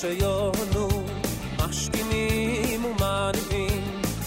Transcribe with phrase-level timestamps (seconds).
[0.00, 0.88] שיונו
[1.58, 3.82] משכימים ומניבים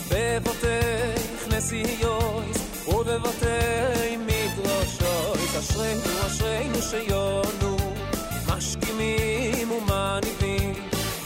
[0.10, 2.58] בבותיך נשיאויס
[2.88, 7.78] ובבתי מדרשויס אשרינו אשרינו שיונו
[8.48, 10.74] משכימים ומניבים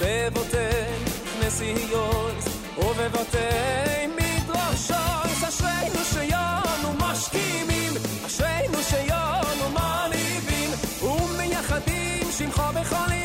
[0.02, 2.46] בבותיך נשיאויס
[2.78, 7.94] ובבתי מדרשויס אשרינו שיונו משכימים
[8.26, 10.70] אשרינו שיונו מניבים
[11.02, 13.24] ומייחדים שמחו בכל יום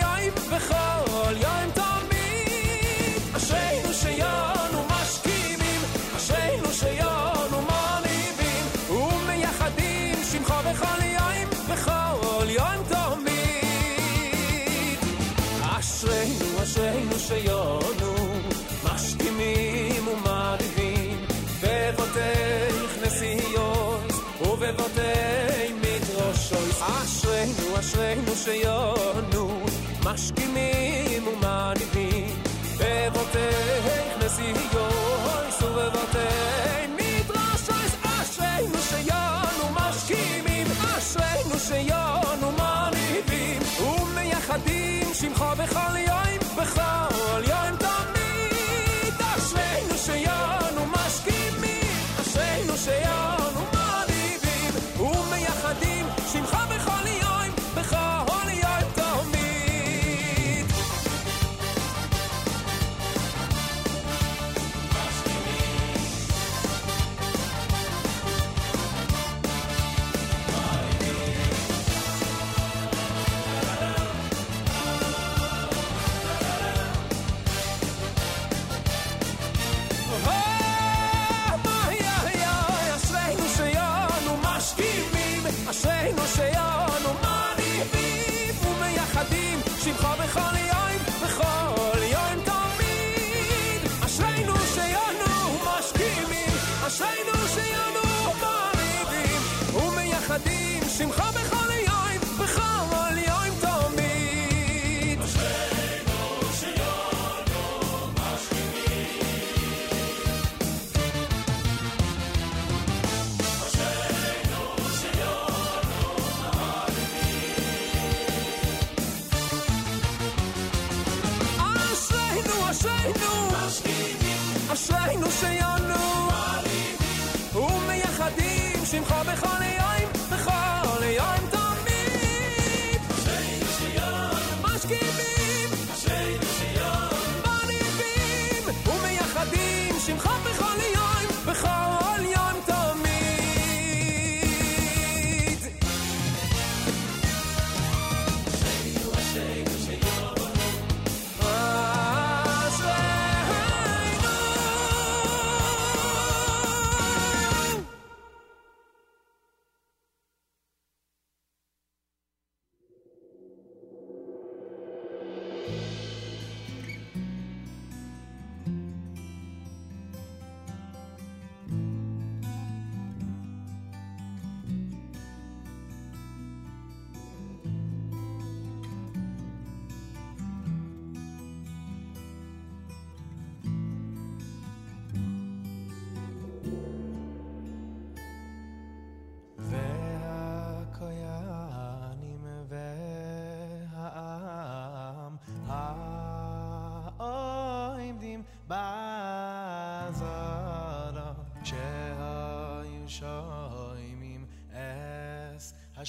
[27.24, 29.66] אשרינו אשרינו שיונו
[30.06, 32.36] משכימים ומניבים
[32.78, 40.68] בבותיך נשיאויס ובבתי מדרשויס אשרינו שיונו משכימים
[40.98, 53.32] אשרינו שיונו מניבים ומייחדים שמחו בכל יום בכל יום תמיד אשרינו שיונו משכימים אשרינו שיונו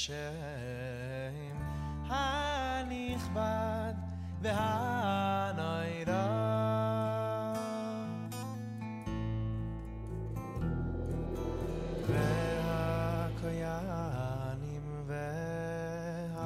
[0.03, 0.13] השם
[2.09, 3.93] הנכבד
[4.41, 6.25] והנוירה
[13.69, 16.45] והכוינים והעם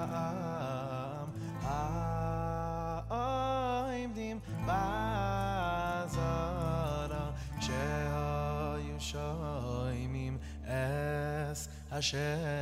[3.10, 6.22] העומדים בעזרה
[7.60, 12.57] שהיו שומעים אס השם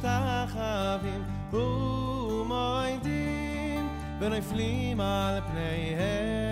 [0.00, 1.24] קוירים ומשתחווים
[2.42, 3.88] ומועדים
[4.20, 6.47] ונפלים על פניהם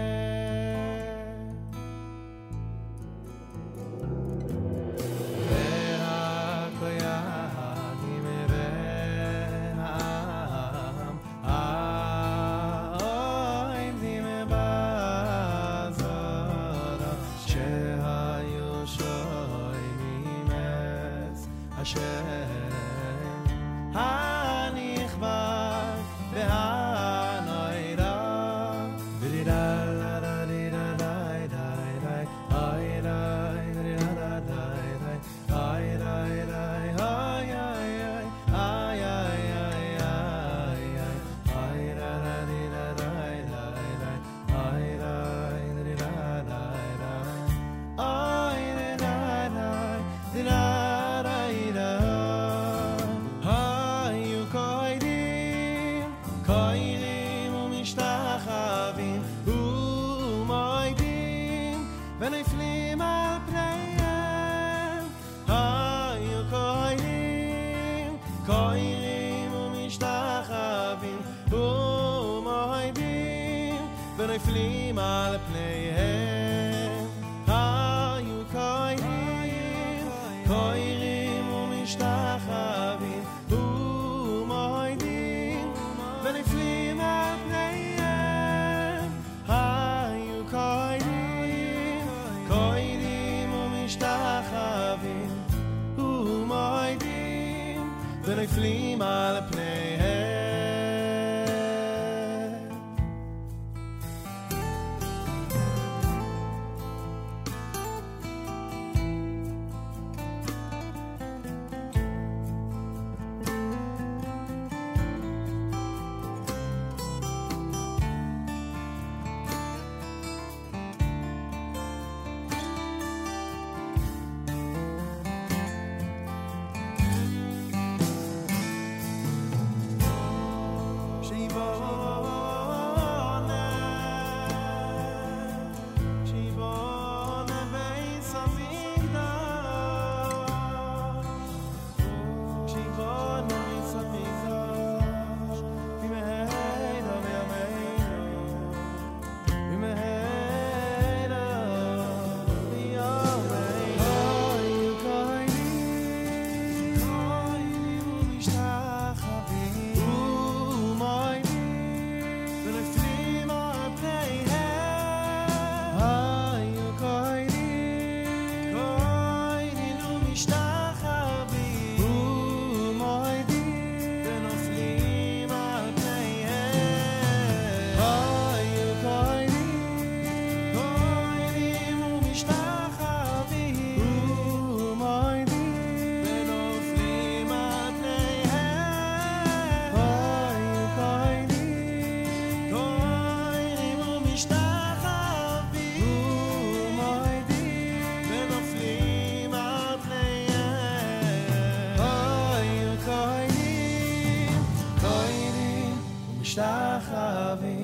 [207.13, 207.76] Love.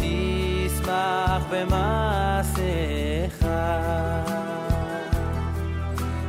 [0.00, 3.36] ותשמח במעשיך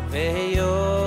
[0.10, 1.01] ויאמרו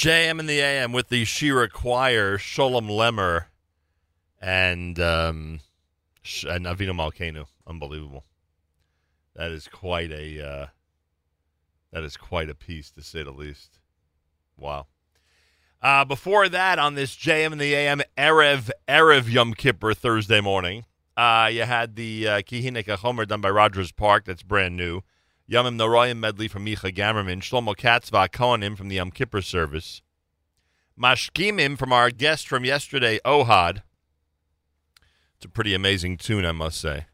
[0.00, 3.48] JM in the AM with the Shira Choir, Sholem Lemmer,
[4.40, 5.60] and um,
[6.48, 7.44] and Malkenu.
[7.66, 8.24] Unbelievable.
[9.36, 10.66] That is quite a uh,
[11.92, 13.78] that is quite a piece to say the least.
[14.56, 14.86] Wow.
[15.82, 20.86] Uh, before that, on this JM in the AM Erev Erev Yom Kippur Thursday morning,
[21.14, 24.24] uh, you had the uh, Homer done by Rogers Park.
[24.24, 25.02] That's brand new.
[25.50, 27.40] Yomim Noroyim medley from Micha Gamerman.
[27.40, 30.00] Shlomo Katzva Kohanim from the Yom Kippur service.
[30.96, 33.82] Mashkimim from our guest from yesterday, Ohad.
[35.34, 37.06] It's a pretty amazing tune, I must say.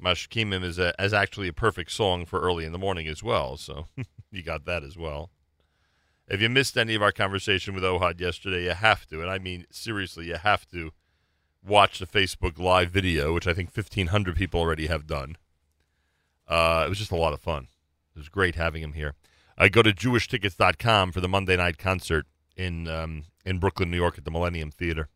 [0.00, 3.56] Mashkimim is, a, is actually a perfect song for early in the morning as well,
[3.56, 3.86] so
[4.30, 5.30] you got that as well.
[6.28, 9.38] If you missed any of our conversation with Ohad yesterday, you have to, and I
[9.38, 10.92] mean seriously, you have to
[11.66, 15.36] watch the Facebook Live video, which I think 1,500 people already have done.
[16.46, 17.68] Uh, it was just a lot of fun.
[18.14, 19.14] It was great having him here.
[19.56, 22.26] I go to jewishtickets.com for the Monday night concert
[22.56, 25.08] in um, in Brooklyn, New York at the Millennium Theater.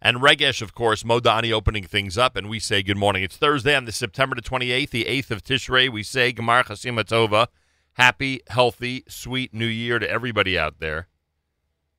[0.00, 3.24] And Regesh, of course, Modani opening things up, and we say good morning.
[3.24, 5.90] It's Thursday on the September the 28th, the 8th of Tishrei.
[5.90, 7.48] We say Gemar Chasima Tova.
[7.94, 11.08] Happy, healthy, sweet new year to everybody out there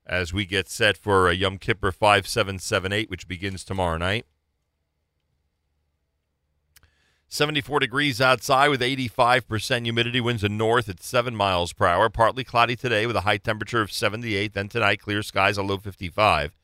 [0.05, 4.25] as we get set for a Yom Kippur 5778, which begins tomorrow night.
[7.31, 10.19] 74 degrees outside with 85% humidity.
[10.19, 12.09] Winds in north at 7 miles per hour.
[12.09, 14.53] Partly cloudy today with a high temperature of 78.
[14.53, 16.57] Then tonight, clear skies, a low 55.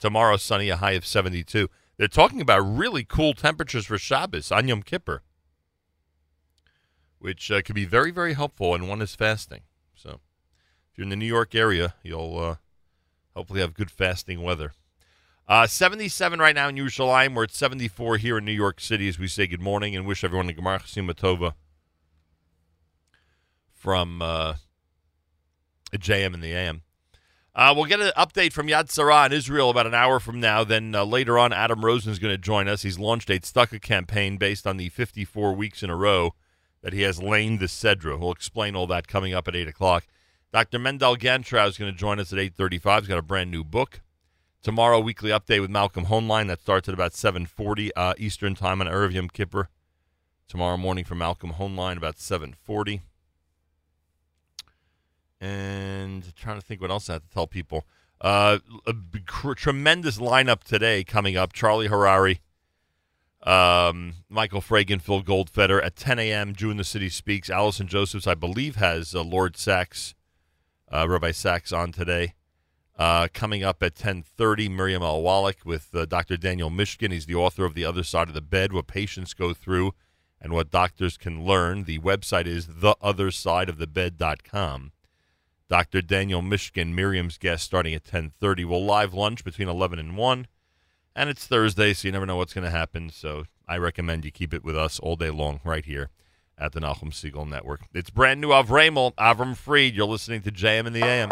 [0.00, 1.68] Tomorrow, sunny, a high of 72.
[1.98, 5.22] They're talking about really cool temperatures for Shabbos on Yom Kippur,
[7.18, 9.62] which uh, could be very, very helpful when one is fasting.
[9.94, 10.20] So
[10.90, 12.56] if you're in the New York area, you'll uh,
[13.34, 14.72] hopefully have good fasting weather.
[15.48, 17.36] Uh, 77 right now in Yerushalayim.
[17.36, 20.24] We're at 74 here in New York City as we say good morning and wish
[20.24, 20.80] everyone a Gemar
[21.14, 21.52] Tova
[23.72, 24.54] from uh,
[25.92, 26.82] JM in the AM.
[27.54, 30.64] Uh, we'll get an update from Yad Sarah in Israel about an hour from now.
[30.64, 32.82] Then uh, later on, Adam Rosen is going to join us.
[32.82, 36.34] He's launched a Stucca campaign based on the 54 weeks in a row
[36.82, 38.18] that he has laned the Sedra.
[38.18, 40.06] We'll explain all that coming up at 8 o'clock.
[40.52, 40.80] Dr.
[40.80, 42.98] Mandell Ganchrow is going to join us at 8.35.
[42.98, 44.00] He's got a brand new book.
[44.66, 46.48] Tomorrow, weekly update with Malcolm Hoenlein.
[46.48, 49.68] That starts at about 7.40 uh, Eastern Time on Erev Yom Kippur.
[50.48, 53.02] Tomorrow morning for Malcolm Hoenlein about 7.40.
[55.40, 57.84] And trying to think what else I have to tell people.
[58.20, 58.58] Uh,
[58.88, 58.94] a
[59.24, 61.52] cr- tremendous lineup today coming up.
[61.52, 62.40] Charlie Harary,
[63.44, 65.80] um, Michael Fragan, Phil Goldfeder.
[65.80, 67.48] At 10 a.m., Jew in the City Speaks.
[67.48, 70.16] Allison Josephs, I believe, has uh, Lord Sacks,
[70.90, 72.34] uh, Rabbi Sacks on today.
[72.98, 75.20] Uh, coming up at 10.30, Miriam L.
[75.20, 76.38] Wallach with uh, Dr.
[76.38, 77.12] Daniel Mishkin.
[77.12, 79.92] He's the author of The Other Side of the Bed, What Patients Go Through
[80.40, 81.84] and What Doctors Can Learn.
[81.84, 84.92] The website is theothersideofthebed.com.
[85.68, 86.00] Dr.
[86.00, 88.64] Daniel Mishkin, Miriam's guest, starting at 10.30.
[88.64, 90.46] We'll live lunch between 11 and 1.
[91.14, 93.10] And it's Thursday, so you never know what's going to happen.
[93.10, 96.08] So I recommend you keep it with us all day long right here
[96.56, 97.82] at the Nachum Segal Network.
[97.92, 99.94] It's brand new Avramel, Avram Fried.
[99.94, 101.30] You're listening to JM in the AM.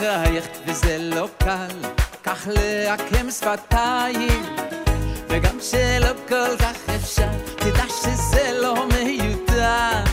[0.00, 1.90] לחייך, וזה לא קל,
[2.24, 4.42] כך לעקם שפתיים,
[5.28, 10.09] וגם שלא כל כך אפשר, תדע שזה לא מיותר,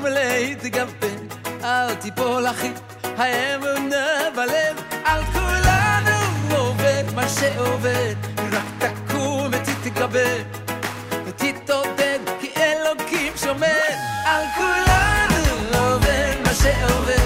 [0.00, 1.28] מלאי תגוון,
[1.64, 2.70] אל תיפול אחי,
[3.16, 6.16] האמונה בלב, על כולנו
[6.56, 8.14] עובד מה שעובד,
[8.52, 10.36] רק תקום ותתגבר,
[11.26, 13.88] ותתעודד, כי אלוקים שומר,
[14.24, 17.17] על כולנו עובד מה שעובד.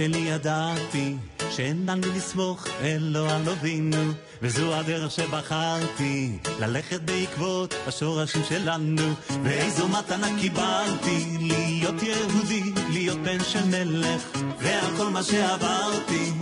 [0.00, 1.16] שלי ידעתי
[1.50, 9.14] שאין לנו לסמוך אלו על אבינו וזו הדרך שבחרתי ללכת בעקבות השורשים שלנו.
[9.42, 14.22] ואיזו מתנה קיבלתי להיות יהודי, להיות בן של מלך
[14.58, 16.39] ועל כל מה שעברתי.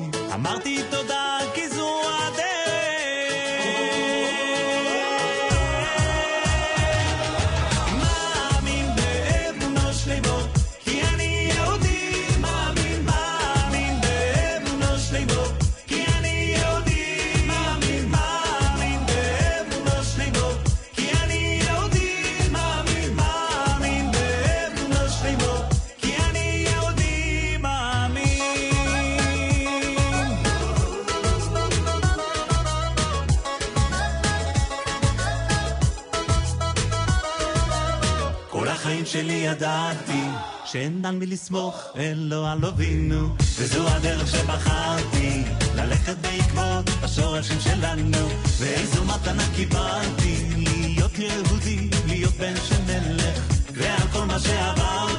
[40.73, 43.29] שאין על מי לסמוך, אלו על אבינו.
[43.59, 45.43] וזו הדרך שבחרתי,
[45.75, 48.29] ללכת בעקבות השורשים שלנו.
[48.59, 53.39] ואיזו מתנה קיבלתי, להיות יהודי, להיות בן של מלך,
[53.73, 55.18] ועל כל מה שעברתי.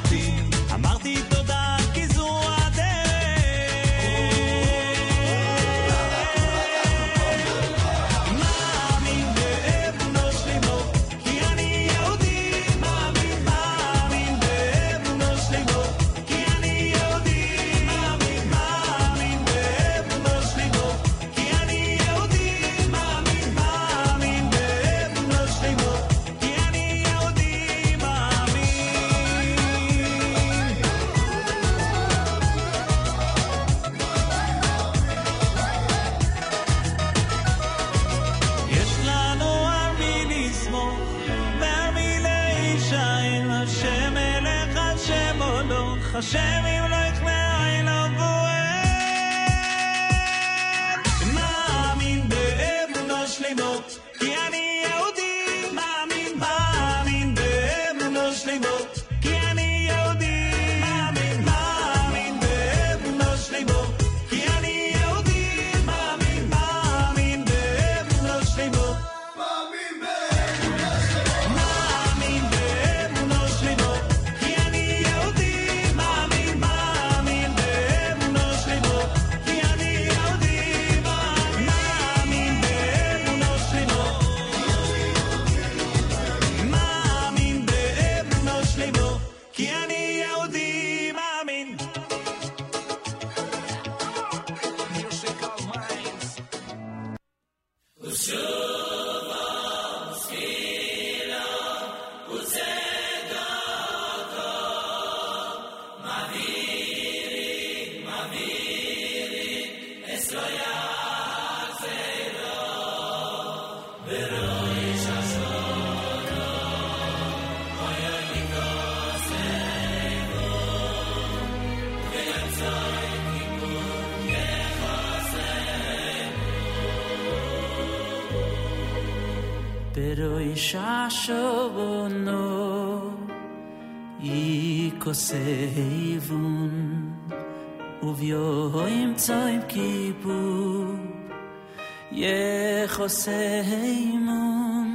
[142.99, 144.89] חוסיימום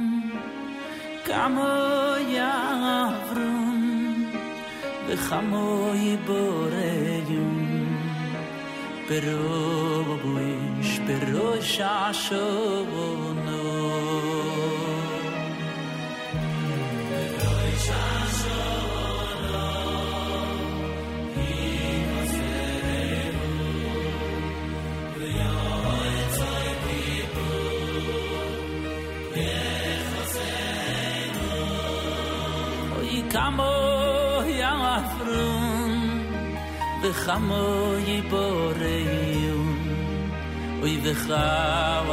[1.25, 1.73] כמו
[2.27, 3.81] יעברון
[5.07, 7.65] וכמו יבוריום
[9.09, 12.94] ברוב בויש בראש השוב
[37.21, 39.45] khamoy borey
[40.83, 42.07] oy vekhav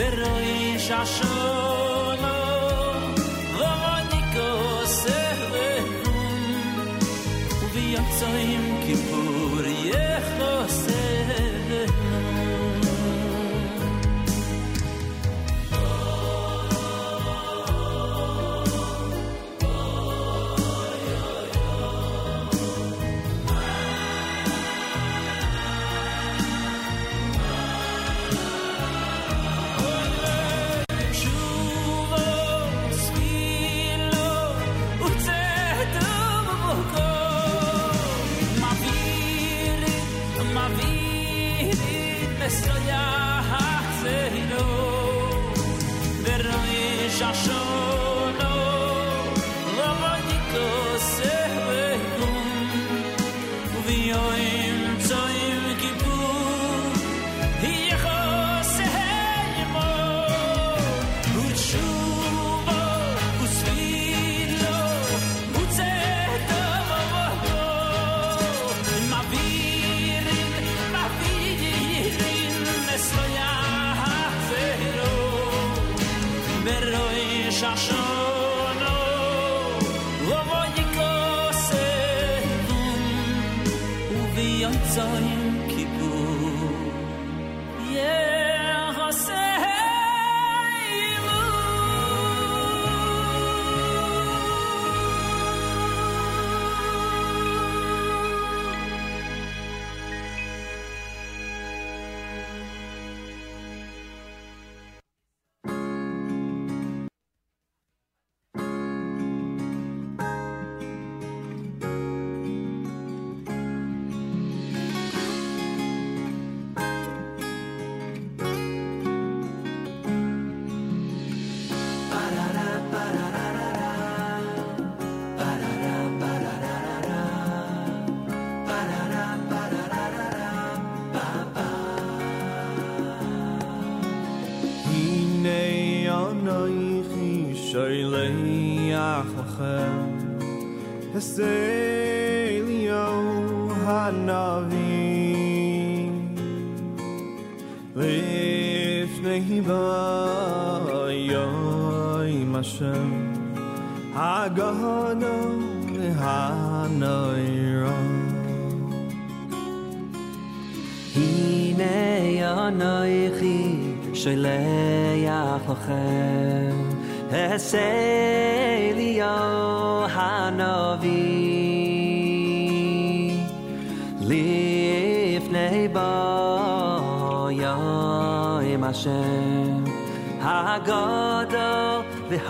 [0.00, 2.40] ברוי ששולו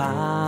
[0.00, 0.39] high.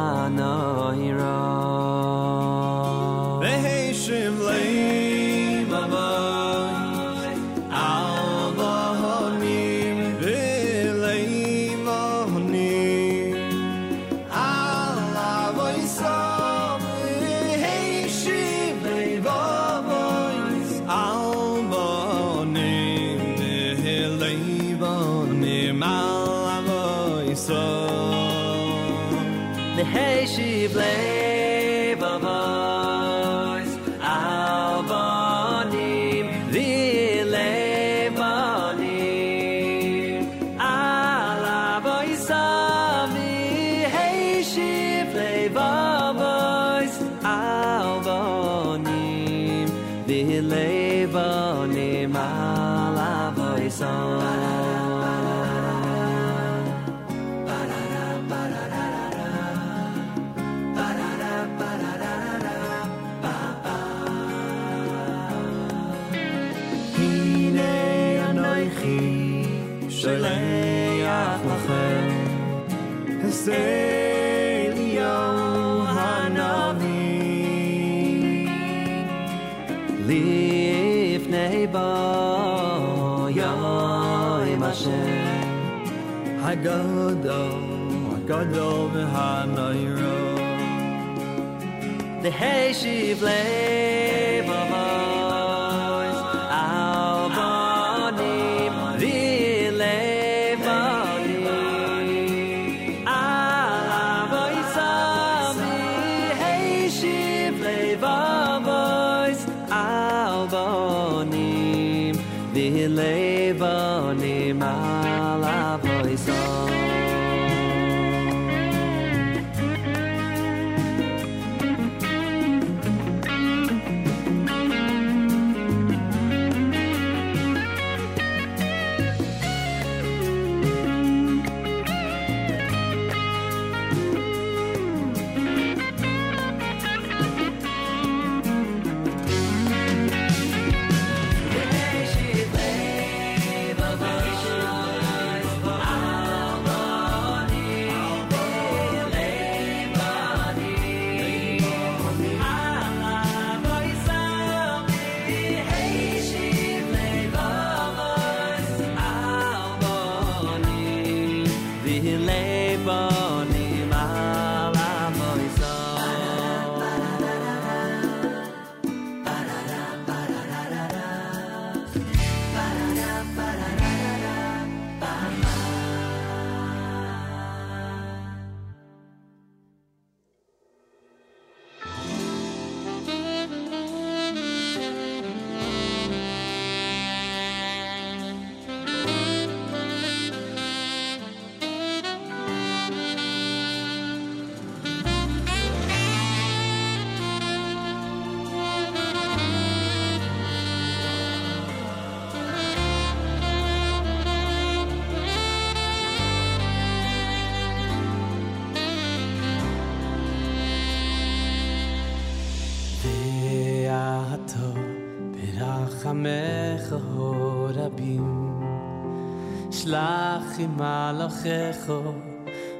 [221.86, 222.32] khokh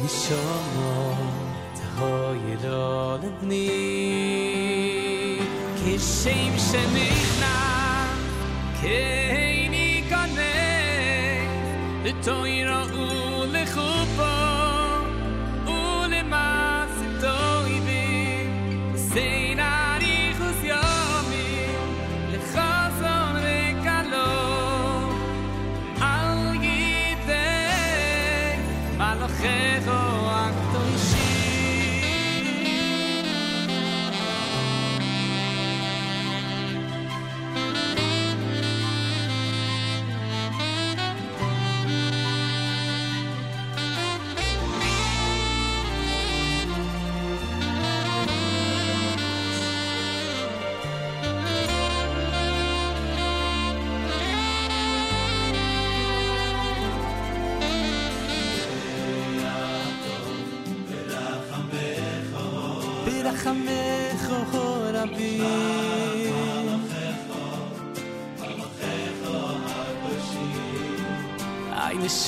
[0.03, 1.13] נשמו
[1.73, 3.69] טהוירו לבני
[5.75, 7.45] כשם שנכנס
[8.81, 10.45] כן ייכנס
[12.03, 13.28] לטוירו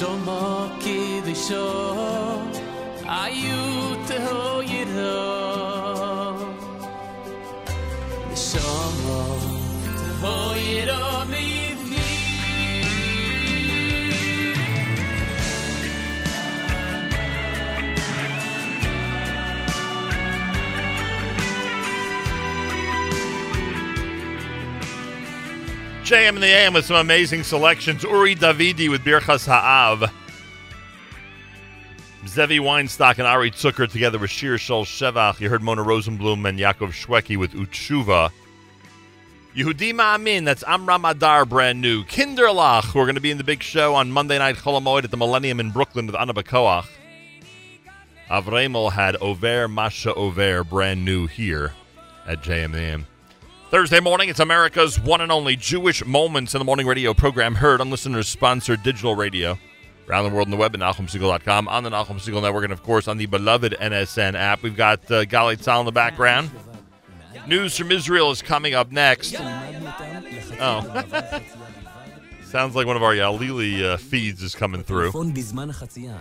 [0.03, 1.23] Som och i
[26.13, 28.03] JM and the AM with some amazing selections.
[28.03, 30.13] Uri Davidi with Birchas Ha'av.
[32.27, 35.41] Zevi Weinstock and Ari Zucker together with Shir Shol Shevach.
[35.41, 38.31] You heard Mona Rosenblum and Yaakov Shwekey with Utshuva.
[39.57, 42.05] Yehudi Ma'amin, that's Amram Adar, brand new.
[42.05, 45.17] Kinderlach, we're going to be in the big show on Monday night, Cholamoid at the
[45.17, 46.89] Millennium in Brooklyn with Anna Bakoach.
[48.29, 51.73] Avremel had Over Masha Over, brand new here
[52.27, 53.07] at JMM.
[53.73, 57.81] Thursday morning, it's America's one and only Jewish Moments in the Morning radio program heard
[57.81, 59.59] on listeners sponsored digital radio.
[60.07, 62.83] Around the world on the web at NachumSegal.com, on the Nachum Segal Network, and of
[62.83, 64.63] course on the beloved NSN app.
[64.63, 66.51] We've got uh, Gali Tzal in the background.
[67.47, 69.37] News from Israel is coming up next.
[70.61, 71.41] Oh.
[72.53, 75.11] Sounds like one of our Yalili uh, feeds is coming through.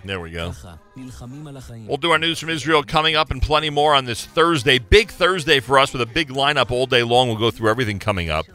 [0.05, 0.53] There we go.
[1.89, 4.79] We'll do our news from Israel coming up and plenty more on this Thursday.
[4.79, 7.27] Big Thursday for us with a big lineup all day long.
[7.27, 8.45] We'll go through everything coming up.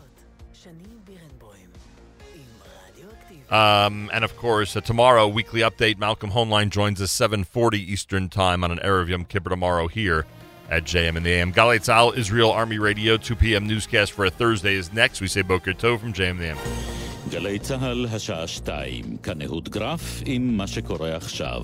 [3.50, 5.98] Um, and of course, uh, tomorrow, weekly update.
[5.98, 10.24] Malcolm Hoenlein joins us 7:40 Eastern Time on an Erev Yom Kippur tomorrow here
[10.70, 11.52] at JM and the AM.
[11.52, 13.66] Galei Tzal, Israel Army Radio, 2 p.m.
[13.66, 15.20] newscast for a Thursday is next.
[15.20, 17.05] We say Boker Tov from JM and the AM.
[17.30, 21.62] גלי צה"ל, השעה שתיים, כאן אהוד גרף עם מה שקורה עכשיו.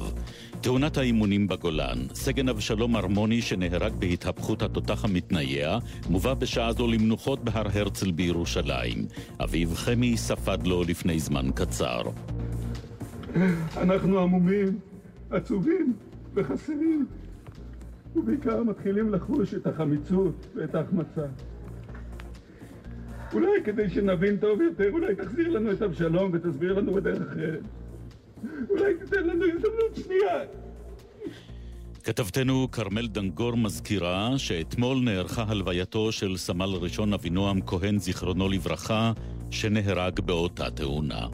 [0.60, 5.78] תאונת האימונים בגולן, סגן אבשלום ארמוני שנהרג בהתהפכות התותח המתנייע,
[6.10, 9.06] מובא בשעה זו למנוחות בהר הרצל בירושלים.
[9.44, 12.02] אביו חמי ספד לו לפני זמן קצר.
[13.76, 14.78] אנחנו עמומים,
[15.30, 15.92] עצובים
[16.34, 17.06] וחסרים,
[18.16, 21.26] ובעיקר מתחילים לחוש את החמיצות ואת ההחמצה.
[23.35, 27.61] אולי כדי שנבין טוב יותר, אולי תחזיר לנו את אבשלום ותסביר לנו בדרך אחרת.
[28.70, 30.39] אולי תיתן לנו הזדמנות שנייה.
[32.05, 39.12] כתבתנו כרמל דנגור מזכירה שאתמול נערכה הלווייתו של סמל ראשון אבינועם כהן, זיכרונו לברכה,
[39.51, 41.26] שנהרג באותה תאונה.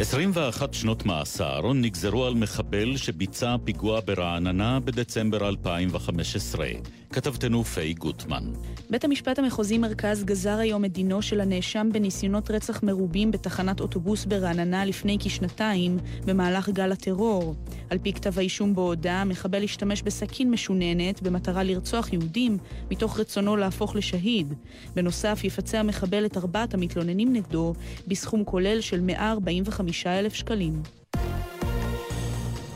[0.00, 6.66] 21 שנות מאסר נגזרו על מחבל שביצע פיגוע ברעננה בדצמבר 2015.
[7.12, 8.44] כתבתנו פיי גוטמן.
[8.90, 14.24] בית המשפט המחוזי מרכז גזר היום את דינו של הנאשם בניסיונות רצח מרובים בתחנת אוטובוס
[14.24, 17.54] ברעננה לפני כשנתיים במהלך גל הטרור.
[17.90, 22.58] על פי כתב האישום בהודעה, המחבל השתמש בסכין משוננת במטרה לרצוח יהודים
[22.90, 24.54] מתוך רצונו להפוך לשהיד.
[24.94, 27.74] בנוסף, יפצה המחבל את ארבעת המתלוננים נגדו
[28.06, 30.82] בסכום כולל של 145 אלף שקלים.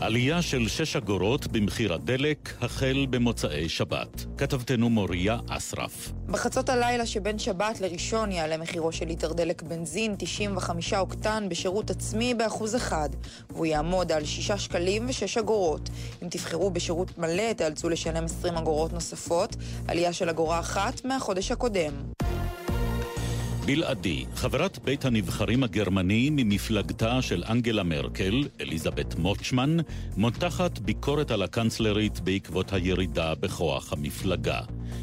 [0.02, 4.24] עלייה של 6 אגורות במחיר הדלק החל במוצאי שבת.
[4.38, 6.12] כתבתנו מוריה אסרף.
[6.26, 12.34] בחצות הלילה שבין שבת לראשון יעלה מחירו של ליטר דלק בנזין 95 אוקטן בשירות עצמי
[12.34, 13.08] באחוז אחד,
[13.50, 15.90] והוא יעמוד על 6 שקלים ו-6 אגורות.
[16.22, 19.56] אם תבחרו בשירות מלא תיאלצו לשלם 20 אגורות נוספות,
[19.88, 21.92] עלייה של אגורה אחת מהחודש הקודם.
[23.66, 29.76] בלעדי, חברת בית הנבחרים הגרמני ממפלגתה של אנגלה מרקל, אליזבת מוטשמן,
[30.16, 34.60] מותחת ביקורת על הקנצלרית בעקבות הירידה בכוח המפלגה.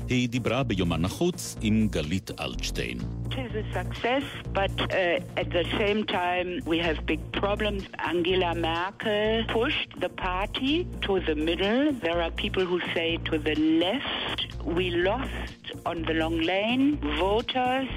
[0.09, 2.97] היא דיברה ביומן החוץ עם גלית אלטשטיין.
[2.97, 3.39] Uh.
[14.79, 16.85] We lost on the long lane.
[17.19, 17.91] Voters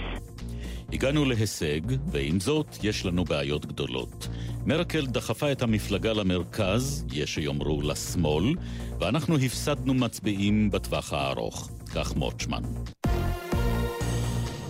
[0.93, 4.29] הגענו להישג, ועם זאת יש לנו בעיות גדולות.
[4.67, 8.55] מרקל דחפה את המפלגה למרכז, יש שיאמרו לשמאל,
[9.01, 11.71] ואנחנו הפסדנו מצביעים בטווח הארוך.
[11.95, 12.63] כך מוטשמן.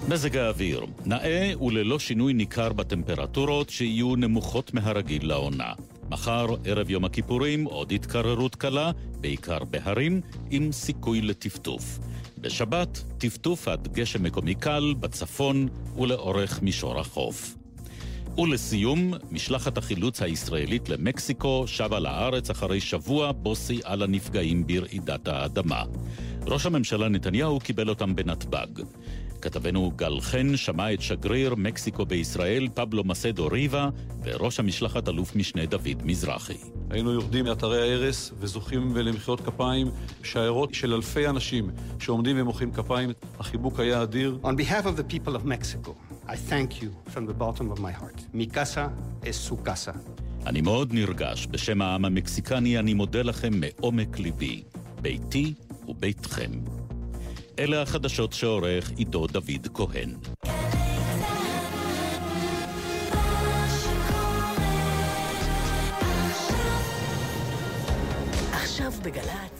[0.08, 5.72] מזג האוויר, נאה וללא שינוי ניכר בטמפרטורות שיהיו נמוכות מהרגיל לעונה.
[6.10, 10.20] מחר, ערב יום הכיפורים, עוד התקררות קלה, בעיקר בהרים,
[10.50, 11.98] עם סיכוי לטפטוף.
[12.42, 15.68] בשבת, טפטוף עד גשם מקומי קל בצפון
[15.98, 17.54] ולאורך מישור החוף.
[18.38, 25.82] ולסיום, משלחת החילוץ הישראלית למקסיקו שבה לארץ אחרי שבוע בו סייעה לנפגעים ברעידת האדמה.
[26.46, 28.82] ראש הממשלה נתניהו קיבל אותם בנתב"ג.
[29.42, 33.88] כתבנו גל חן שמע את שגריר מקסיקו בישראל, פבלו מסדו ריבה,
[34.22, 36.56] וראש המשלחת אלוף משנה דוד מזרחי.
[36.90, 39.86] היינו יורדים מאתרי ההרס וזוכים למחיאות כפיים,
[40.22, 43.10] שיירות של אלפי אנשים שעומדים ומוחאים כפיים.
[43.38, 44.38] החיבוק היה אדיר.
[44.44, 45.90] On behalf of the people of Mexico,
[46.26, 48.18] I thank you from the bottom of my heart.
[48.34, 48.88] Mi casa
[49.24, 49.92] es su casa.
[50.46, 51.46] אני מאוד נרגש.
[51.50, 54.62] בשם העם המקסיקני אני מודה לכם מעומק ליבי.
[55.00, 55.54] ביתי
[55.88, 56.50] וביתכם.
[57.62, 60.14] אלה החדשות שעורך עידו דוד כהן.
[68.52, 69.51] עכשיו בגל"צ.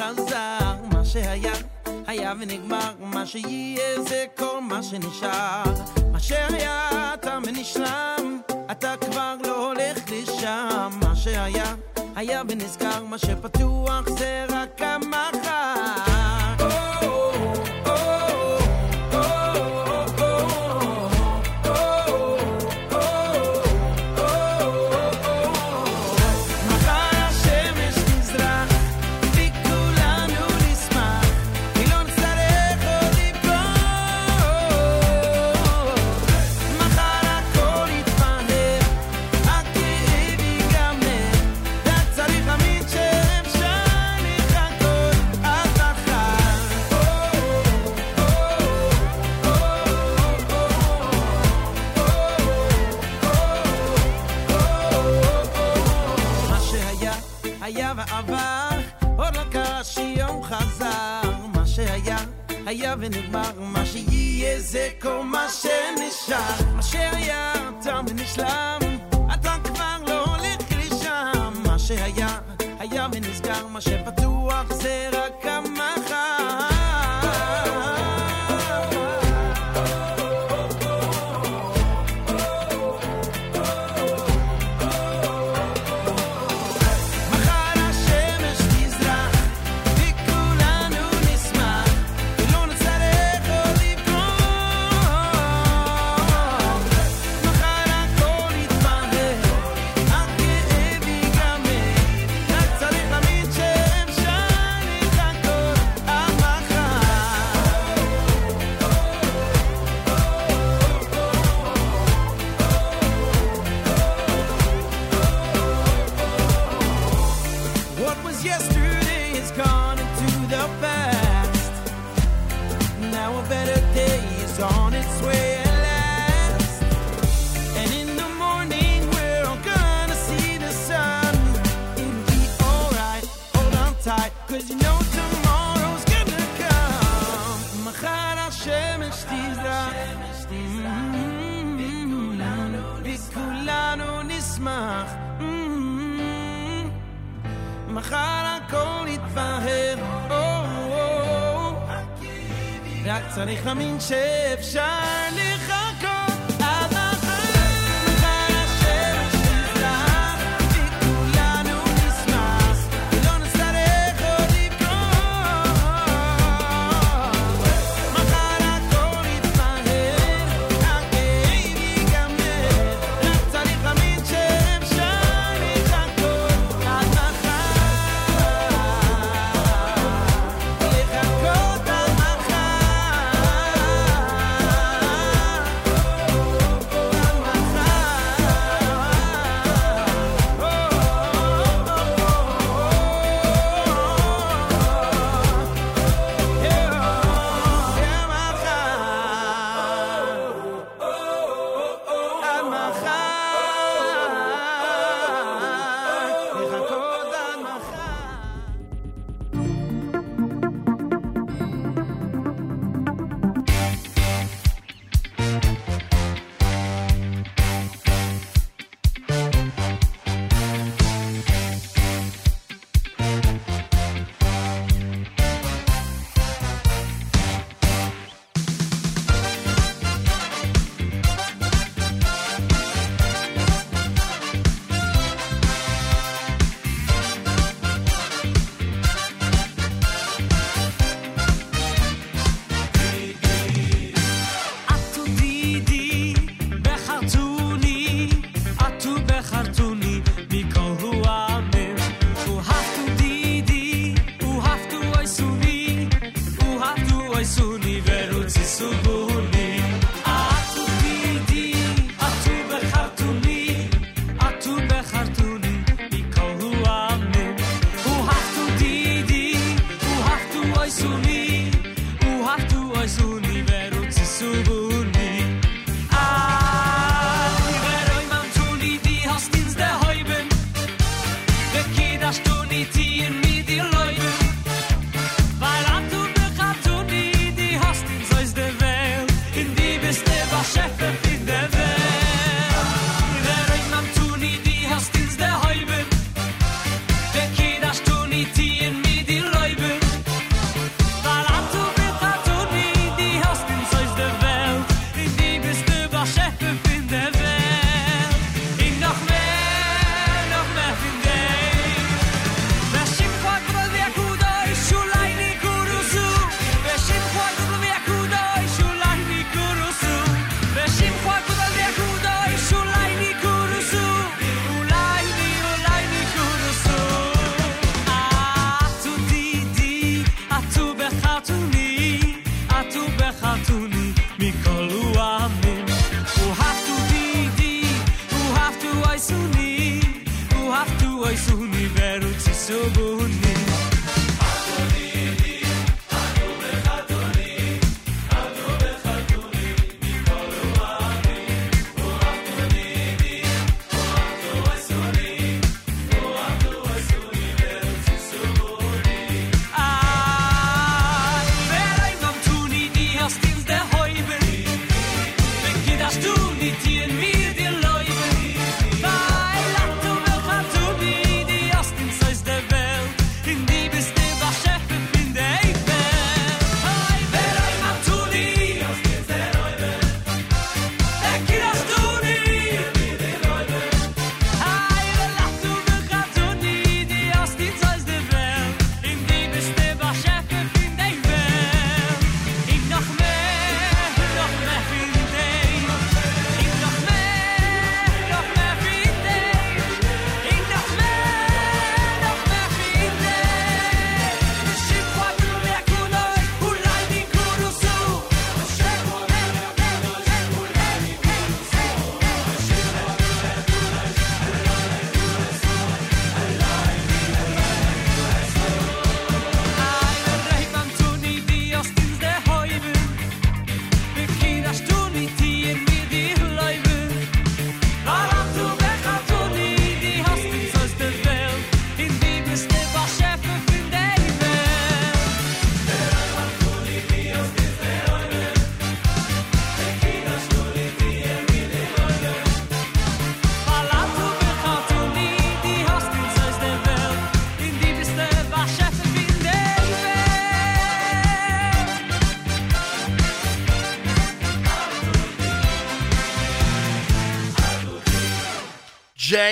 [0.00, 1.52] חזר, מה שהיה,
[2.06, 5.62] היה ונגמר, מה שיהיה זה כל מה שנשאר.
[6.12, 8.40] מה שהיה תם ונשלם,
[8.70, 10.90] אתה כבר לא הולך לשם.
[11.02, 11.74] מה שהיה,
[12.16, 14.46] היה ונזכר, מה שפתוח זה
[68.30, 68.79] Islam.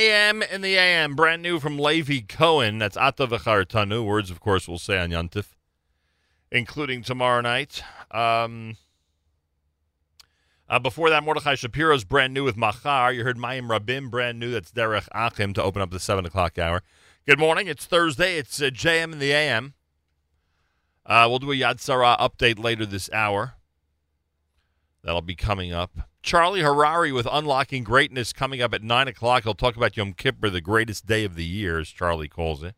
[0.08, 2.78] JM in the AM, brand new from Levi Cohen.
[2.78, 4.02] That's Ata Tanu.
[4.06, 5.48] Words, of course, we'll say on Yontif,
[6.50, 7.82] including tomorrow night.
[8.10, 8.78] Um,
[10.66, 13.12] uh, before that, Mordechai Shapiro's brand new with Machar.
[13.12, 14.50] You heard Mayim Rabim, brand new.
[14.50, 16.82] That's Derech Achim to open up the 7 o'clock hour.
[17.26, 17.66] Good morning.
[17.66, 18.38] It's Thursday.
[18.38, 19.74] It's uh, JM in the AM.
[21.04, 23.56] Uh, we'll do a Yad Sarah update later this hour.
[25.02, 26.07] That'll be coming up.
[26.22, 29.44] Charlie Harary with Unlocking Greatness coming up at 9 o'clock.
[29.44, 32.74] He'll talk about Yom Kippur, the greatest day of the year, as Charlie calls it.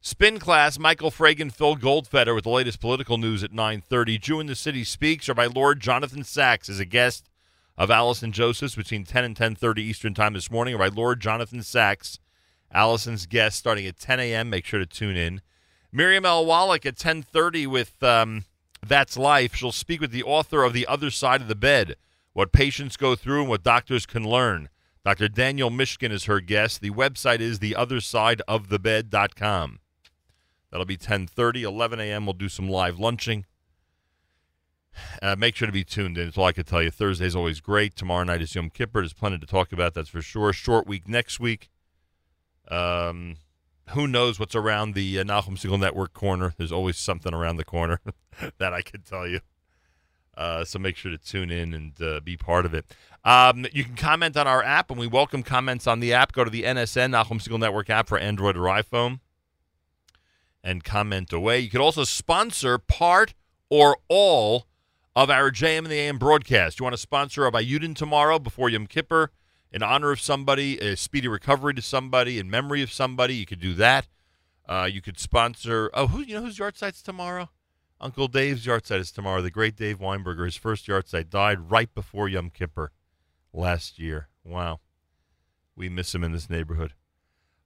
[0.00, 4.20] Spin class, Michael Fragin, Phil Goldfeder with the latest political news at 9.30.
[4.20, 7.30] Jew in the City Speaks, or by Lord Jonathan Sacks is a guest
[7.78, 11.62] of Allison Josephs between 10 and 10.30 Eastern Time this morning, or by Lord Jonathan
[11.62, 12.18] Sacks,
[12.72, 14.50] Allison's guest starting at 10 a.m.
[14.50, 15.40] Make sure to tune in.
[15.92, 16.44] Miriam L.
[16.44, 18.44] Wallach at 10.30 with um,
[18.84, 19.54] That's Life.
[19.54, 21.94] She'll speak with the author of The Other Side of the Bed,
[22.32, 24.68] what patients go through and what doctors can learn.
[25.04, 25.28] Dr.
[25.28, 26.80] Daniel Mishkin is her guest.
[26.80, 29.78] The website is theothersideofthebed.com.
[30.70, 31.62] That'll be 10.30.
[31.62, 32.26] 11 a.m.
[32.26, 33.44] We'll do some live lunching.
[35.20, 36.26] Uh, make sure to be tuned in.
[36.26, 36.90] That's all I can tell you.
[36.90, 37.96] Thursday's always great.
[37.96, 39.00] Tomorrow night is Yom Kippur.
[39.00, 40.52] There's plenty to talk about, that's for sure.
[40.52, 41.70] Short week next week.
[42.68, 43.36] Um,
[43.90, 46.54] who knows what's around the uh, Nachum Segal Network corner?
[46.56, 48.00] There's always something around the corner
[48.58, 49.40] that I can tell you.
[50.36, 52.86] Uh, so make sure to tune in and uh, be part of it.
[53.24, 56.32] Um, you can comment on our app, and we welcome comments on the app.
[56.32, 59.20] Go to the NSN Nachum Segal Network app for Android or iPhone
[60.64, 61.60] and comment away.
[61.60, 63.34] You could also sponsor part
[63.68, 64.66] or all
[65.14, 66.80] of our JM and the AM broadcast.
[66.80, 69.30] You want to sponsor a Bayudin tomorrow before Yom Kippur
[69.70, 73.34] in honor of somebody, a speedy recovery to somebody, in memory of somebody.
[73.34, 74.08] You could do that.
[74.68, 75.90] Uh, you could sponsor.
[75.94, 77.50] Oh, who you know whose yahrzeit's tomorrow?
[78.02, 79.40] Uncle Dave's yahrzeit is tomorrow.
[79.40, 80.44] The great Dave Weinberger.
[80.44, 82.90] His first yahrzeit died right before Yom Kippur
[83.52, 84.28] last year.
[84.44, 84.80] Wow,
[85.76, 86.94] we miss him in this neighborhood.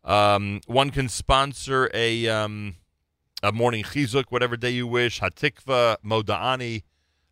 [0.05, 2.77] Um, one can sponsor a um,
[3.43, 6.83] a morning chizuk, whatever day you wish, hatikva, moda'ani,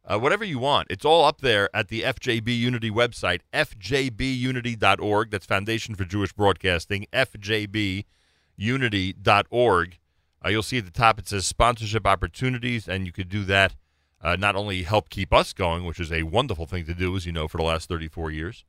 [0.07, 0.89] uh, whatever you want.
[0.91, 5.31] It's all up there at the FJB Unity website, fjbunity.org.
[5.31, 8.05] That's Foundation for Jewish Broadcasting, fjbunity.org.
[10.45, 13.75] Uh, you'll see at the top it says sponsorship opportunities, and you could do that.
[14.21, 17.27] Uh, not only help keep us going, which is a wonderful thing to do, as
[17.27, 18.65] you know, for the last 34 years,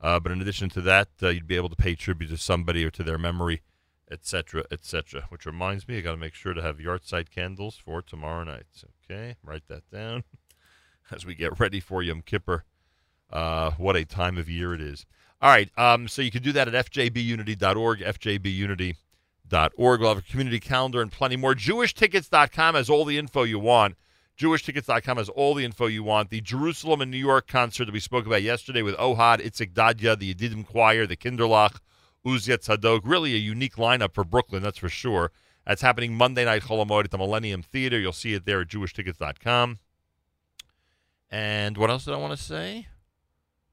[0.00, 2.84] uh, but in addition to that, uh, you'd be able to pay tribute to somebody
[2.84, 3.62] or to their memory
[4.10, 5.26] etc., etc.
[5.30, 8.66] Which reminds me, I got to make sure to have yahrzeit candles for tomorrow night.
[9.04, 10.24] Okay, write that down
[11.10, 12.64] as we get ready for Yom Kippur.
[13.30, 15.04] Uh, what a time of year it is.
[15.42, 17.98] All right, um, so you can do that at fjbunity.org,
[19.48, 20.00] fjbunity.org.
[20.00, 21.54] We'll have a community calendar and plenty more.
[21.54, 23.96] JewishTickets.com has all the info you want.
[24.38, 26.30] JewishTickets.com has all the info you want.
[26.30, 30.18] The Jerusalem and New York concert that we spoke about yesterday with Ohad, Itzik Dadya,
[30.18, 31.78] the Yedidim Choir, the Kinderlach,
[32.24, 33.00] Uziya Tzadok.
[33.04, 35.32] Really a unique lineup for Brooklyn, that's for sure.
[35.66, 37.98] That's happening Monday night, Chol Hamoed at the Millennium Theater.
[37.98, 39.78] You'll see it there at JewishTickets.com.
[41.30, 42.86] And what else did I want to say?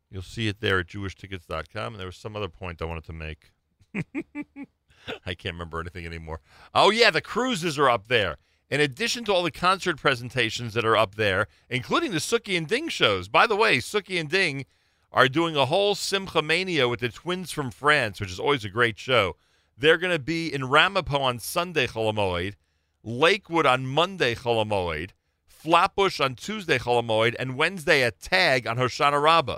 [0.10, 1.94] You'll see it there at JewishTickets.com.
[1.94, 3.52] And there was some other point I wanted to make.
[5.26, 6.42] I can't remember anything anymore.
[6.74, 8.38] Oh, yeah, the cruises are up there.
[8.70, 12.68] In addition to all the concert presentations that are up there, including the Suki and
[12.68, 13.28] Ding shows.
[13.28, 14.66] By the way, Suki and Ding
[15.12, 18.70] are doing a whole Simcha Mania with the twins from France, which is always a
[18.70, 19.36] great show.
[19.78, 22.56] They're going to be in Ramapo on Sunday, Chol Hamoed,
[23.04, 25.12] Lakewood on Monday, Chol Hamoed,
[25.46, 29.58] Flatbush on Tuesday, Chol Hamoed, and Wednesday at Tag on Hoshana Rabbah.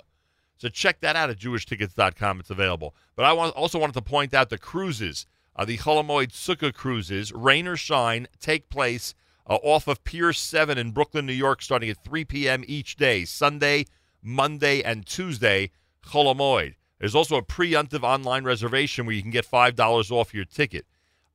[0.58, 2.40] So check that out at jewishtickets.com.
[2.40, 2.96] It's available.
[3.16, 5.26] But I want, also wanted to point out the cruises.
[5.56, 9.14] Uh, the Chol Hamoed Sukkah cruises, rain or shine, take place
[9.48, 12.64] uh, off of Pier 7 in Brooklyn, New York, starting at 3 p.m.
[12.68, 13.86] each day, Sunday,
[14.22, 15.72] Monday, and Tuesday,
[16.06, 16.76] Chol Hamoed.
[17.00, 20.86] There's also a preemptive online reservation where you can get $5 off your ticket.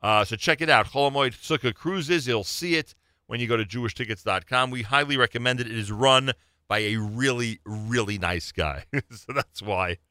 [0.02, 0.88] Uh, so check it out.
[0.88, 2.26] Chol Hamoed Sukkah Cruises.
[2.26, 2.94] You'll see it
[3.26, 4.70] when you go to jewishtickets.com.
[4.70, 5.66] We highly recommend it.
[5.66, 6.32] It is run
[6.68, 8.84] by a really, really nice guy.
[9.10, 9.96] so that's why.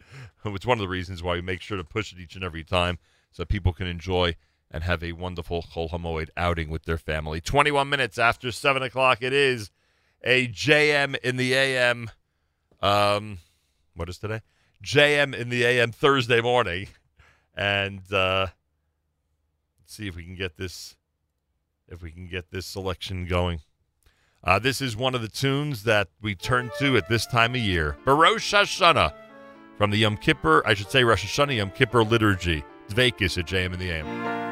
[0.46, 2.64] It's one of the reasons why we make sure to push it each and every
[2.64, 2.98] time
[3.32, 4.36] so people can enjoy
[4.72, 7.42] and have a wonderful Chol Hamoed outing with their family.
[7.42, 9.72] 21 minutes after 7 o'clock, it is
[10.24, 12.12] a JM in the AM.
[12.82, 13.40] Um,
[13.96, 14.42] what is today?
[14.84, 16.88] JM in the AM Thursday morning.
[17.56, 18.48] And uh,
[19.80, 20.96] let's see if we can get this
[21.88, 23.62] if we can get this selection going.
[24.44, 27.62] Uh, this is one of the tunes that we turn to at this time of
[27.62, 27.98] year.
[28.06, 29.12] Barosh Hashanah
[29.78, 32.64] from the Yom Kippur, I should say Rosh Hashanah Yom Kippur liturgy.
[32.90, 34.49] Dveykus at JM in the AM.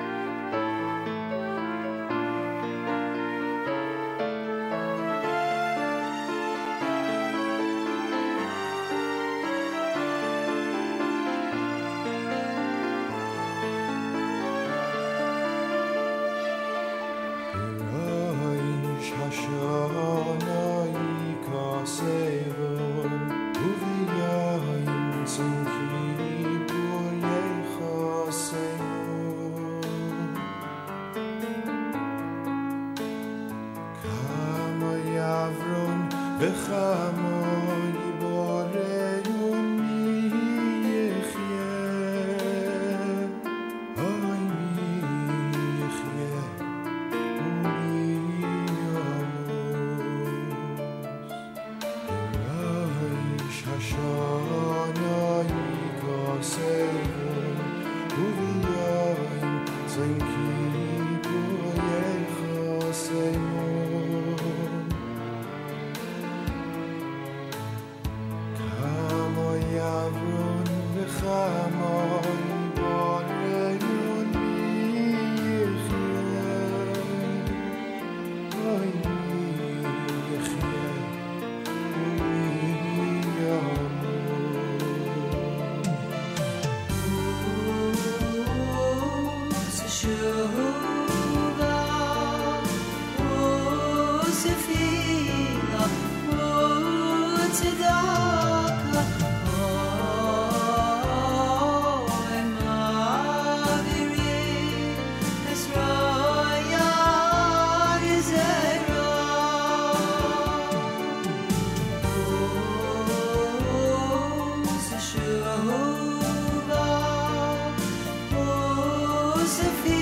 [119.60, 119.97] of you.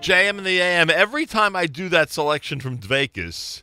[0.00, 0.88] JM and the AM.
[0.88, 3.62] Every time I do that selection from Dveykus,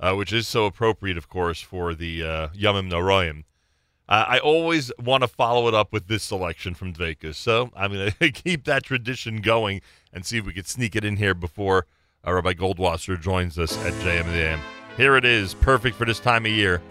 [0.00, 3.44] uh, which is so appropriate, of course, for the uh, Yamim Noroyim,
[4.08, 7.36] uh, I always want to follow it up with this selection from Dveykus.
[7.36, 9.80] So I'm going to keep that tradition going
[10.12, 11.86] and see if we could sneak it in here before
[12.26, 14.60] uh, Rabbi Goldwasser joins us at JM and the AM.
[14.96, 16.82] Here it is, perfect for this time of year.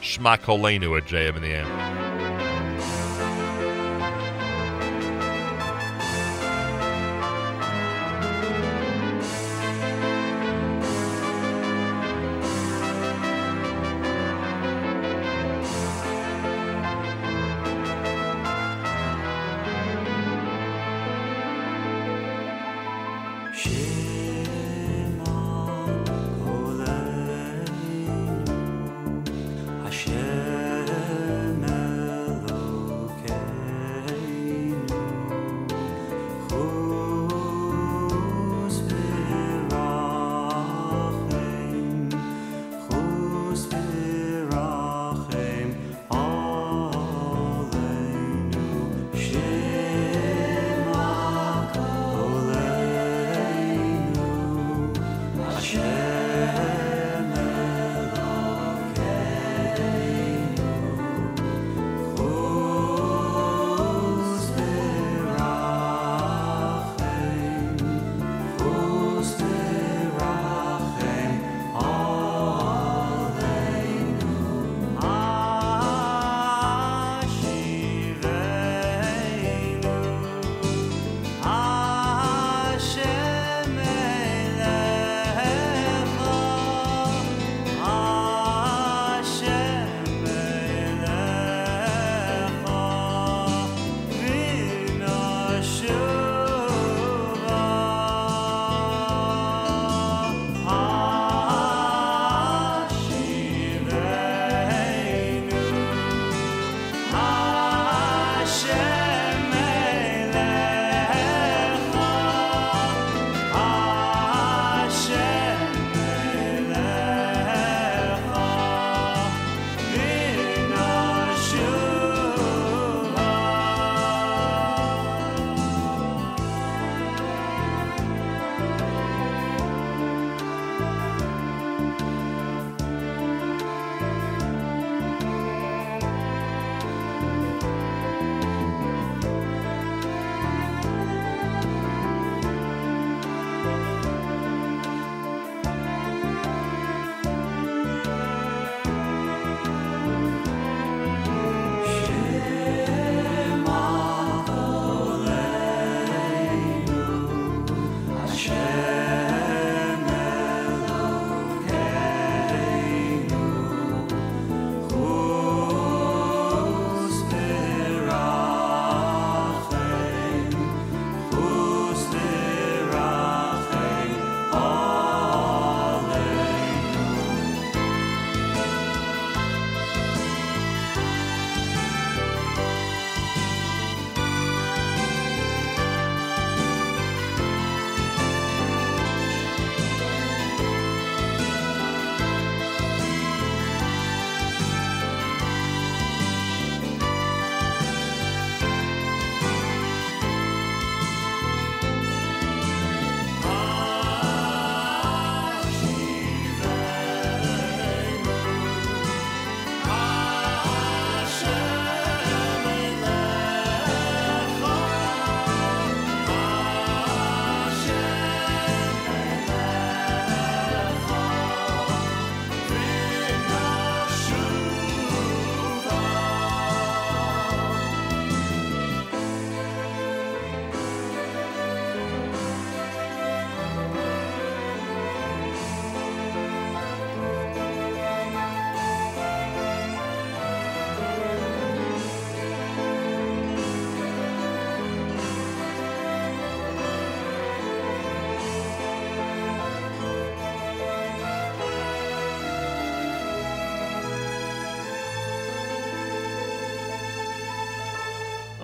[0.00, 2.07] Shma Kolenu at JM and the AM.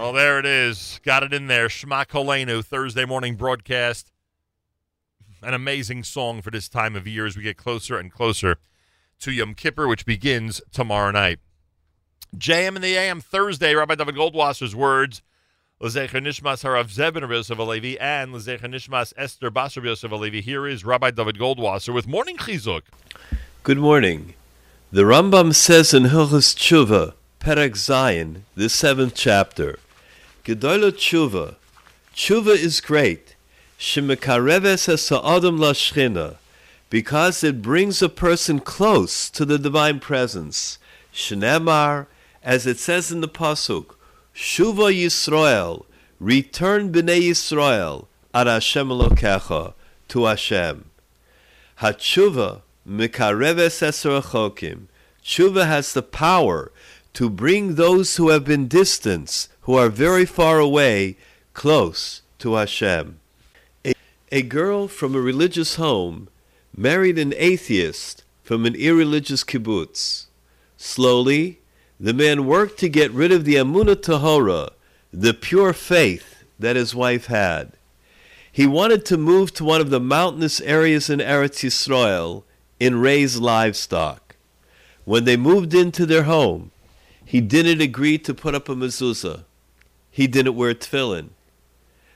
[0.04, 1.00] Well, there it is.
[1.02, 1.70] Got it in there.
[1.70, 4.12] Shema Kolenu, Thursday morning broadcast.
[5.40, 8.58] An amazing song for this time of year as we get closer and closer
[9.20, 11.38] to Yom Kippur, which begins tomorrow night.
[12.36, 15.22] JM in the AM Thursday, Rabbi David Goldwasser's words.
[15.80, 20.10] Lezecher Nishmas Harav Zeb ben Rabbi Yosef Alevi and Lezecher Nishmas Esther Bas Rabbi Yosef
[20.10, 20.42] Alevi.
[20.42, 22.82] Here is Rabbi David Goldwasser with Morning Chizuk.
[23.62, 24.34] Good morning.
[24.92, 29.78] The Rambam says in Hilchas Tshuva, Perek Zayin, the seventh chapter,
[30.44, 31.54] Gedola Tshuva,
[32.14, 33.34] Tshuva is great,
[33.78, 36.36] Shemekareves Adam Lashchina,
[36.90, 40.78] because it brings a person close to the divine presence.
[41.14, 42.08] Shnemar,
[42.42, 43.94] as it says in the Pasuk,
[44.34, 45.86] Shuva Yisrael,
[46.20, 48.04] return Bnei Yisrael,
[48.34, 49.72] ad Hashem Elokecha,
[50.08, 50.84] to Hashem.
[51.80, 54.88] Hatshuva mikareves eser achokim.
[55.24, 56.70] Tshuva has the power
[57.14, 61.16] to bring those who have been distant, who are very far away,
[61.54, 63.18] close to Hashem.
[63.84, 63.94] A,
[64.30, 66.28] a girl from a religious home
[66.76, 70.26] married an atheist from an irreligious kibbutz.
[70.76, 71.60] Slowly,
[71.98, 74.70] the man worked to get rid of the Amunah Tahora,
[75.12, 77.72] the pure faith that his wife had.
[78.52, 82.42] He wanted to move to one of the mountainous areas in Eretz Yisrael
[82.78, 84.36] and raise livestock.
[85.04, 86.70] When they moved into their home,
[87.24, 89.44] he didn't agree to put up a mezuzah.
[90.14, 91.30] He didn't wear tefillin.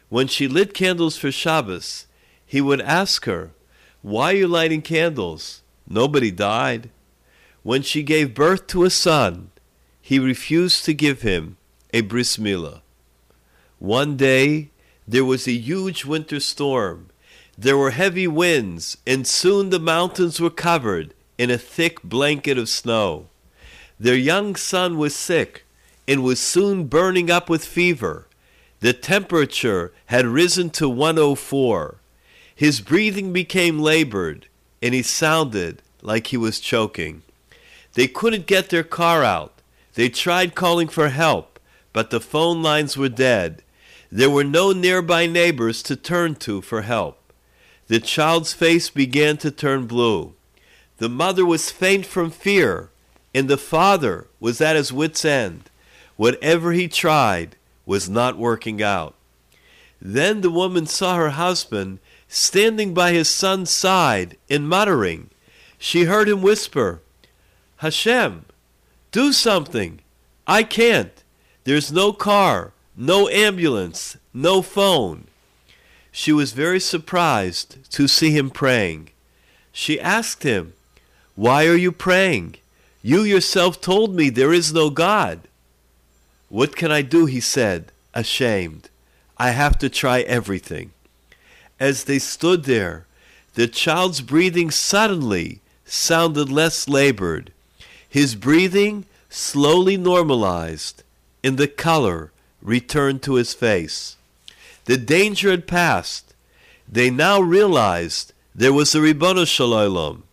[0.08, 2.06] When she lit candles for Shabbos,
[2.46, 3.50] he would ask her,
[4.02, 5.62] Why are you lighting candles?
[5.84, 6.90] Nobody died.
[7.64, 9.50] When she gave birth to a son,
[10.00, 11.56] he refused to give him
[11.92, 12.82] a bris milah.
[13.80, 14.70] One day,
[15.08, 17.08] there was a huge winter storm.
[17.58, 22.68] There were heavy winds, and soon the mountains were covered in a thick blanket of
[22.68, 23.26] snow.
[23.98, 25.64] Their young son was sick
[26.08, 28.26] and was soon burning up with fever.
[28.80, 31.96] The temperature had risen to 104.
[32.54, 34.46] His breathing became labored,
[34.80, 37.22] and he sounded like he was choking.
[37.92, 39.60] They couldn't get their car out.
[39.94, 41.60] They tried calling for help,
[41.92, 43.62] but the phone lines were dead.
[44.10, 47.32] There were no nearby neighbors to turn to for help.
[47.88, 50.34] The child's face began to turn blue.
[50.98, 52.90] The mother was faint from fear,
[53.34, 55.68] and the father was at his wits' end.
[56.18, 57.54] Whatever he tried
[57.86, 59.14] was not working out.
[60.02, 65.30] Then the woman saw her husband standing by his son's side and muttering.
[65.78, 67.00] She heard him whisper,
[67.76, 68.46] Hashem,
[69.12, 70.00] do something.
[70.44, 71.12] I can't.
[71.62, 75.28] There's no car, no ambulance, no phone.
[76.10, 79.10] She was very surprised to see him praying.
[79.70, 80.72] She asked him,
[81.36, 82.56] Why are you praying?
[83.02, 85.42] You yourself told me there is no God.
[86.48, 87.26] What can I do?
[87.26, 88.88] He said, ashamed.
[89.36, 90.92] I have to try everything.
[91.78, 93.06] As they stood there,
[93.54, 97.52] the child's breathing suddenly sounded less labored.
[98.08, 101.02] His breathing slowly normalized,
[101.44, 104.16] and the color returned to his face.
[104.86, 106.34] The danger had passed.
[106.88, 110.24] They now realized there was a Ribbon Shalom.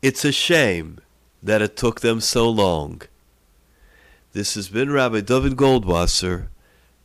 [0.00, 0.98] It's a shame
[1.42, 3.02] that it took them so long.
[4.34, 6.48] This has been Rabbi David Goldwasser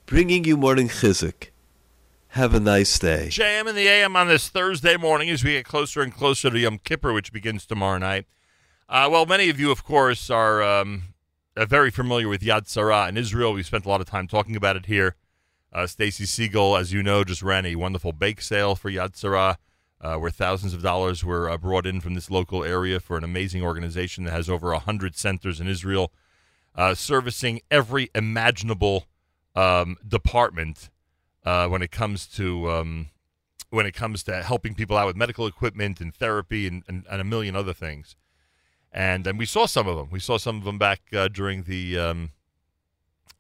[0.08, 1.50] bringing you morning chizuk.
[2.30, 3.28] Have a nice day.
[3.30, 6.58] JM in the AM on this Thursday morning as we get closer and closer to
[6.58, 8.26] Yom Kippur, which begins tomorrow night.
[8.90, 11.14] Uh, well, many of you, of course, are um,
[11.56, 13.54] uh, very familiar with Yad Sarah in Israel.
[13.54, 15.16] We spent a lot of time talking about it here.
[15.72, 19.60] Uh, Stacy Segal, as you know, just ran a wonderful bake sale for Yad Sarah,
[20.02, 23.24] uh, where thousands of dollars were uh, brought in from this local area for an
[23.24, 26.12] amazing organization that has over 100 centers in Israel,
[26.80, 29.06] uh, servicing every imaginable
[29.54, 30.90] um, department
[31.44, 33.10] uh, when it comes to um,
[33.70, 37.20] when it comes to helping people out with medical equipment and therapy and, and, and
[37.20, 38.16] a million other things.
[38.94, 40.08] And and we saw some of them.
[40.10, 42.30] We saw some of them back uh, during the um,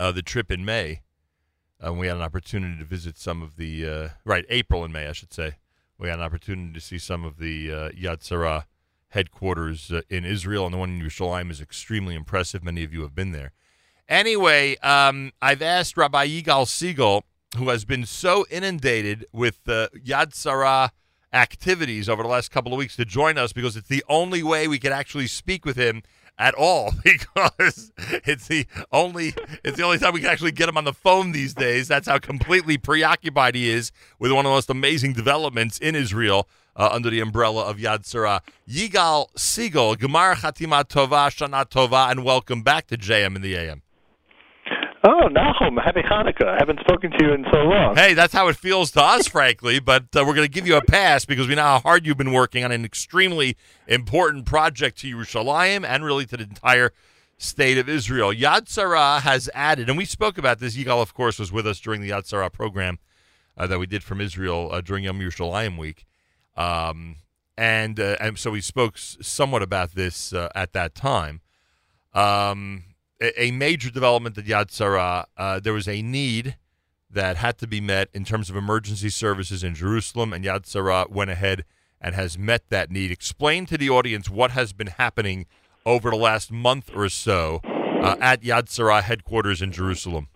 [0.01, 1.01] uh, the trip in May.
[1.83, 5.07] Uh, we had an opportunity to visit some of the uh, right April and May,
[5.07, 5.55] I should say.
[5.97, 8.67] We had an opportunity to see some of the uh, Yad Sarah
[9.09, 12.63] headquarters uh, in Israel, and the one in Yerushalayim is extremely impressive.
[12.63, 13.51] Many of you have been there.
[14.07, 17.23] Anyway, um, I've asked Rabbi Yigal Segal,
[17.57, 20.91] who has been so inundated with uh, Yad Sarah
[21.31, 24.67] activities over the last couple of weeks, to join us because it's the only way
[24.67, 26.01] we can actually speak with him
[26.39, 27.91] at all because
[28.25, 29.33] it's the only
[29.63, 31.87] it's the only time we can actually get him on the phone these days.
[31.87, 36.47] That's how completely preoccupied he is with one of the most amazing developments in Israel
[36.79, 38.41] uh, under the umbrella of Yad Sarah.
[38.67, 43.83] Yigal Segal, Gemar Chatima Tova, Shana Tova, and welcome back to JM in the AM.
[45.01, 46.47] Oh, Nachum, happy Hanukkah.
[46.47, 47.95] I haven't spoken to you in so long.
[47.95, 49.79] Hey, that's how it feels to us, frankly.
[49.79, 52.17] But uh, we're going to give you a pass because we know how hard you've
[52.17, 53.55] been working on an extremely
[53.87, 56.91] important project to Yerushalayim and really to the entire
[57.37, 58.33] state of Israel.
[58.33, 60.75] Yad Sarah has added, and we spoke about this.
[60.75, 62.99] Yigal, of course, was with us during the Yad Sarah program
[63.57, 66.05] uh, that we did from Israel uh, during Yom Yerushalayim week.
[66.59, 67.15] Um,
[67.57, 71.41] and, uh, and so we spoke somewhat about this uh, at that time.
[72.13, 72.83] Um,
[73.21, 76.57] a, a major development at Yad Sarah, uh, there was a need
[77.09, 81.05] that had to be met in terms of emergency services in Jerusalem, and Yad Sarah
[81.09, 81.63] went ahead
[82.01, 83.09] and has met that need.
[83.09, 85.45] Explain to the audience what has been happening
[85.85, 90.27] over the last month or so uh, at Yad Sarah headquarters in Jerusalem.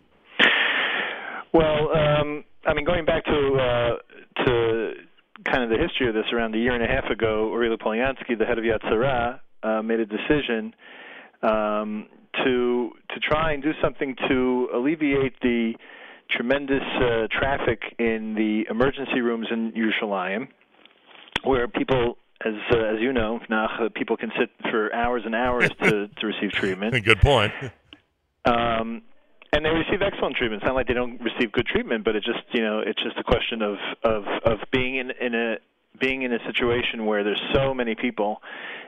[1.54, 4.94] Well, um, I mean, going back to uh, to
[5.46, 8.38] kind of the history of this, around a year and a half ago, Uri Polyansky,
[8.38, 10.74] the head of Yad uh, made a decision
[11.42, 12.08] um,
[12.44, 15.74] to to try and do something to alleviate the
[16.30, 20.48] tremendous uh, traffic in the emergency rooms in Yerushalayim,
[21.44, 25.36] where people, as uh, as you know, Nach, uh, people can sit for hours and
[25.36, 27.04] hours to to receive treatment.
[27.04, 27.54] Good point.
[28.46, 29.04] Um,
[29.54, 30.64] and they receive excellent treatment.
[30.64, 33.18] It's not like they don't receive good treatment, but it just you know it's just
[33.18, 35.56] a question of of of being in in a
[36.02, 38.42] being in a situation where there's so many people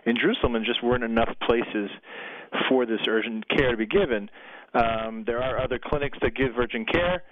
[0.06, 1.92] in Jerusalem and just weren't enough places
[2.68, 4.30] for this urgent care to be given.
[4.74, 7.24] Um, there are other clinics that give urgent care,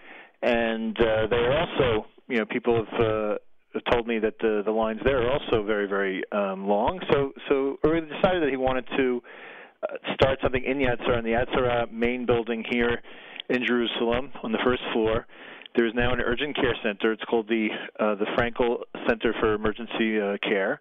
[0.44, 3.02] and uh, they are also you know people have.
[3.02, 3.36] Uh,
[3.74, 7.00] have told me that the the lines there are also very very um, long.
[7.12, 9.24] So so Uri decided that he wanted to
[10.14, 13.02] start something in Yad in the Yad main building here
[13.50, 15.26] in Jerusalem on the first floor.
[15.76, 17.12] There is now an urgent care center.
[17.12, 17.70] It's called the
[18.00, 20.80] uh, the Frankel Center for Emergency uh, Care,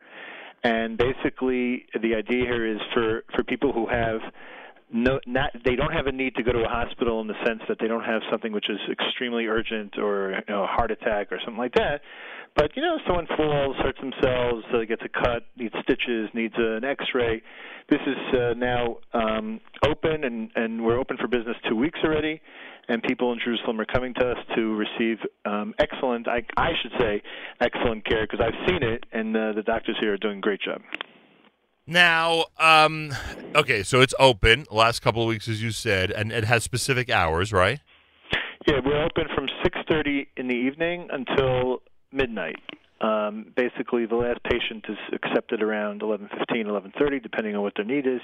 [0.62, 4.20] and basically the idea here is for for people who have
[4.93, 7.62] no not they don't have a need to go to a hospital in the sense
[7.69, 11.33] that they don't have something which is extremely urgent or you know, a heart attack
[11.33, 12.03] or something like that
[12.57, 16.85] but you know someone falls hurts themselves uh, gets a cut needs stitches needs an
[16.85, 17.43] x-ray
[17.89, 22.41] this is uh, now um, open and and we're open for business two weeks already
[22.89, 26.93] and people in Jerusalem are coming to us to receive um, excellent I, I should
[26.99, 27.23] say
[27.61, 30.61] excellent care because I've seen it and uh, the doctors here are doing a great
[30.61, 30.83] job
[31.87, 33.12] Now, um,
[33.57, 37.11] okay, so it's open last couple of weeks, as you said, and it has specific
[37.11, 37.81] hours, right?
[38.69, 41.83] Yeah, we're open from 6:30 in the evening until
[42.13, 42.57] midnight.
[43.01, 48.07] Um, basically, the last patient is accepted around 11:15, 11:30, depending on what their need
[48.07, 48.21] is.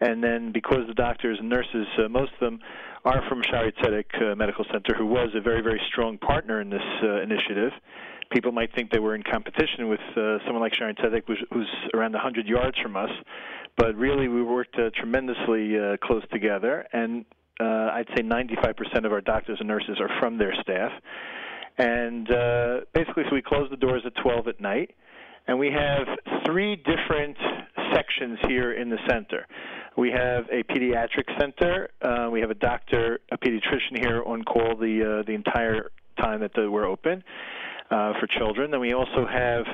[0.00, 2.60] And then, because the doctors and nurses, uh, most of them
[3.04, 6.70] are from Shari Tzedek uh, Medical Center, who was a very, very strong partner in
[6.70, 7.72] this uh, initiative.
[8.30, 11.70] People might think they were in competition with uh, someone like Shari Tzedek, who's, who's
[11.94, 13.10] around 100 yards from us,
[13.76, 17.24] but really we worked uh, tremendously uh, close together, and
[17.60, 20.92] I'd say 95% of our doctors and nurses are from their staff.
[21.78, 24.94] And uh, basically, so we close the doors at 12 at night,
[25.46, 26.06] and we have
[26.44, 27.36] three different
[27.94, 29.46] sections here in the center.
[29.96, 31.90] We have a pediatric center.
[32.02, 35.90] Uh, we have a doctor, a pediatrician here on call the uh, the entire
[36.20, 37.22] time that the, we're open
[37.90, 38.70] uh, for children.
[38.70, 39.66] Then we also have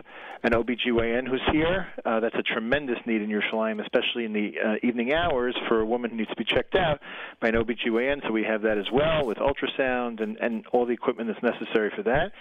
[0.43, 1.89] an OBGYN who's here.
[2.05, 5.87] Uh, that's a tremendous need in Yerushalayim, especially in the uh, evening hours for a
[5.87, 7.01] woman who needs to be checked out
[7.41, 8.23] by an OBGYN.
[8.27, 11.91] So we have that as well with ultrasound and, and all the equipment that's necessary
[11.97, 12.33] for that.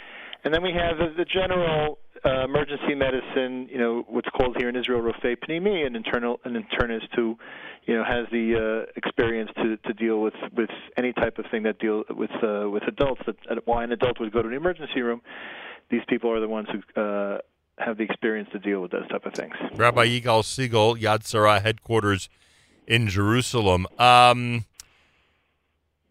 [0.44, 4.70] And then we have the, the general uh, emergency medicine, you know, what's called here
[4.70, 7.38] in Israel Rofei Pnimi, an internal an internist who,
[7.86, 11.64] you know, has the uh, experience to, to deal with, with any type of thing
[11.64, 13.22] that deal with uh, with adults.
[13.26, 15.22] That uh, why an adult would go to an emergency room.
[15.90, 17.38] These people are the ones who uh,
[17.78, 19.54] have the experience to deal with those type of things.
[19.76, 22.30] Rabbi Yigal Segal, Yad Sarah headquarters
[22.88, 23.86] in Jerusalem.
[24.00, 24.66] Um,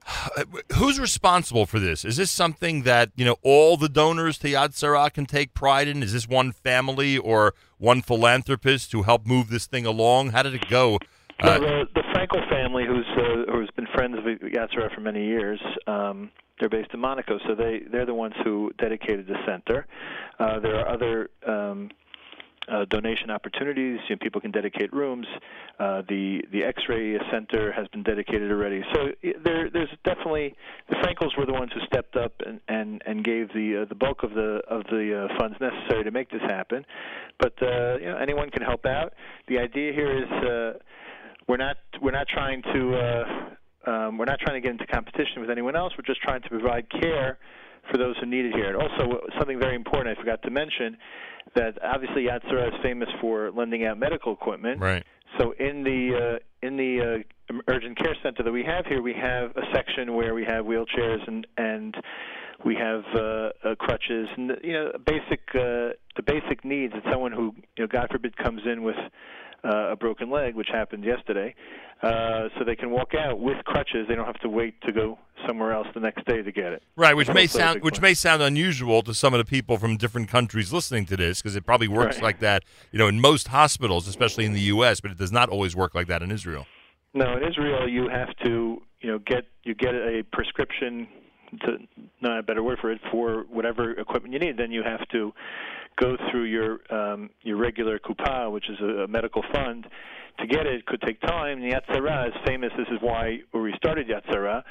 [0.75, 2.05] who's responsible for this?
[2.05, 5.89] Is this something that you know all the donors to Yad Sarah can take pride
[5.89, 6.03] in?
[6.03, 10.31] Is this one family or one philanthropist who helped move this thing along?
[10.31, 10.99] How did it go?
[11.43, 15.27] So the, the Frankel family, who's uh, who's been friends of Yad Sarah for many
[15.27, 16.31] years, um,
[16.61, 19.87] they're based in Monaco, so they they're the ones who dedicated the center.
[20.39, 21.91] Uh, there are other um,
[22.69, 23.99] uh, donation opportunities.
[24.09, 25.27] You know, people can dedicate rooms.
[25.79, 28.83] Uh, the the X-ray center has been dedicated already.
[28.95, 29.09] So
[29.45, 30.55] there there's definitely
[30.89, 33.95] the Frankels were the ones who stepped up and and, and gave the uh, the
[33.95, 36.85] bulk of the of the uh, funds necessary to make this happen.
[37.39, 39.15] But uh, you know anyone can help out.
[39.49, 40.79] The idea here is uh,
[41.49, 42.97] we're not we're not trying to.
[42.97, 43.25] Uh,
[43.85, 45.93] um, we're not trying to get into competition with anyone else.
[45.99, 47.39] We're just trying to provide care
[47.91, 48.69] for those who need it here.
[48.69, 50.97] And also, something very important I forgot to mention
[51.55, 54.81] that obviously Yad Sarah is famous for lending out medical equipment.
[54.81, 55.05] Right.
[55.39, 59.15] So in the uh, in the uh, urgent care center that we have here, we
[59.15, 61.97] have a section where we have wheelchairs and and
[62.65, 67.33] we have uh, uh, crutches and you know basic uh, the basic needs that someone
[67.33, 68.97] who you know God forbid comes in with
[69.65, 71.55] uh, a broken leg, which happened yesterday,
[72.03, 74.07] uh, so they can walk out with crutches.
[74.09, 76.83] They don't have to wait to go somewhere else the next day to get it.
[76.97, 78.03] Right, which may sound which point.
[78.03, 81.57] may sound unusual to some of the people from different countries listening to this because
[81.57, 82.25] it probably works Right.
[82.25, 85.49] like that, you know, in most hospitals, especially in the U.S., but it does not
[85.49, 86.67] always work like that in Israel.
[87.15, 91.07] No, in Israel you have to, you know, get you get a prescription
[91.61, 91.77] to
[92.23, 94.57] not a better word for it for whatever equipment you need.
[94.57, 95.33] Then you have to
[96.01, 99.87] go through your um, your regular kupa, which is a, a medical fund.
[100.41, 101.63] To get it could take time.
[101.63, 102.73] And Yad is famous.
[102.77, 104.63] This is why we started Yad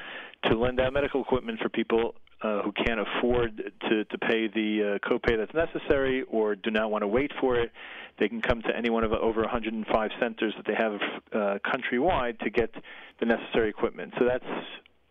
[0.45, 4.98] to lend out medical equipment for people uh, who can't afford to, to pay the
[4.99, 7.72] uh, copay that's necessary or do not want to wait for it.
[8.19, 10.93] They can come to any one of over 105 centers that they have
[11.31, 12.73] uh, countrywide to get
[13.19, 14.14] the necessary equipment.
[14.18, 14.43] So that's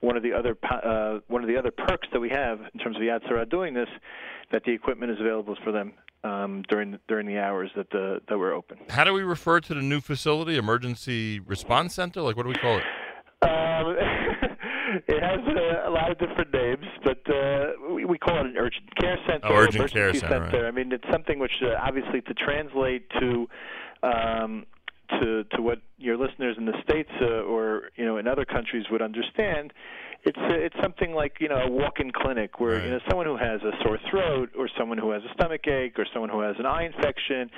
[0.00, 2.96] one of the other uh, one of the other perks that we have in terms
[2.96, 3.88] of Yad Sarah doing this,
[4.52, 5.92] that the equipment is available for them
[6.24, 8.78] um, during during the hours that the that we're open.
[8.88, 10.56] How do we refer to the new facility?
[10.56, 12.22] Emergency Response Center?
[12.22, 12.84] Like, what do we call it?
[13.42, 13.96] Um,
[15.08, 18.56] it has uh, a lot of different names, but uh, we, we call it an
[18.58, 19.46] urgent care center.
[19.46, 20.64] Oh, urgent care emergency center, right.
[20.66, 23.48] I mean, it's something which uh, obviously to translate to.
[24.02, 24.64] Um,
[25.20, 28.86] to, to what your listeners in the states uh, or you know in other countries
[28.90, 29.72] would understand,
[30.24, 33.36] it's uh, it's something like you know a walk-in clinic where you know someone who
[33.36, 36.56] has a sore throat or someone who has a stomach ache or someone who has
[36.58, 37.50] an eye infection.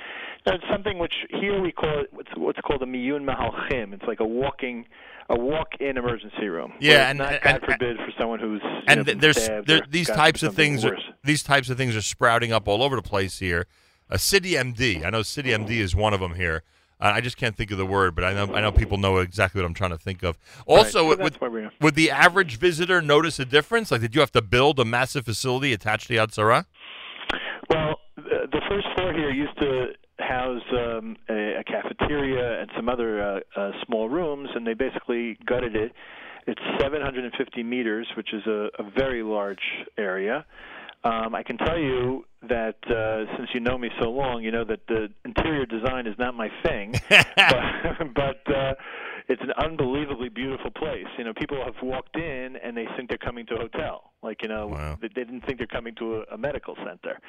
[0.45, 3.93] Now, it's something which here we call it what's, what's called a miyun mahalchim.
[3.93, 4.85] It's like a walking
[5.29, 6.73] a walk-in emergency room.
[6.79, 9.35] Yeah, and- not and- God forbid for someone who's and know, there's
[9.65, 12.95] there, these types of things are, these types of things are sprouting up all over
[12.95, 13.67] the place here.
[14.09, 16.63] A City MD, I know City MD is one of them here.
[17.11, 19.61] I just can't think of the word, but I know I know people know exactly
[19.61, 20.37] what I'm trying to think of.
[20.65, 21.71] Also, so would- would, why we're here.
[21.81, 23.91] would the average visitor notice a difference?
[23.91, 26.65] Like, did you have to build a massive facility attached to Yad Sarah?
[27.69, 29.87] Well, the, the first floor here used to
[30.19, 35.37] house um, a, a cafeteria and some other uh, uh, small rooms, and they basically
[35.45, 35.91] gutted it.
[36.45, 39.61] It's 750 meters, which is a, a very large
[39.97, 40.45] area.
[41.03, 44.63] Um, I can tell you that uh, since you know me so long, you know
[44.63, 48.73] that the interior design is not my thing, but, but uh,
[49.27, 51.05] it's an unbelievably beautiful place.
[51.17, 54.11] You know, people have walked in and they think they're coming to a hotel.
[54.21, 54.69] Like, you know,
[55.01, 57.19] they, they didn't think they're coming to a, a medical center.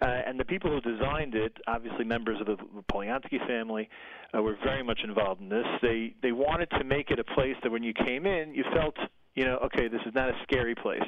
[0.00, 2.56] Uh, and the people who designed it, obviously members of the
[2.92, 3.88] Polyansky family,
[4.34, 5.66] uh, were very much involved in this.
[5.82, 8.96] They they wanted to make it a place that when you came in, you felt
[9.34, 11.02] you know, okay, this is not a scary place.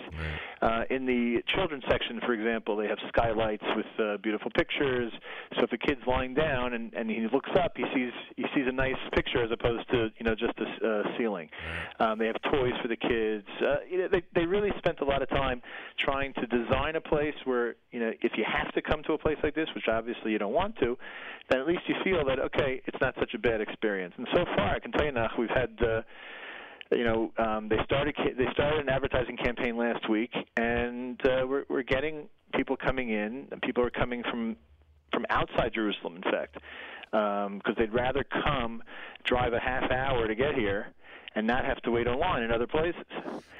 [0.62, 5.12] Uh, in the children's section, for example, they have skylights with uh, beautiful pictures.
[5.56, 8.66] So if a kid's lying down and, and he looks up, he sees he sees
[8.68, 11.48] a nice picture as opposed to you know just a uh, ceiling.
[11.98, 13.46] Um, they have toys for the kids.
[13.60, 15.60] Uh, you know, they they really spent a lot of time
[15.98, 19.18] trying to design a place where you know if you have to come to a
[19.18, 20.96] place like this, which obviously you don't want to,
[21.50, 24.14] then at least you feel that okay, it's not such a bad experience.
[24.16, 25.70] And so far, I can tell you now, we've had.
[25.82, 26.02] Uh,
[26.92, 31.64] you know, um, they started they started an advertising campaign last week, and uh, we're
[31.68, 34.56] we're getting people coming in, and people are coming from
[35.12, 36.56] from outside Jerusalem, in fact,
[37.10, 38.82] because they'd rather come
[39.24, 40.88] drive a half hour to get here
[41.36, 43.02] and not have to wait online in other places.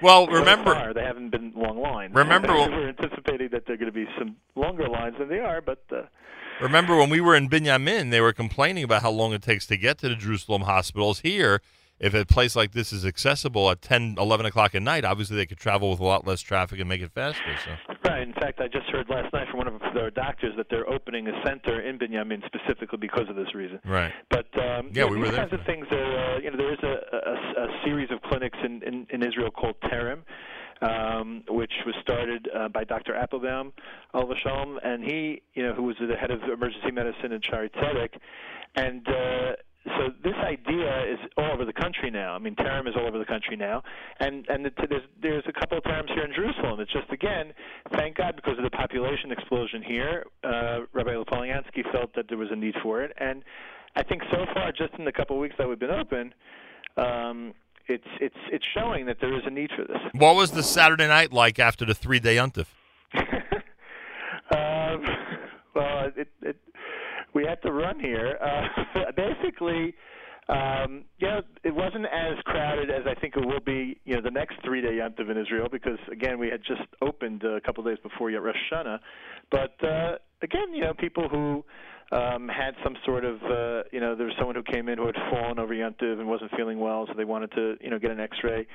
[0.03, 2.15] Well, So remember- far, they haven't been long lines.
[2.15, 5.61] Remember- we're anticipating that there are going to be some longer lines than they are,
[5.61, 5.83] but.
[5.93, 6.03] Uh,
[6.61, 9.77] Remember when we were in Binyamin, they were complaining about how long it takes to
[9.77, 11.21] get to the Jerusalem hospitals.
[11.21, 11.63] Here,
[12.01, 15.45] if a place like this is accessible at 10, 11 o'clock at night, obviously they
[15.45, 17.43] could travel with a lot less traffic and make it faster.
[17.65, 17.95] So.
[18.09, 18.23] Right.
[18.23, 21.29] In fact, I just heard last night from one of their doctors that they're opening
[21.29, 23.81] a center in Binyamin specifically because of this reason.
[23.85, 24.13] Right.
[24.31, 26.73] But um, Yeah, we these were there kinds of things are, uh, you know, there
[26.73, 30.23] is a, a, a series of clinics in, in, in Israel called Terem,
[30.81, 33.15] um, which was started uh, by Dr.
[33.15, 33.75] Applebaum,
[34.15, 37.69] Al Shalom, and he, you know, who was the head of emergency medicine in Shari
[37.69, 38.15] Tzedek,
[38.75, 39.07] and.
[39.07, 39.53] Uh,
[39.87, 42.35] so this idea is all over the country now.
[42.35, 43.83] I mean, Terem is all over the country now,
[44.21, 46.81] and and the, there's there's a couple of Terems here in Jerusalem.
[46.81, 47.53] It's just again,
[47.97, 52.49] thank God, because of the population explosion here, uh, Rabbi Polyansky felt that there was
[52.51, 53.43] a need for it, and
[53.97, 56.35] I think so far, just in the couple of weeks that we've been open,
[56.97, 57.55] um,
[57.89, 59.99] it's it's it's showing that there is a need for this.
[60.13, 62.67] What was the Saturday night like after the three day yuntif?
[64.51, 65.05] Um,
[65.75, 66.57] well, it, it,
[67.35, 68.39] we had to run here.
[68.93, 69.95] Uh, basically,
[70.49, 74.21] um, you know, it wasn't as crowded as I think it will be, you know,
[74.21, 77.87] the next three-day Yom Tov in Israel because, again, we had just opened a couple
[77.87, 78.99] of days before Yom Rosh Hashanah.
[79.51, 81.65] But, uh, again, you know, people who
[82.11, 85.07] um, had some sort of, uh, you know, there was someone who came in who
[85.07, 88.11] had fallen over Yontiv and wasn't feeling well, so they wanted to, you know, get
[88.11, 88.67] an X-ray,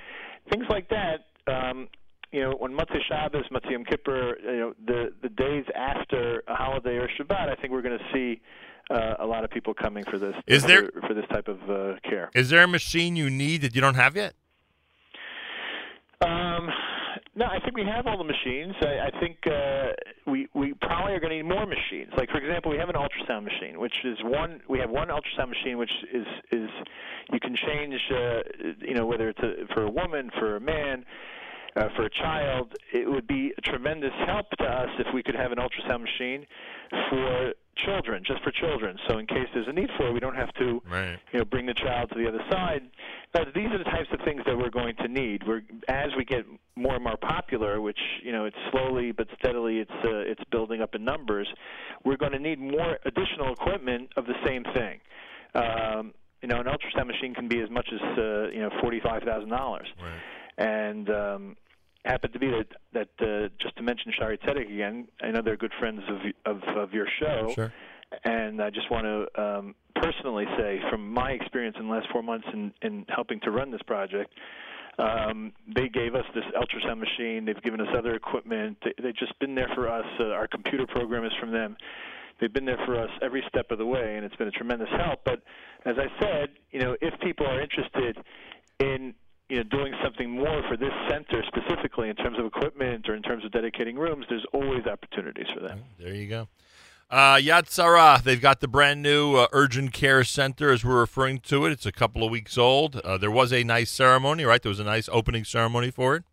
[0.49, 1.25] things like that.
[1.51, 1.89] Um,
[2.35, 6.55] you know, when Motzei Shabbos, Motzei Yom Kippur, you know, the the days after a
[6.55, 8.41] holiday or Shabbat, I think we're going to see
[8.89, 10.35] uh, a lot of people coming for this.
[10.45, 12.29] Is there- for, for this type of uh, care?
[12.35, 14.33] Is there a machine you need that you don't have yet?
[16.21, 16.69] Um,
[17.35, 18.73] no, I think we have all the machines.
[18.81, 19.91] I, I think uh,
[20.31, 22.11] we we probably are going to need more machines.
[22.17, 24.61] Like for example, we have an ultrasound machine, which is one.
[24.69, 26.69] We have one ultrasound machine, which is is
[27.31, 27.95] you can change.
[28.11, 28.39] Uh,
[28.81, 31.05] you know, whether it's a, for a woman, for a man.
[31.75, 35.35] Uh, for a child, it would be a tremendous help to us if we could
[35.35, 36.45] have an ultrasound machine
[37.09, 37.53] for
[37.85, 38.97] children, just for children.
[39.09, 41.19] So in case there's a need for it, we don't have to Right.
[41.33, 42.83] you know, bring the child to the other side.
[43.33, 45.45] Now, these are the types of things that we're going to need.
[45.45, 46.45] We're as we get
[46.77, 50.81] more and more popular, which you know, it's slowly but steadily, it's uh, it's building
[50.81, 51.47] up in numbers.
[52.05, 55.01] We're going to need more additional equipment of the same thing.
[55.53, 59.23] Um, you know, an ultrasound machine can be as much as uh, you know forty-five
[59.23, 59.87] thousand dollars.
[60.57, 61.57] And um,
[62.05, 65.07] happened to be that that uh, just to mention Shari Tzedek again.
[65.21, 67.51] I know they're good friends of of, of your show.
[67.53, 67.73] Sure.
[68.23, 72.21] And I just want to um, personally say, from my experience in the last four
[72.21, 74.31] months in, in helping to run this project,
[74.99, 77.45] um, they gave us this ultrasound machine.
[77.45, 78.77] They've given us other equipment.
[78.83, 80.05] They, they've just been there for us.
[80.19, 81.75] Uh, our computer program is from them.
[82.39, 84.89] They've been there for us every step of the way, and it's been a tremendous
[84.97, 85.21] help.
[85.25, 85.41] But
[85.85, 88.17] as I said, you know, if people are interested
[88.79, 89.13] in
[89.49, 93.21] you know doing something more for this center specifically in terms of equipment or in
[93.21, 95.77] terms of dedicating rooms, there's always opportunities for that.
[95.99, 96.47] There you go.
[97.09, 101.39] Uh, Yad Sarah, they've got the brand new uh, urgent care center, as we're referring
[101.39, 101.71] to it.
[101.71, 102.95] It's a couple of weeks old.
[102.97, 104.59] Uh, there was a nice ceremony, right?
[104.61, 106.23] There was a nice opening ceremony for it.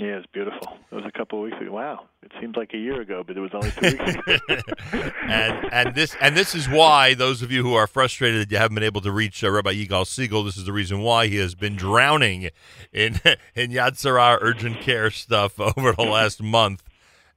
[0.00, 0.76] Yeah, it's beautiful.
[0.92, 1.72] It was a couple of weeks ago.
[1.72, 5.94] Wow, it seems like a year ago, but it was only two weeks and and
[5.94, 8.84] this and this is why those of you who are frustrated that you haven't been
[8.84, 11.74] able to reach uh, Rabbi Yigal Segal, this is the reason why he has been
[11.74, 12.50] drowning
[12.92, 13.20] in
[13.56, 16.84] in Yad Sarah urgent care stuff over the last month,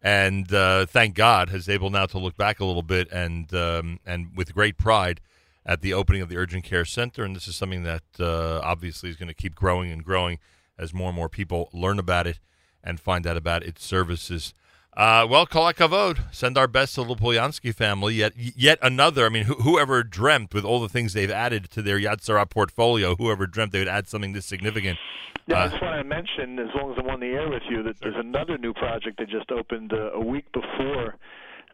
[0.03, 3.99] and uh, thank God is able now to look back a little bit and um,
[4.05, 5.19] and with great pride
[5.65, 9.09] at the opening of the urgent care center, and this is something that uh, obviously
[9.09, 10.37] is going to keep growing and growing
[10.77, 12.39] as more and more people learn about it
[12.83, 14.53] and find out about its services.
[14.95, 16.19] Uh, well, kol kavod.
[16.33, 18.15] Send our best to the Polyansky family.
[18.15, 19.25] Yet, yet another.
[19.25, 22.45] I mean, who, whoever dreamt with all the things they've added to their Yad Sarah
[22.45, 24.99] portfolio, whoever dreamt they would add something this significant.
[25.47, 27.63] Yeah, I Uh, just want to mention, as long as I'm on the air with
[27.69, 31.15] you, that there's another new project that just opened uh, a week before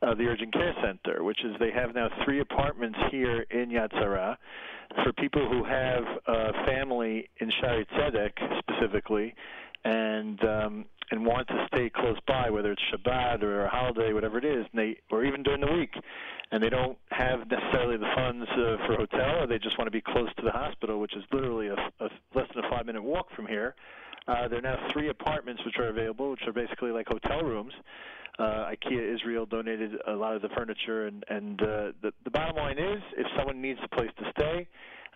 [0.04, 3.92] uh, the Urgent Care Center, which is they have now three apartments here in Yad
[3.94, 4.38] Sarah
[5.04, 9.34] for people who have uh, family in Shari Tzedek specifically,
[9.84, 14.38] and um, and want to stay close by, whether it's Shabbat or a holiday, whatever
[14.38, 15.94] it is, and they or even during the week,
[16.52, 19.88] and they don't have necessarily the funds uh, for a hotel, or they just want
[19.88, 22.86] to be close to the hospital, which is literally a, a less than a five
[22.86, 23.76] minute walk from here.
[24.28, 27.74] Uh, there are now three apartments which are available, which are basically like hotel rooms.
[28.40, 32.58] Uh, IKEA Israel donated a lot of the furniture, and and uh, the the bottom
[32.58, 34.68] line is, if someone needs a place to stay,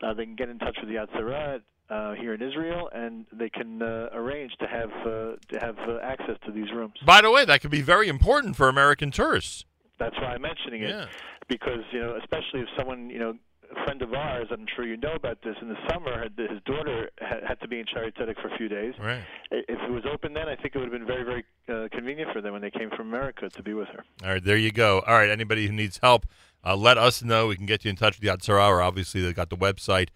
[0.01, 1.59] uh, they can get in touch with Yad Sarah
[1.91, 5.99] uh, here in Israel, and they can uh, arrange to have uh, to have uh,
[6.01, 6.93] access to these rooms.
[7.05, 9.65] by the way, that could be very important for American tourists.
[9.99, 11.05] That's why I'm mentioning it, Yeah.
[11.47, 13.33] because you know, especially if someone you know,
[13.75, 15.55] a friend of ours, I'm sure you know about this.
[15.61, 18.57] In the summer, had, his daughter had, had to be in Shari Tzedek for a
[18.57, 18.93] few days.
[18.99, 19.21] Right.
[19.51, 22.31] If it was open then, I think it would have been very, very uh, convenient
[22.33, 24.03] for them when they came from America to be with her.
[24.23, 25.01] All right, there you go.
[25.07, 26.25] All right, anybody who needs help,
[26.65, 27.47] uh, let us know.
[27.47, 30.09] We can get you in touch with Yad Sarah, or obviously they've got the website,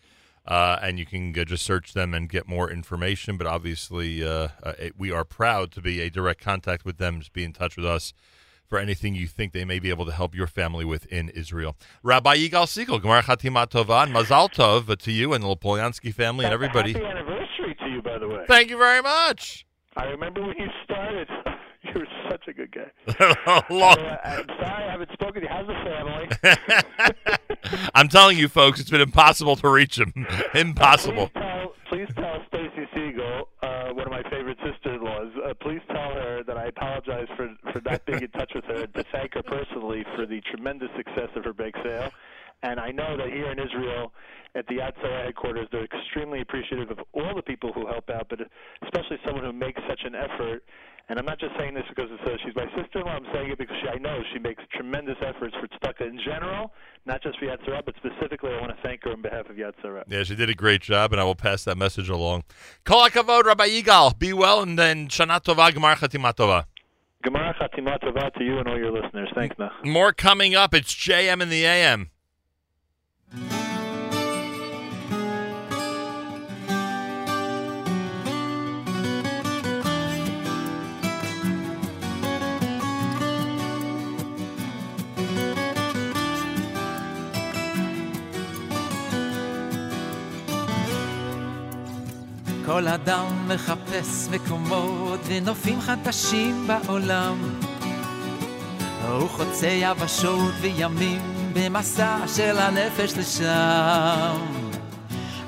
[0.48, 3.38] uh, and you can uh, just search them and get more information.
[3.38, 7.20] But obviously, uh, uh, it- we are proud to be a direct contact with them.
[7.20, 8.14] Just be in touch with us
[8.68, 11.76] for anything you think they may be able to help your family with in Israel.
[12.02, 16.46] Rabbi Yigal Segal, Gemara Chatima Tova, and Mazal Tov to you and the Polyansky family
[16.46, 16.94] and everybody.
[16.94, 18.44] Happy anniversary to you, by the way.
[18.48, 19.66] Thank you very much.
[19.96, 21.28] I remember when you started.
[21.84, 23.64] you were such a good guy.
[23.70, 25.48] Long- Uh, I'm sorry I haven't spoken to you.
[25.48, 27.35] How's the family?
[27.94, 30.14] I'm telling you, folks, it's been impossible to reach him.
[30.54, 31.30] impossible.
[31.30, 35.32] Please tell, please tell Stacy Segal, uh, one of my favorite sister-in-laws.
[35.44, 38.84] Uh, please tell her that I apologize for for not being in touch with her
[38.84, 42.10] and to thank her personally for the tremendous success of her bake sale.
[42.64, 44.12] And I know that here in Israel,
[44.56, 48.40] at the Sarah headquarters, they're extremely appreciative of all the people who help out, but
[48.84, 50.64] especially someone who makes such an effort.
[51.08, 53.12] And I'm not just saying this because it's, uh, she's my sister-in-law.
[53.12, 56.74] I'm saying it because she, I know she makes tremendous efforts for Tzedakah in general,
[57.06, 59.56] not just for Yad Sarah, but specifically I want to thank her on behalf of
[59.56, 60.04] Yad Sarah.
[60.08, 62.44] Yeah, she did a great job, and I will pass that message along.
[62.86, 64.18] Kol hakavod, Rabbi Yigal.
[64.18, 66.66] Be well, and then Shana Tova, Gemar Chatima Tova.
[67.24, 69.30] Gemara Chatima Tova to you and all your listeners.
[69.36, 69.72] Thanks, Nach.
[69.84, 70.74] More coming up.
[70.74, 72.12] It's JM in the AM.
[92.66, 97.38] כל אדם מחפש מקומות ונופים חדשים בעולם.
[99.08, 101.22] הוא חוצה יבשות וימים
[101.54, 104.36] במסע של הנפש לשם.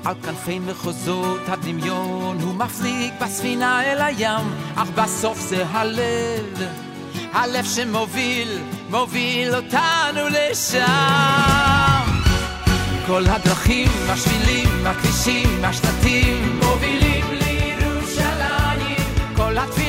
[0.04, 6.62] על כנפי מחוזות הדמיון הוא מפליג בספינה אל הים, אך בסוף זה הלב,
[7.32, 8.58] הלב שמוביל,
[8.90, 12.17] מוביל אותנו לשם.
[13.08, 18.96] כל הדרכים, השבילים, הכבישים, השלטים מובילים לירושלים.
[19.36, 19.87] כל התפילות,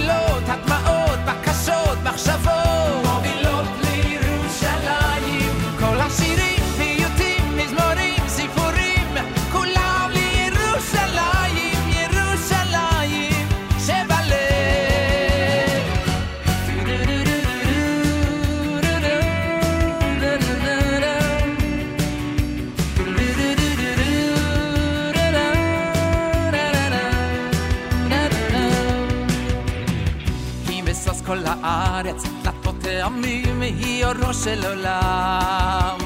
[34.09, 35.97] אורו של עולם.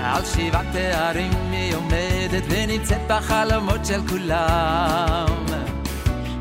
[0.00, 5.46] על שבעת תארים היא עומדת ונמצאת בחלומות של כולם.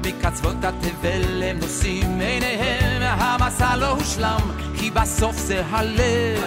[0.05, 4.39] מקצוות התבל הם נושאים עיניהם, המסע לא הושלם,
[4.77, 6.43] כי בסוף זה הלב,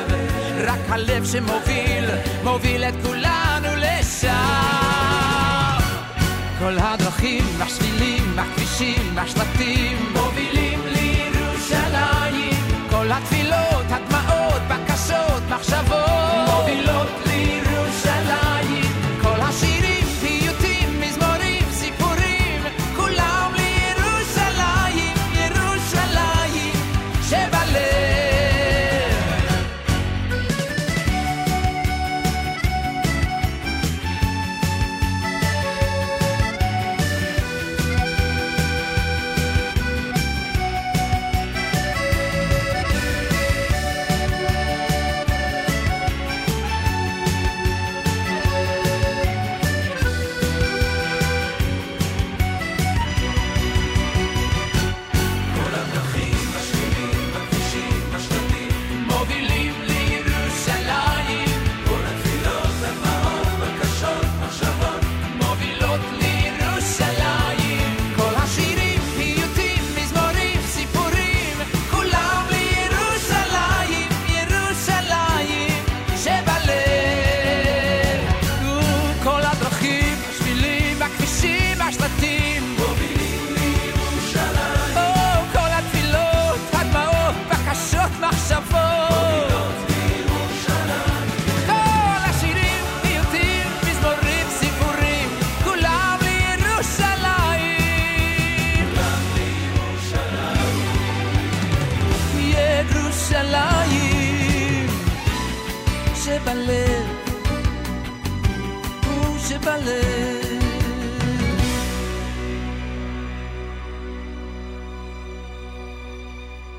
[0.65, 2.05] רק הלב שמוביל,
[2.45, 4.31] מוביל את כולנו לשם.
[6.59, 12.57] כל הדרכים, השבילים, הכבישים, השלטים, מובילים לירושלים.
[12.91, 13.46] כל הדמעות,
[15.57, 15.86] marche avant.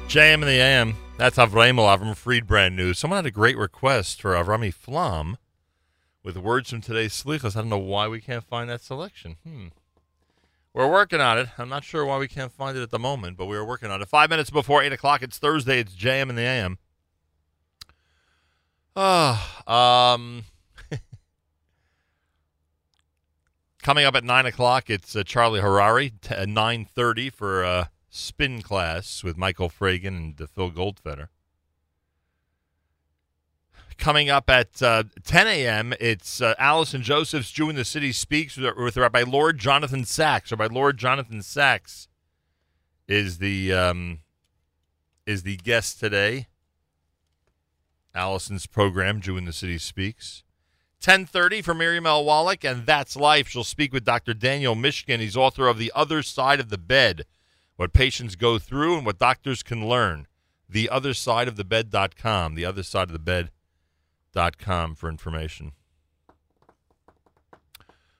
[0.07, 0.95] JM in the AM.
[1.17, 2.93] That's Avramel Avram Fried brand new.
[2.93, 5.35] Someone had a great request for Avrami Flam
[6.23, 7.57] with words from today's Slichas.
[7.57, 9.35] I don't know why we can't find that selection.
[9.45, 9.67] Hmm.
[10.73, 11.49] We're working on it.
[11.57, 13.91] I'm not sure why we can't find it at the moment, but we are working
[13.91, 14.07] on it.
[14.07, 15.21] Five minutes before 8 o'clock.
[15.21, 15.79] It's Thursday.
[15.79, 16.77] It's JM in the AM.
[18.95, 20.45] Ah, um,
[23.83, 26.13] coming up at 9 o'clock, it's uh, Charlie Harary.
[26.21, 31.27] T- uh, 9.30 for uh, spin class with Michael Fragin and Phil Goldfeder.
[33.97, 38.55] Coming up at uh, 10 a.m., it's uh, Allison Joseph's Jew in the City Speaks
[38.55, 40.51] with, with Rabbi Lord Jonathan Sacks.
[40.51, 42.07] Rabbi Lord Jonathan Sacks
[43.07, 44.19] is the um,
[45.25, 46.47] is the guest today.
[48.13, 50.43] Allison's program, Jew in the City Speaks.
[51.01, 52.25] 10.30 for Miriam L.
[52.25, 53.47] Wallach, and That's Life.
[53.49, 54.33] She'll speak with Dr.
[54.33, 55.19] Daniel Mishkin.
[55.19, 57.25] He's author of The Other Side of the Bed,
[57.77, 60.25] What Patients Go Through and What Doctors Can Learn.
[60.67, 62.55] The Other Side of the Bed.com.
[62.55, 65.73] The Other Side of the Bed.com for information.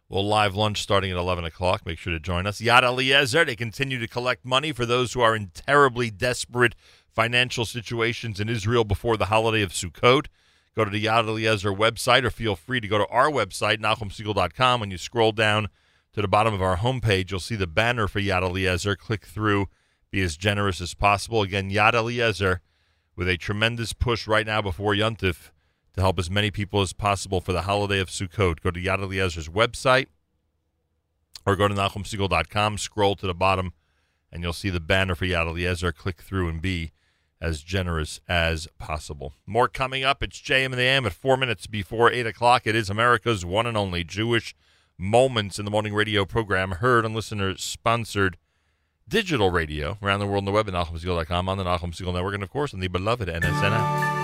[0.08, 1.86] We'll live lunch starting at 11 o'clock.
[1.86, 2.62] Make sure to join us.
[2.62, 6.76] Yad Eliezer, they continue to collect money for those who are in terribly desperate
[7.10, 10.28] financial situations in Israel before the holiday of Sukkot.
[10.76, 14.80] Go to the Yad Eliezer website or feel free to go to our website, NachumSegal.com.
[14.80, 15.70] When you scroll down
[16.18, 18.96] to the bottom of our homepage, you'll see the banner for Yad Eliezer.
[18.96, 19.68] Click through,
[20.10, 21.44] be as generous as possible.
[21.44, 22.62] Again, Yad Eliezer
[23.16, 25.52] with a tremendous push right now before Yontif
[25.94, 28.62] to help as many people as possible for the holiday of Sukkot.
[28.62, 30.08] Go to Yad Eliezer's website
[31.46, 33.74] or go to NachumSegal.com, scroll to the bottom,
[34.32, 35.92] and you'll see the banner for Yad Eliezer.
[35.92, 36.94] Click through and be
[37.40, 39.34] as generous as possible.
[39.46, 40.24] More coming up.
[40.24, 42.66] It's JM and the AM at four minutes before 8 o'clock.
[42.66, 44.56] It is America's one and only Jewish
[45.00, 48.36] Moments in the Morning radio program, heard on listener sponsored
[49.08, 52.34] digital radio around the world on the web at NachumSegal.com, on the Nachum Segal Network,
[52.34, 54.17] and of course on the beloved NSN app.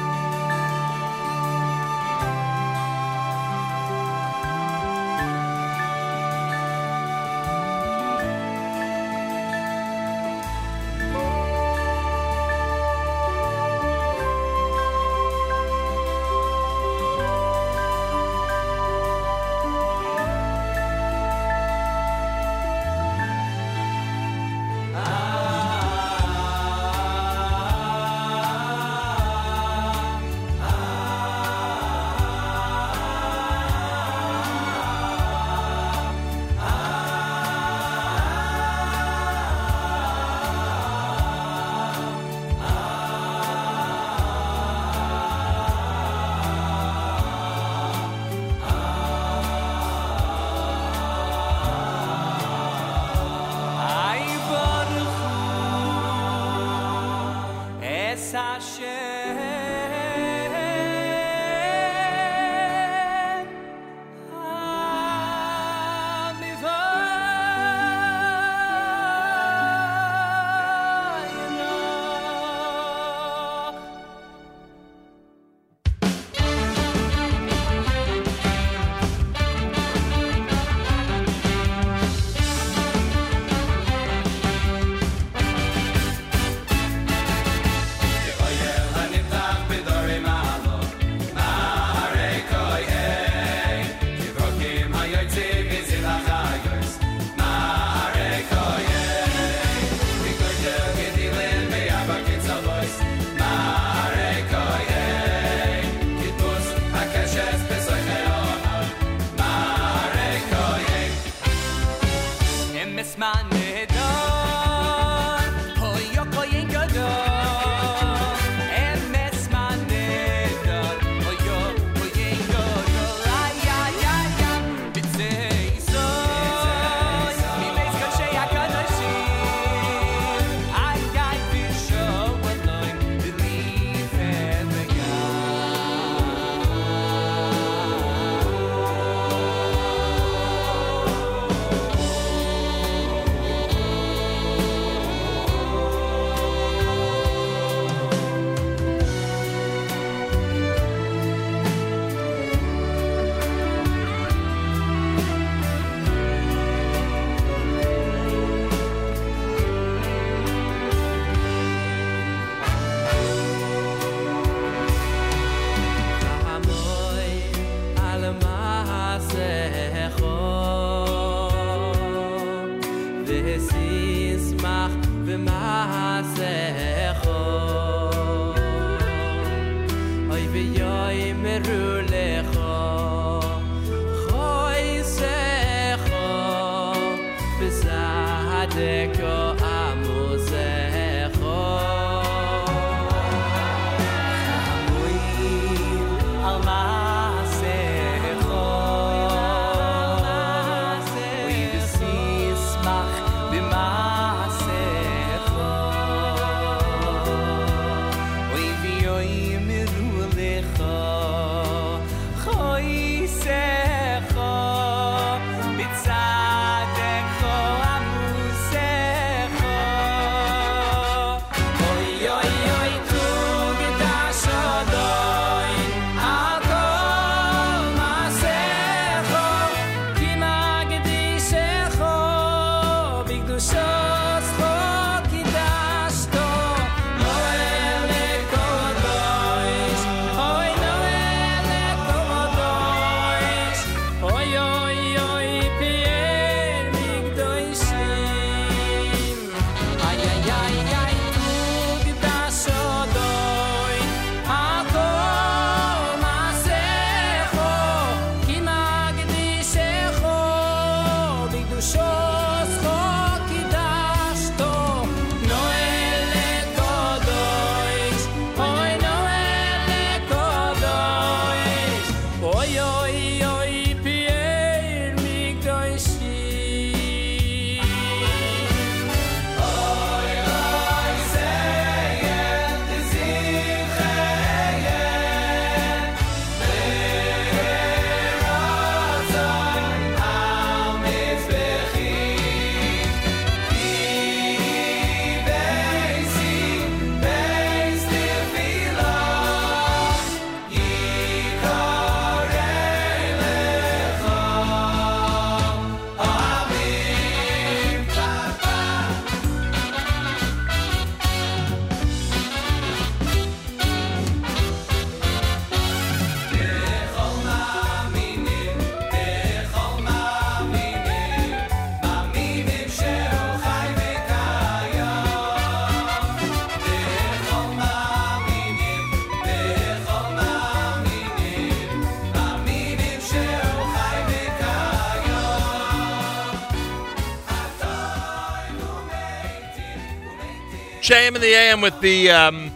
[341.14, 342.72] JM in the AM with the um,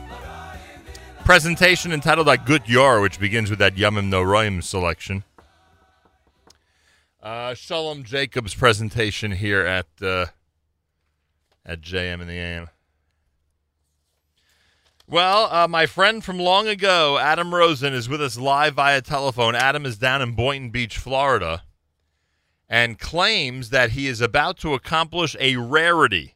[1.25, 5.23] presentation entitled "A Good Yor," which begins with that Yamim Noroim selection.
[7.19, 10.27] Uh, Shalom Jacobs presentation here at uh,
[11.65, 12.69] at JM in the AM.
[15.07, 19.55] Well, uh, my friend from long ago, Adam Rosen, is with us live via telephone.
[19.55, 21.63] Adam is down in Boynton Beach, Florida,
[22.69, 26.35] and claims that he is about to accomplish a rarity.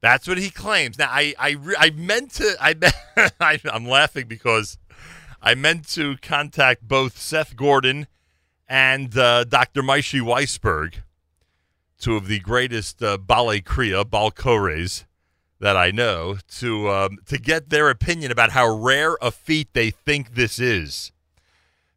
[0.00, 0.98] That's what he claims.
[0.98, 2.56] Now, I I, I meant to.
[3.40, 4.78] I, I'm laughing because
[5.42, 8.06] I meant to contact both Seth Gordon
[8.68, 9.82] and uh, Dr.
[9.82, 10.96] Maishi Weisberg,
[11.98, 15.04] two of the greatest uh, baalei kriya, balkores,
[15.60, 19.90] that I know, to um, to get their opinion about how rare a feat they
[19.90, 21.12] think this is.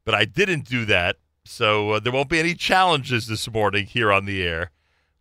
[0.03, 4.11] But I didn't do that, so uh, there won't be any challenges this morning here
[4.11, 4.71] on the air.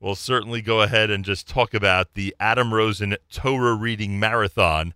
[0.01, 4.95] We'll certainly go ahead and just talk about the Adam Rosen Torah reading marathon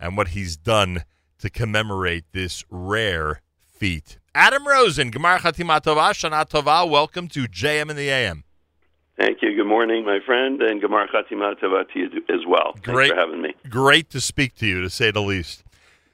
[0.00, 1.04] and what he's done
[1.40, 4.18] to commemorate this rare feat.
[4.34, 8.44] Adam Rosen, Gemar Chatima Tova, Shana Tova, welcome to JM in the AM.
[9.18, 9.54] Thank you.
[9.54, 12.74] Good morning, my friend, and Gamar Chatima Tova to you as well.
[12.82, 13.08] Great.
[13.08, 13.54] Thanks for having me.
[13.68, 15.64] Great to speak to you, to say the least.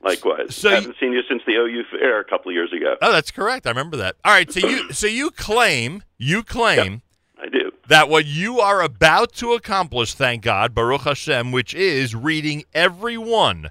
[0.05, 0.57] Likewise.
[0.57, 2.97] So haven't seen you since the OU fair a couple of years ago.
[3.01, 3.69] Oh, that's correct.
[3.69, 4.17] I remember that.
[4.25, 7.01] All right, so you so you claim you claim I do.
[7.89, 13.19] That what you are about to accomplish, thank God, Baruch Hashem, which is reading every
[13.19, 13.71] one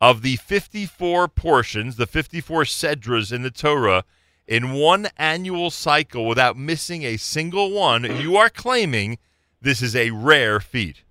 [0.00, 4.04] of the 54 portions, the 54 sedras in the Torah,
[4.46, 9.18] in one annual cycle without missing a single one, you are claiming
[9.60, 11.04] this is a rare feat.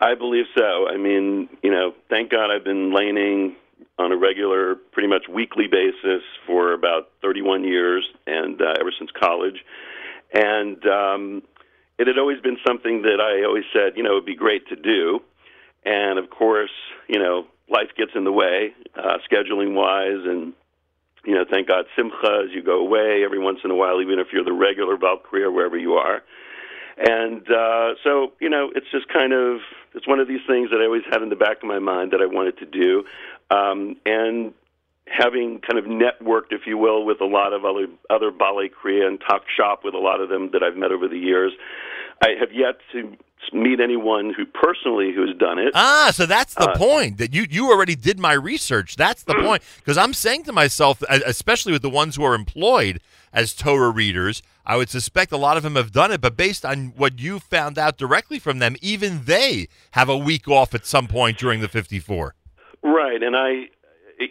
[0.00, 0.88] I believe so.
[0.88, 3.56] I mean, you know, thank God I've been laning
[3.98, 9.10] on a regular, pretty much weekly basis for about 31 years, and uh, ever since
[9.18, 9.64] college.
[10.32, 11.42] And um,
[11.98, 14.68] it had always been something that I always said, you know, it would be great
[14.68, 15.20] to do.
[15.84, 16.70] And of course,
[17.08, 20.52] you know, life gets in the way, uh, scheduling wise, and
[21.24, 24.18] you know, thank God, simcha as you go away every once in a while, even
[24.18, 26.22] if you're the regular Valkyrie or wherever you are.
[26.96, 29.60] And uh, so, you know, it's just kind of
[29.94, 32.12] it's one of these things that I always had in the back of my mind
[32.12, 33.04] that I wanted to do,
[33.50, 34.52] um, and
[35.10, 39.06] having kind of networked, if you will, with a lot of other other baalei kriya
[39.06, 41.52] and talk shop with a lot of them that I've met over the years.
[42.22, 43.16] I have yet to
[43.52, 45.70] meet anyone who personally who's done it.
[45.74, 48.96] Ah, so that's the Uh, point that you you already did my research.
[48.96, 53.00] That's the point because I'm saying to myself, especially with the ones who are employed
[53.32, 56.20] as Torah readers, I would suspect a lot of them have done it.
[56.20, 60.48] But based on what you found out directly from them, even they have a week
[60.48, 62.34] off at some point during the 54.
[62.82, 63.68] Right, and I,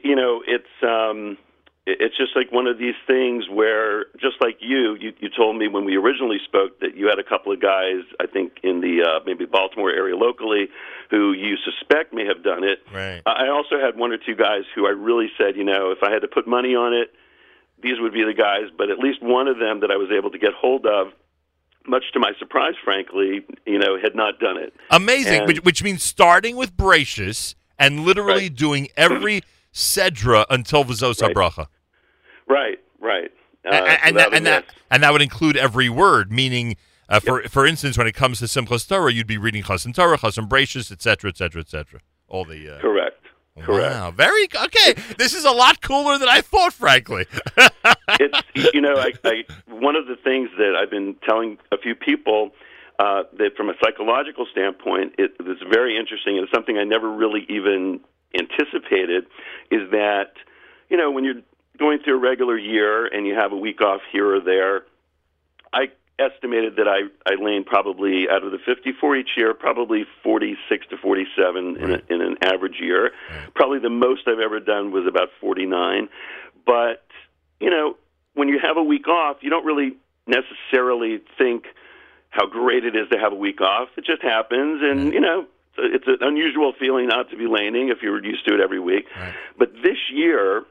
[0.03, 1.38] you know, it's um,
[1.85, 5.69] it's just like one of these things where, just like you, you, you told me
[5.69, 9.03] when we originally spoke that you had a couple of guys, I think in the
[9.03, 10.68] uh, maybe Baltimore area locally,
[11.09, 12.80] who you suspect may have done it.
[12.93, 13.22] Right.
[13.26, 16.11] I also had one or two guys who I really said, you know, if I
[16.11, 17.14] had to put money on it,
[17.81, 18.65] these would be the guys.
[18.77, 21.14] But at least one of them that I was able to get hold of,
[21.88, 24.73] much to my surprise, frankly, you know, had not done it.
[24.91, 29.43] Amazing, And- which, which means starting with Bereishis and literally doing every
[29.77, 31.35] Sedra until Vizos Right.
[31.35, 31.67] Bracha.
[32.47, 33.31] Right, right.
[33.63, 36.77] Uh, and, and, without that, and, that, and that would include every word, meaning,
[37.09, 40.17] uh, for for instance, when it comes to Simchas Torah, you'd be reading Chasim Torah,
[40.17, 41.99] Chasim Bereishis, et cetera, et cetera, et cetera.
[42.27, 43.21] All the uh, Correct.
[43.59, 43.95] Correct.
[43.95, 44.93] Wow, very okay.
[45.17, 47.25] This is a lot cooler than I thought, frankly.
[48.19, 51.95] it's you know I, I one of the things that I've been telling a few
[51.95, 52.51] people
[52.99, 57.11] uh, that from a psychological standpoint it is very interesting and it's something I never
[57.11, 57.99] really even
[58.33, 59.25] anticipated
[59.71, 60.33] is that
[60.89, 61.41] you know when you're
[61.77, 64.83] going through a regular year and you have a week off here or there
[65.73, 70.87] I estimated that I I lane probably out of the 54 each year probably 46
[70.89, 73.11] to 47 in, a, in an average year.
[73.53, 76.09] Probably the most I've ever done was about 49
[76.67, 77.07] but
[77.59, 77.95] you know,
[78.33, 79.95] when you have a week off, you don't really
[80.27, 81.65] necessarily think
[82.29, 83.89] how great it is to have a week off.
[83.97, 85.45] It just happens, and you know,
[85.77, 89.05] it's an unusual feeling not to be laning if you're used to it every week.
[89.57, 90.63] But this year,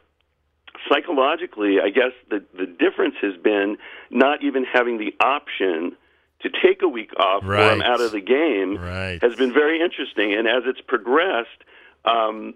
[0.90, 3.76] psychologically, I guess the the difference has been
[4.10, 5.96] not even having the option
[6.40, 9.18] to take a week off or I'm out of the game Right.
[9.22, 10.34] has been very interesting.
[10.34, 11.64] And as it's progressed,
[12.04, 12.54] um,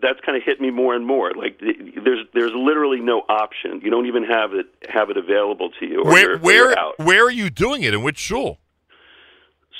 [0.00, 1.32] that's kind of hit me more and more.
[1.32, 3.80] Like th- there's there's literally no option.
[3.82, 6.02] You don't even have it have it available to you.
[6.02, 7.94] Or where where where are you doing it?
[7.94, 8.58] In which shul?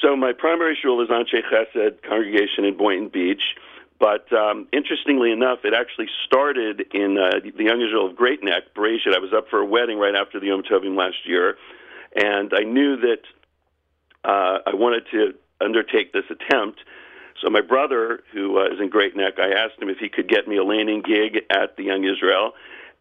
[0.02, 3.42] So my primary shul is Anshe Chesed congregation in Boynton Beach.
[3.98, 8.74] But um, interestingly enough, it actually started in uh, the Young Israel of Great Neck,
[8.74, 9.14] Bereshit.
[9.14, 11.56] I was up for a wedding right after the Yom Tovim last year,
[12.14, 13.22] and I knew that
[14.24, 16.80] uh, I wanted to undertake this attempt.
[17.42, 20.28] So my brother, who uh, is in Great Neck, I asked him if he could
[20.28, 22.52] get me a laning gig at the Young Israel.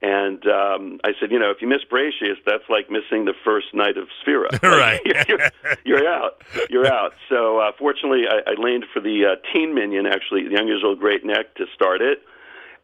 [0.01, 3.73] And um, I said, you know, if you miss Bereishis, that's like missing the first
[3.73, 4.51] night of Sefira.
[4.61, 5.27] Like, Right.
[5.27, 5.39] you're,
[5.85, 6.41] you're out.
[6.69, 7.13] You're out.
[7.29, 10.95] So uh, fortunately, I, I laned for the uh, teen minyan, actually, the Young Israel
[10.95, 12.19] Great Neck, to start it.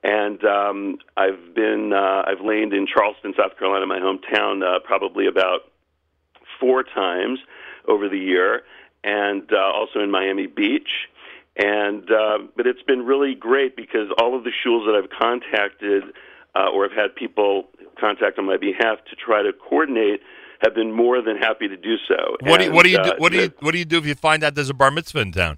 [0.03, 5.27] And um, I've been uh, I've laned in Charleston, South Carolina, my hometown, uh, probably
[5.27, 5.61] about
[6.59, 7.39] four times
[7.87, 8.63] over the year,
[9.03, 10.89] and uh, also in Miami Beach.
[11.55, 16.03] And uh, but it's been really great because all of the shuls that I've contacted
[16.55, 17.69] uh, or have had people
[17.99, 20.21] contact on my behalf to try to coordinate
[20.61, 22.37] have been more than happy to do so.
[22.41, 23.09] What do you, what do you do?
[23.11, 24.91] uh, What do you what do you do if you find out there's a bar
[24.91, 25.57] mitzvah in town?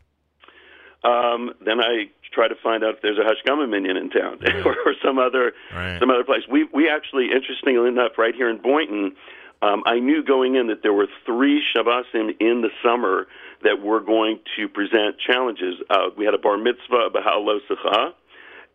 [1.03, 4.75] um, then I try to find out if there's a Hashkama minyan in town or,
[4.85, 5.99] or some other Right.
[5.99, 6.43] some other place.
[6.49, 9.13] We we actually, interestingly enough, right here in Boynton,
[9.61, 13.27] um, I knew going in that there were three Shabbosim in the summer
[13.63, 15.75] that were going to present challenges.
[15.89, 18.13] Uh, we had a bar mitzvah, a Secha,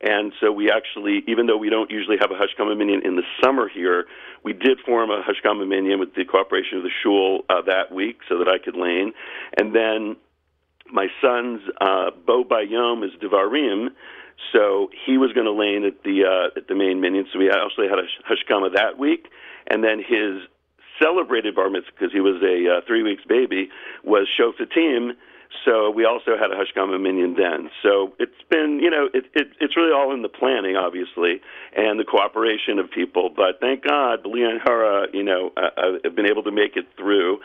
[0.00, 3.24] and so we actually, even though we don't usually have a Hashkama Minyan in the
[3.42, 4.06] summer here,
[4.44, 8.20] we did form a Hashkama Minyan with the cooperation of the shul uh, that week
[8.28, 9.12] so that I could lane.
[9.56, 10.16] And then
[10.92, 13.88] my son's uh, Bo Bayom is Devarim,
[14.52, 17.26] so he was going to lane at the uh, at the main Minyan.
[17.32, 19.26] So we actually had a Hashkama that week,
[19.66, 20.42] and then his
[21.02, 23.68] celebrated bar mitzvah because he was a uh, three weeks baby
[24.04, 25.10] was Shofatim.
[25.64, 27.70] So we also had a Hashkama Minyan then.
[27.82, 31.40] So it's been, you know, it, it, it's really all in the planning, obviously,
[31.76, 33.30] and the cooperation of people.
[33.34, 36.86] But thank God, Leon Hara, you know, uh, uh, have been able to make it
[36.96, 37.38] through,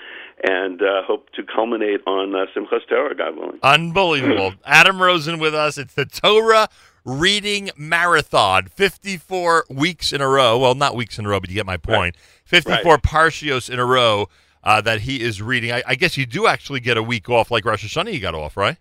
[0.43, 3.59] and uh, hope to culminate on uh, Simchas Torah, God willing.
[3.63, 4.53] Unbelievable.
[4.65, 5.77] Adam Rosen with us.
[5.77, 6.69] It's the Torah
[7.05, 8.67] Reading Marathon.
[8.67, 10.57] 54 weeks in a row.
[10.57, 12.15] Well, not weeks in a row, but you get my point.
[12.45, 13.01] 54 Right.
[13.03, 14.29] parshios in a row
[14.63, 15.71] uh, that he is reading.
[15.71, 18.35] I, I guess you do actually get a week off like Rosh Hashanah you got
[18.35, 18.77] off, right?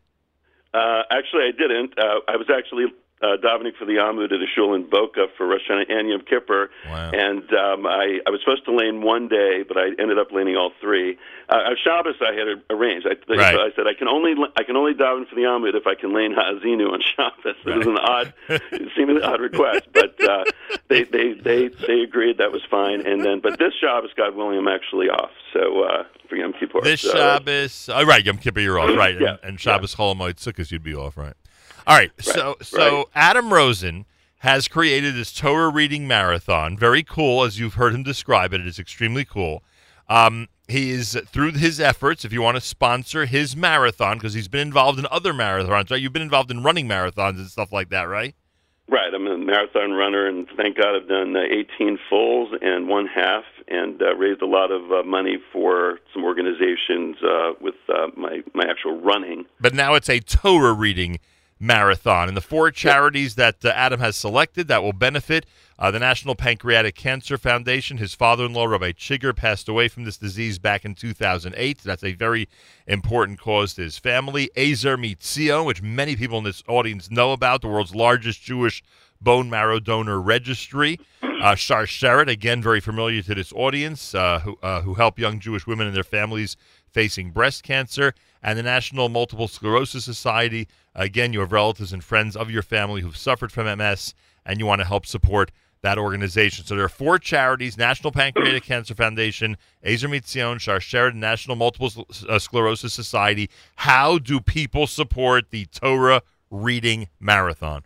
[0.75, 1.99] Uh, actually, I didn't.
[1.99, 2.87] Uh, I was actually
[3.23, 6.23] uh, davening for the Amud at a shul in Boca for Rosh Hashanah and Yom
[6.23, 6.71] Kippur,
[7.15, 10.57] and um, I, I was supposed to lane one day, but I ended up laning
[10.57, 11.19] all three.
[11.49, 13.07] Uh, Shabbos I had arranged.
[13.07, 13.59] I, Right.
[13.59, 16.13] I said I can only I can only daven for the Amud if I can
[16.15, 17.57] lane Ha'azinu on Shabbos.
[17.65, 18.33] It was an odd,
[18.97, 20.45] seemingly odd request, but uh,
[20.89, 23.07] they, they they they agreed that was fine.
[23.07, 25.31] And then, but this Shabbos, God willing, I'm actually off.
[25.53, 26.81] So uh, for Yom Kippur.
[26.83, 27.89] This so, Shabbos.
[27.93, 29.21] Oh, right, Yom Kippur, you're off, right?
[29.21, 31.35] Yeah, And, and Shabbos Chol Hamoed Sukkot, you'd be off, right?
[31.87, 32.11] All right.
[32.21, 34.07] So, so Adam Rosen
[34.39, 36.77] has created this Torah reading marathon.
[36.77, 38.61] Very cool, as you've heard him describe it.
[38.61, 39.63] It is extremely cool.
[40.09, 42.25] Um, he is through his efforts.
[42.25, 46.01] If you want to sponsor his marathon, because he's been involved in other marathons, right?
[46.01, 48.35] You've been involved in running marathons and stuff like that, right?
[48.89, 51.41] Right, I'm a marathon runner, and thank God I've done uh,
[51.79, 56.25] 18 fulls and one half, and uh, raised a lot of uh, money for some
[56.25, 59.45] organizations uh, with uh, my my actual running.
[59.61, 61.21] But now it's a Torah reading
[61.63, 62.27] marathon.
[62.27, 65.47] And the four charities that uh, Adam has selected that will benefit
[65.79, 67.99] uh, the National Pancreatic Cancer Foundation.
[67.99, 71.79] His father in law, Rabbi Chigger, passed away from this disease back in 2008.
[71.79, 72.49] That's a very
[72.89, 74.51] important cause to his family.
[74.57, 78.83] Ezer Mizion, which many people in this audience know about, the world's largest Jewish
[79.21, 80.99] bone marrow donor registry.
[81.23, 85.67] Uh, Sharsheret, again, very familiar to this audience, uh, who, uh, who help young Jewish
[85.67, 86.57] women and their families
[86.91, 88.15] facing breast cancer.
[88.43, 90.69] And the National Multiple Sclerosis Society.
[90.95, 94.15] Again, you have relatives and friends of your family who've suffered from MS,
[94.45, 95.53] and you want to help support
[95.83, 96.65] that organization.
[96.65, 102.07] So there are four charities National Pancreatic Cancer Foundation, Ezer Mizion, Shar Sheridan, National Multiple
[102.29, 103.51] uh, Sclerosis Society.
[103.77, 107.85] How do people support the Torah Reading Marathon?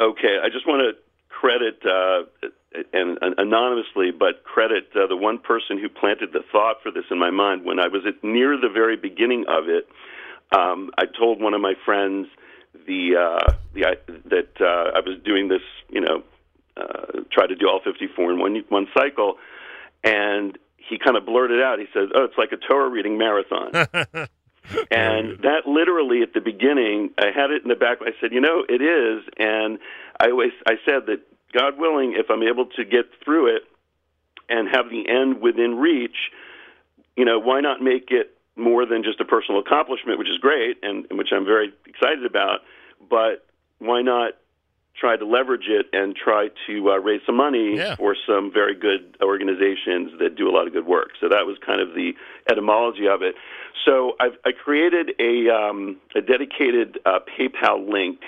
[0.00, 0.92] Okay, I just want to
[1.28, 2.48] credit uh,
[2.92, 7.04] and, and anonymously, but credit uh, the one person who planted the thought for this
[7.10, 9.88] in my mind when I was at near the very beginning of it.
[10.56, 12.28] Um, I told one of my friends
[12.86, 13.94] the uh, the I,
[14.28, 16.22] that uh, I was doing this, you know,
[16.76, 19.36] uh, try to do all 54 in one one cycle,
[20.04, 21.78] and he kind of blurted out.
[21.78, 23.72] He says, "Oh, it's like a Torah reading marathon."
[24.90, 27.98] And that literally at the beginning, I had it in the back.
[28.02, 29.78] I said, you know, it is, and
[30.20, 31.20] I always I said that
[31.52, 33.62] God willing, if I'm able to get through it
[34.48, 36.30] and have the end within reach,
[37.16, 40.78] you know, why not make it more than just a personal accomplishment, which is great
[40.82, 42.60] and, and which I'm very excited about,
[43.08, 43.46] but
[43.78, 44.32] why not
[44.98, 49.16] try to leverage it and try to uh, raise some money for some very good
[49.22, 51.10] organizations that do a lot of good work.
[51.20, 52.14] So that was kind of the
[52.50, 53.36] etymology of it.
[53.84, 58.20] So I've, I created a, um, a dedicated uh, PayPal link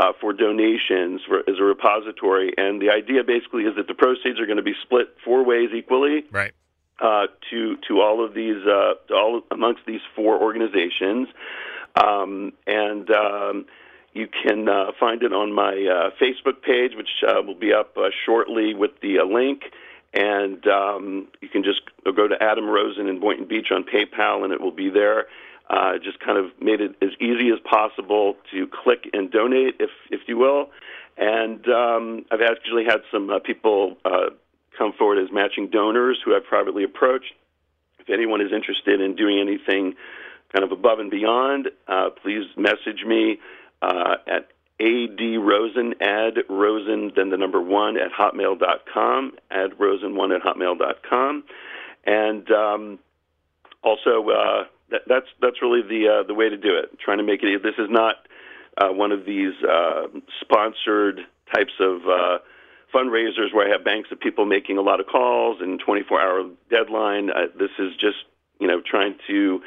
[0.00, 4.38] uh, for donations for, as a repository, and the idea basically is that the proceeds
[4.40, 6.16] are going to be split four ways equally.
[6.40, 6.54] Right.
[7.00, 11.28] uh, to to all of these uh, to all amongst these four organizations,
[11.96, 13.66] um, and um,
[14.12, 17.96] you can uh, find it on my uh, Facebook page, which uh, will be up
[17.96, 19.62] uh, shortly with the uh, link.
[20.12, 24.52] And um, you can just go to Adam Rosen in Boynton Beach on PayPal, and
[24.52, 25.26] it will be there.
[25.70, 29.90] Uh, just kind of made it as easy as possible to click and donate, if
[30.10, 30.70] if you will.
[31.16, 34.30] And um, I've actually had some uh, people uh,
[34.76, 37.32] come forward as matching donors who I've privately approached.
[38.00, 39.94] If anyone is interested in doing anything
[40.52, 43.38] kind of above and beyond, uh, please message me
[43.80, 44.48] uh, at
[44.80, 51.44] adrosen, add rosen, then the number one at hotmail.com, add rosen one at hotmail.com.
[52.04, 52.98] And um,
[53.82, 56.98] also, uh, that, that's that's really the uh, the way to do it.
[56.98, 57.62] Trying to make it.
[57.62, 58.16] This is not
[58.78, 60.06] uh, one of these uh,
[60.40, 61.20] sponsored
[61.54, 62.38] types of uh,
[62.94, 66.50] fundraisers where I have banks of people making a lot of calls and 24 hour
[66.70, 67.30] deadline.
[67.30, 68.18] Uh, this is just
[68.58, 69.60] you know trying to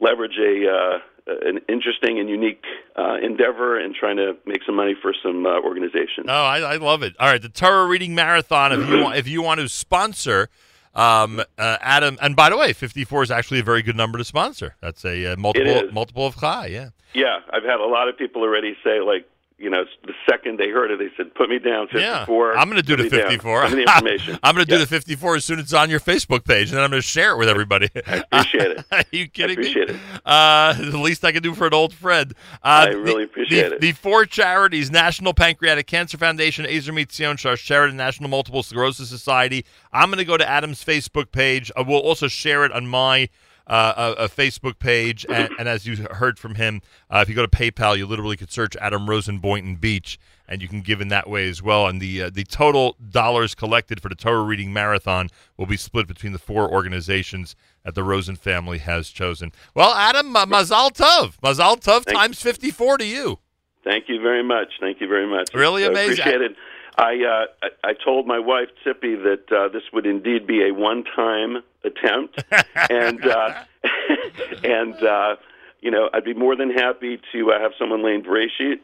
[0.00, 2.62] leverage a uh, an interesting and unique
[2.96, 6.26] uh, endeavor and trying to make some money for some uh, organizations.
[6.28, 7.16] Oh, I, I love it.
[7.18, 8.72] All right, the Torah reading marathon.
[8.72, 10.48] If you want, if you want to sponsor,
[10.96, 12.18] um, uh, Adam.
[12.20, 14.74] And by the way, fifty four is actually a very good number to sponsor.
[14.80, 16.66] That's a uh, multiple multiple of Chai.
[16.66, 16.88] Yeah.
[17.14, 19.28] Yeah, I've had a lot of people already say like.
[19.58, 22.76] You know, the second they heard it, they said, "Put me down, 54." I'm going
[22.76, 23.22] to do the me down.
[23.30, 23.62] 54.
[23.62, 24.38] Send me the information.
[24.42, 24.84] I'm going to do Yeah.
[24.84, 27.08] the 54 as soon as it's on your Facebook page, and then I'm going to
[27.08, 27.88] share it with everybody.
[28.06, 28.84] I appreciate it.
[28.92, 29.94] Are you kidding appreciate me?
[29.94, 30.00] it.
[30.26, 32.34] Uh, the least I can do for an old friend.
[32.62, 33.80] Uh, I really the- appreciate the, it.
[33.80, 39.64] The four charities: National Pancreatic Cancer Foundation, Ezer Mizion, Shar Sheridan National Multiple Sclerosis Society.
[39.90, 41.72] I'm going to go to Adam's Facebook page.
[41.74, 43.30] I will also share it on my.
[43.68, 46.80] Uh, a, a Facebook page, and, and as you heard from him,
[47.10, 50.62] uh, if you go to PayPal, you literally could search Adam Rosen Boynton Beach, and
[50.62, 51.88] you can give in that way as well.
[51.88, 56.06] And the uh, the total dollars collected for the Torah reading marathon will be split
[56.06, 59.50] between the four organizations that the Rosen family has chosen.
[59.74, 63.40] Well, Adam, Mazal Tov, Mazal Tov times fifty four to you.
[63.82, 64.68] Thank you very much.
[64.80, 65.54] Thank you very much.
[65.54, 66.20] Really I amazing.
[66.20, 66.56] Appreciate it.
[66.98, 71.62] I, uh, I told my wife Tippy that uh, this would indeed be a one-time
[71.84, 72.42] attempt,
[72.90, 73.64] and uh,
[74.64, 75.36] and uh,
[75.80, 78.22] you know I'd be more than happy to uh, have someone laying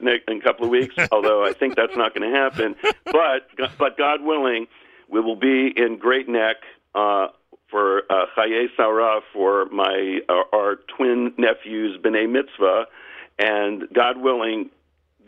[0.09, 0.95] a, in a couple of weeks.
[1.13, 2.77] although I think that's not going to happen.
[3.07, 3.49] But
[3.79, 4.67] but God willing,
[5.09, 6.57] we will be in Great Neck.
[6.95, 7.29] Uh,
[7.71, 12.85] for uh, Chaye Sarah for my uh, our twin nephews B'nai Mitzvah,
[13.39, 14.69] and God willing,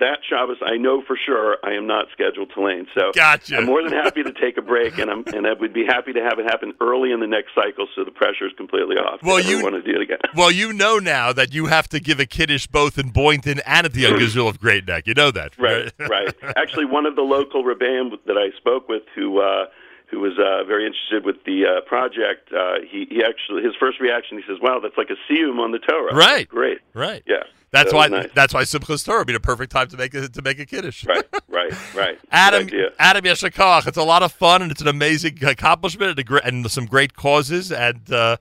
[0.01, 2.87] that Shabbos I know for sure I am not scheduled to lane.
[2.95, 3.59] So Gotcha.
[3.59, 6.13] I'm more than happy to take a break, and I'm and I would be happy
[6.13, 9.21] to have it happen early in the next cycle, so the pressure is completely off.
[9.23, 10.19] Well, you- want to do it again.
[10.37, 13.87] Well, you know now that you have to give a kiddish both in Boynton and
[13.87, 15.07] at the Young Israel of Great Neck.
[15.07, 16.35] You know that, Right, right.
[16.57, 19.67] Actually, one of the local rebbeim that I spoke with, who uh,
[20.15, 24.01] who was uh, very interested with the uh, project, uh, he he actually his first
[24.01, 26.49] reaction, he says, "Wow, that's like a siyum on the Torah." Right.
[26.49, 27.23] great, right.
[27.27, 27.43] Yeah,
[27.73, 28.07] That's that why.
[28.09, 28.31] nice.
[28.35, 30.67] That's why Simchas Torah would be the perfect time to make a to make a
[30.67, 31.05] kiddish.
[31.05, 32.19] Right, right, right.
[32.31, 32.69] Adam.
[32.99, 33.87] Adam Yeshakach.
[33.87, 36.87] It's a lot of fun and it's an amazing accomplishment and, a gr- and some
[36.87, 37.73] great causes.
[37.73, 38.37] And uh,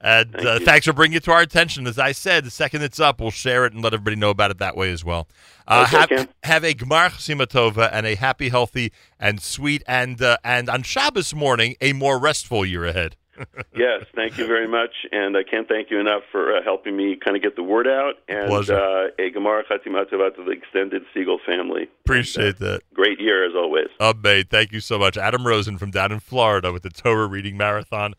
[0.00, 1.86] and uh, thanks for bringing it to our attention.
[1.86, 4.50] As I said, the second it's up, we'll share it and let everybody know about
[4.50, 5.26] it that way as well.
[5.66, 6.28] Uh, Okay, have, Ken.
[6.44, 11.34] have a Gmar Simatova and a happy, healthy, and sweet, and uh, and on Shabbos
[11.34, 13.16] morning, a more restful year ahead.
[13.76, 17.16] yes, thank you very much, and I can't thank you enough for uh, helping me
[17.24, 18.14] kind of get the word out.
[18.28, 18.74] And Pleasure.
[18.76, 21.88] uh, a Gemara Chatima Tova to the extended Segal family.
[22.04, 22.80] Appreciate that.
[22.94, 23.86] Great year as always.
[24.24, 25.16] Mate, thank you so much.
[25.16, 28.14] Adam Rosen from down in Florida with the Torah reading marathon.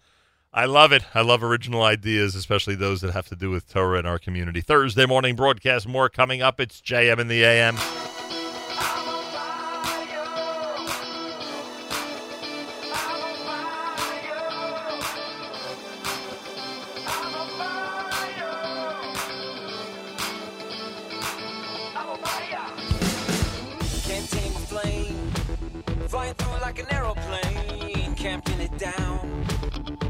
[0.51, 1.03] I love it.
[1.13, 4.61] I love original ideas, especially those that have to do with Torah in our community.
[4.61, 6.59] Thursday morning broadcast, more coming up.
[6.59, 7.77] It's JM in the AM.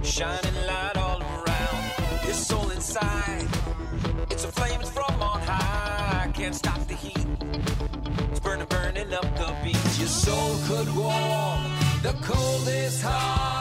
[0.09, 2.25] Shining light all around.
[2.25, 3.47] Your soul inside.
[4.31, 6.31] It's a flame, from on high.
[6.33, 7.25] Can't stop the heat.
[8.31, 9.99] It's burning, burning up the beach.
[9.99, 11.61] Your soul could warm
[12.01, 13.58] the coldest heart.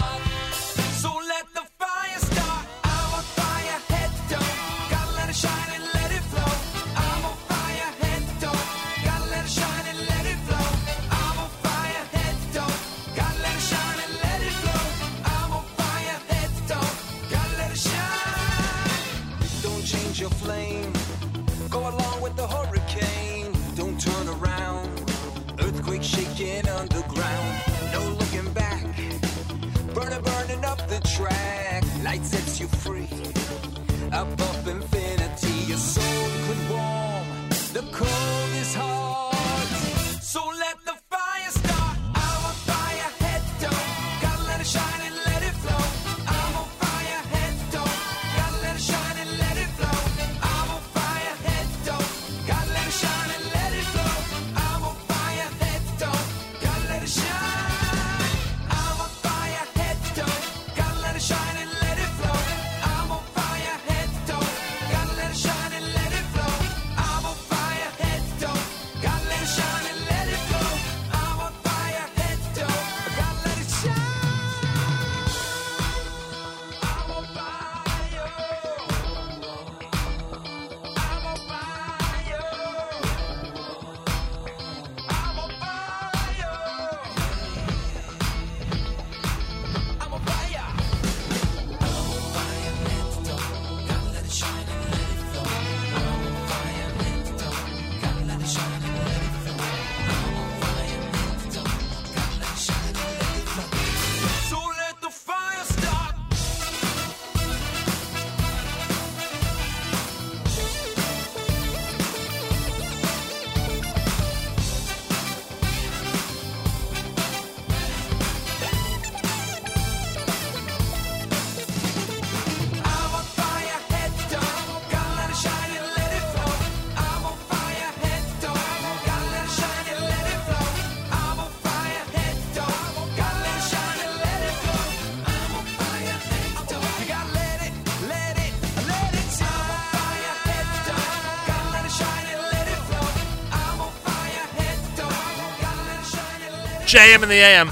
[146.89, 147.71] JM in the AM.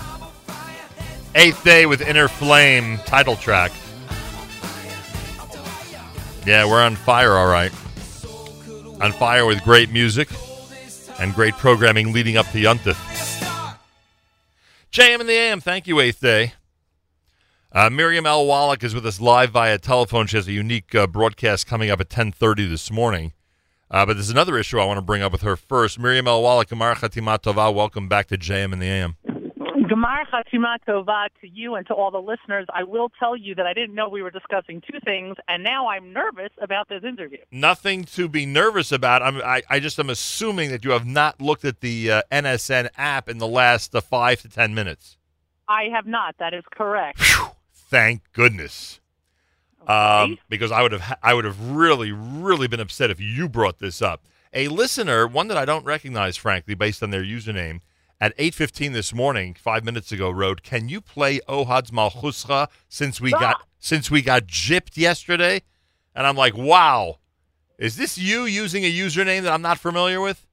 [1.35, 3.73] Eighth day with Inner Flame title track.
[6.45, 7.73] Yeah, we're on fire, all right.
[9.01, 10.29] On fire with great music
[11.19, 12.99] and great programming leading up to Yuntif.
[14.93, 15.61] JM in the AM.
[15.61, 16.53] Thank you, Eighth Day.
[17.73, 18.45] Uh, Miriam L.
[18.45, 20.27] Wallach is with us live via telephone.
[20.27, 23.33] She has a unique uh, broadcast coming up at 10.30 this morning.
[23.91, 25.99] Uh, but there's another issue I want to bring up with her first.
[25.99, 26.43] Miriam L.
[26.43, 29.17] Wallach, Gemar Chatima Tova, welcome back to JM in the AM.
[29.87, 32.67] Gemar Chatima Tova to you and to all the listeners.
[32.75, 35.87] I will tell you that I didn't know we were discussing two things, and now
[35.87, 37.39] I'm nervous about this interview.
[37.53, 39.23] Nothing to be nervous about.
[39.23, 42.89] I'm, I, I just am assuming that you have not looked at the uh, NSN
[42.97, 45.19] app in the last uh, five to ten minutes.
[45.69, 46.35] I have not.
[46.39, 47.23] That is correct.
[47.73, 49.01] Thank goodness.
[49.87, 53.79] Um, because I would have I would have really really been upset if you brought
[53.79, 54.25] this up.
[54.53, 57.81] A listener, one that I don't recognize, frankly, based on their username,
[58.21, 63.31] at 8:15 this morning, five minutes ago, wrote, "Can you play Ohad's Malchuscha since we
[63.31, 65.63] got since we got gypped yesterday?"
[66.15, 67.19] And I'm like, "Wow,
[67.79, 70.47] is this you using a username that I'm not familiar with?"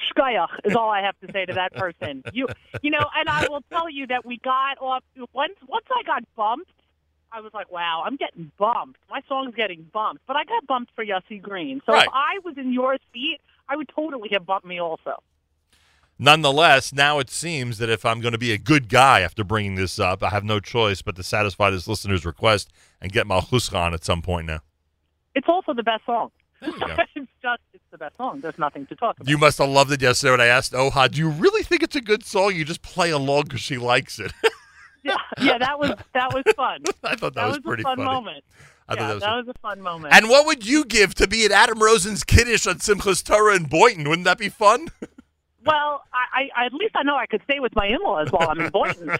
[0.00, 2.22] Shkayach is all I have to say to that person.
[2.32, 2.48] You,
[2.82, 5.54] you know, and I will tell you that we got off once.
[5.66, 6.70] Once I got bumped,
[7.36, 8.98] I was like, "Wow, I'm getting bumped.
[9.10, 11.82] My song's getting bumped." But I got bumped for Yossi Green.
[11.84, 12.06] So Right.
[12.06, 15.22] if I was in your seat, I would totally have bumped me also.
[16.18, 19.74] Nonetheless, now it seems that if I'm going to be a good guy after bringing
[19.74, 23.74] this up, I have no choice but to satisfy this listener's request and get Malchuscha
[23.74, 24.60] on at some point now.
[25.34, 26.30] It's also the best song.
[26.62, 28.40] it's just it's the best song.
[28.40, 29.28] There's nothing to talk about.
[29.28, 31.96] You must have loved it yesterday when I asked Ohad, do you really think it's
[31.96, 32.54] a good song?
[32.54, 34.32] You just play along because she likes it.
[35.06, 36.82] Yeah, yeah, that was that was fun.
[37.04, 38.08] I thought that was pretty a fun funny.
[38.08, 38.44] moment.
[38.88, 40.14] I thought yeah, that was that was a fun moment.
[40.14, 43.64] and what would you give to be at Adam Rosen's kiddish on Simchas Torah in
[43.64, 44.08] Boynton?
[44.08, 44.88] Wouldn't that be fun?
[45.64, 48.60] well, I, I at least I know I could stay with my in-laws while I'm
[48.60, 49.10] in Boynton.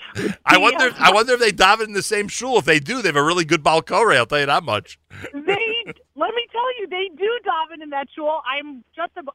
[0.44, 0.92] I wonder.
[0.98, 2.58] I wonder if they daven in the same shul.
[2.58, 4.12] If they do, they have a really good balkore.
[4.12, 4.98] I'll tell you that much.
[5.32, 5.84] they
[6.14, 8.42] let me tell you, they do daven in that shul.
[8.46, 9.34] I'm just about,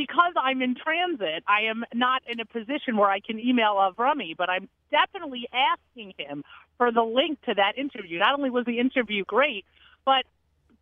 [0.00, 1.44] because I'm in transit.
[1.46, 6.14] I am not in a position where I can email Avrami, but I'm definitely asking
[6.16, 6.42] him
[6.78, 8.18] for the link to that interview.
[8.18, 9.66] Not only was the interview great,
[10.06, 10.24] but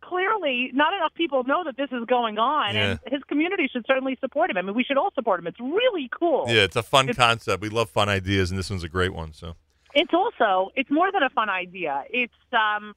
[0.01, 4.17] clearly not enough people know that this is going on, and his community should certainly
[4.21, 4.55] support him.
[4.55, 5.47] I mean, we should all support him.
[5.47, 6.45] It's really cool.
[6.47, 7.61] Yeah, it's a fun concept.
[7.61, 9.33] We love fun ideas, and this one's a great one.
[9.33, 9.55] So
[9.93, 12.05] It's also it's more than a fun idea.
[12.09, 12.93] It's um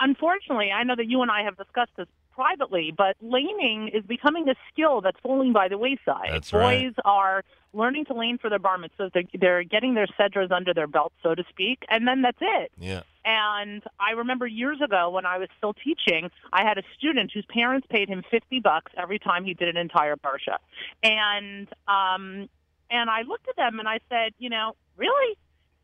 [0.00, 4.48] unfortunately, I know that you and I have discussed this privately, but laning is becoming
[4.48, 6.30] a skill that's falling by the wayside.
[6.30, 6.94] That's Boys right.
[7.04, 9.12] are learning to lane for their bar mitzvahs.
[9.12, 12.70] They're, they're getting their sedras under their belt, so to speak, and then that's it.
[12.78, 13.02] yeah.
[13.28, 17.44] And I remember years ago when I was still teaching, I had a student whose
[17.46, 20.58] parents paid him fifty bucks every time he did an entire parsha,
[21.02, 22.48] and um,
[22.88, 25.36] and I looked at them and I said, you know, really?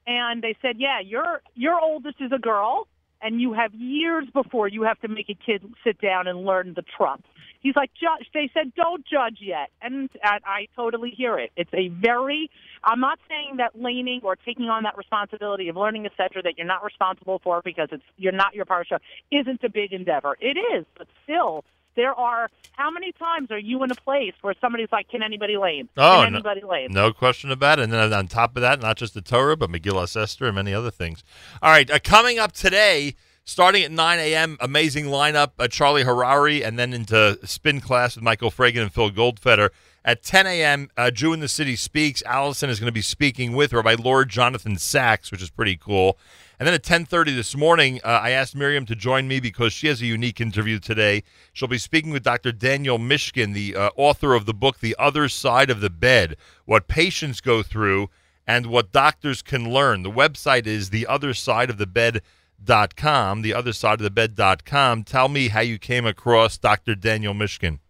[0.07, 2.87] And they said, yeah, your your oldest is a girl,
[3.23, 6.75] and you have years before you have to make a kid sit down and learn
[6.75, 7.23] the trop.
[7.61, 8.27] He's like, judge.
[8.35, 11.53] They said, don't judge yet, and, I totally hear it.
[11.57, 12.51] It's a very.
[12.83, 16.55] I'm not saying that laning or taking on that responsibility of learning a sedra that
[16.57, 18.99] you're not responsible for because it's you're not your parsha
[19.31, 20.37] isn't a big endeavor.
[20.41, 22.49] It is, but still, there are.
[22.73, 25.89] How many times are you in a place where somebody's like, can anybody lane?
[25.97, 26.89] Oh, can no, anybody lane?
[26.91, 27.83] no question about it.
[27.85, 30.73] And then on top of that, not just the Torah, but Megillah Esther and many
[30.75, 31.23] other things.
[31.63, 33.15] All right, uh, coming up today,
[33.45, 38.25] starting at 9 a.m., amazing lineup, uh, Charlie Harary, and then into spin class with
[38.25, 39.71] Michael Fragin and Phil Goldfeder.
[40.05, 42.23] At 10 a.m., uh, Jew in the City Speaks.
[42.27, 46.19] Allison is going to be speaking with Rabbi Lord Jonathan Sacks, which is pretty cool.
[46.63, 49.89] And then at 10:30 this morning, uh, I asked Miriam to join me because she
[49.89, 51.25] has a unique interview today.
[51.53, 52.53] She'll be speaking with Dr.
[52.53, 56.87] Daniel Mishkin, the uh, author of the book The Other Side of the Bed: What
[56.87, 58.11] Patients Go Through
[58.47, 60.05] and What Doctors Can Learn.
[60.05, 65.03] The website is theothersideofthebed.com, theothersideofthebed.com.
[65.03, 66.95] Tell me how you came across Dr.
[66.95, 67.81] Daniel Mishkin.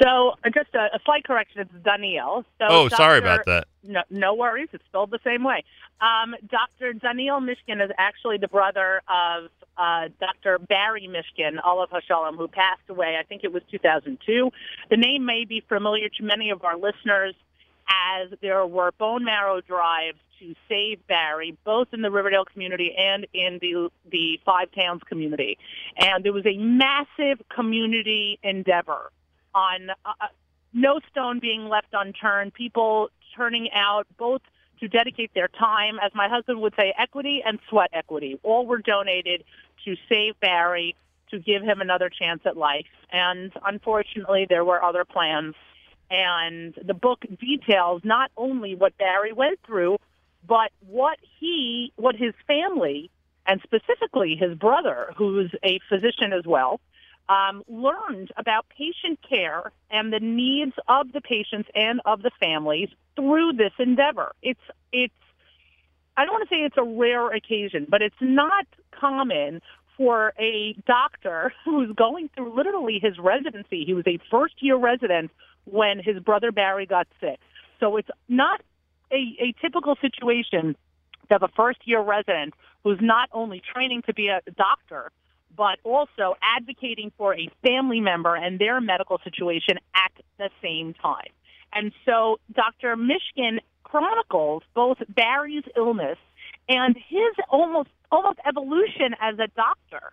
[0.00, 1.62] So uh, just a, a slight correction.
[1.62, 2.44] It's Daniel.
[2.58, 3.66] So Oh, sorry about that.
[3.82, 4.68] No, no worries.
[4.72, 5.64] It's spelled the same way.
[6.00, 6.92] Um, Dr.
[6.92, 10.58] Daniel Mishkin is actually the brother of uh, Dr.
[10.58, 13.16] Barry Mishkin, Olav Hashalom, who passed away.
[13.18, 14.50] I think it was 2002.
[14.90, 17.34] The name may be familiar to many of our listeners
[17.88, 23.26] as there were bone marrow drives to save Barry, both in the Riverdale community and
[23.32, 25.58] in the the Five Towns community.
[25.96, 29.10] And there was a massive community endeavor
[29.54, 30.26] on uh, uh,
[30.72, 34.42] no stone being left unturned, people turning out both
[34.80, 38.38] to dedicate their time, as my husband would say, equity and sweat equity.
[38.42, 39.44] All were donated
[39.84, 40.96] to save Barry,
[41.30, 42.86] to give him another chance at life.
[43.10, 45.54] And unfortunately, there were other plans.
[46.10, 49.96] And the book details not only what Barry went through,
[50.46, 53.10] but what he, what his family,
[53.46, 56.80] and specifically his brother, who's a physician as well,
[57.32, 62.90] um, learned about patient care and the needs of the patients and of the families
[63.16, 64.32] through this endeavor.
[64.42, 64.60] It's
[64.92, 65.14] it's
[66.16, 69.62] I don't want to say it's a rare occasion, but it's not common
[69.96, 73.84] for a doctor who's going through literally his residency.
[73.86, 75.30] He was a first year resident
[75.64, 77.38] when his brother Barry got sick.
[77.80, 78.60] So it's not
[79.10, 80.76] a, a typical situation
[81.28, 82.52] to have a first year resident
[82.84, 85.12] who's not only training to be a doctor,
[85.56, 91.28] but also advocating for a family member and their medical situation at the same time.
[91.72, 92.96] And so Dr.
[92.96, 96.18] Mishkin chronicles both Barry's illness
[96.68, 100.12] and his almost almost evolution as a doctor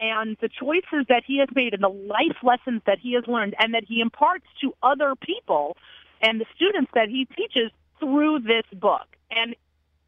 [0.00, 3.54] and the choices that he has made and the life lessons that he has learned
[3.58, 5.76] and that he imparts to other people
[6.20, 9.06] and the students that he teaches through this book.
[9.30, 9.56] And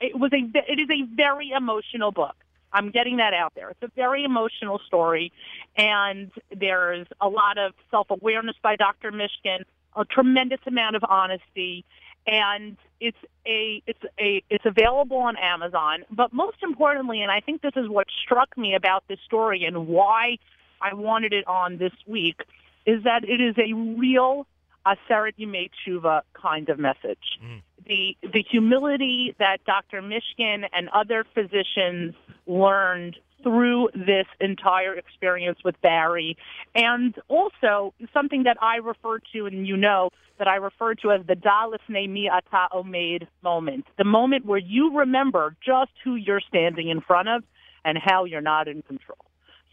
[0.01, 2.37] it was a it is a very emotional book.
[2.73, 3.71] I'm getting that out there.
[3.71, 5.33] It's a very emotional story,
[5.77, 9.11] and there's a lot of self awareness by Dr.
[9.13, 9.65] Mishkin,
[9.97, 11.85] a tremendous amount of honesty,
[12.27, 16.05] and it's a it's a it's available on Amazon.
[16.11, 19.87] But most importantly, and I think this is what struck me about this story and
[19.87, 20.39] why
[20.81, 22.41] I wanted it on this week,
[22.87, 24.47] is that it is a real
[24.87, 27.39] Aseret Yimei Tshuva kind of message.
[27.45, 27.63] Mm.
[27.91, 30.01] The the humility that Dr.
[30.01, 32.15] Mishkin and other physicians
[32.47, 36.37] learned through this entire experience with Barry,
[36.77, 41.27] and also something that I refer to, and you know that I refer to as
[41.27, 46.91] the Dalis Mi Ata Omed moment, the moment where you remember just who you're standing
[46.91, 47.43] in front of
[47.85, 49.30] and how you're not in control.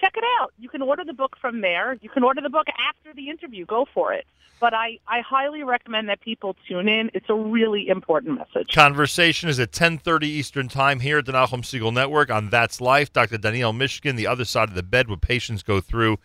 [0.01, 0.51] Check it out.
[0.59, 1.97] You can order the book from there.
[2.01, 3.65] You can order the book after the interview.
[3.65, 4.25] Go for it.
[4.59, 7.11] But I, I highly recommend that people tune in.
[7.13, 8.73] It's a really important message.
[8.73, 13.13] Conversation is at 10:30 Eastern Time here at the Nachum Segal Network on That's Life.
[13.13, 13.37] Dr.
[13.37, 16.17] Danielle Mishkin, the other side of the bed, what patients go through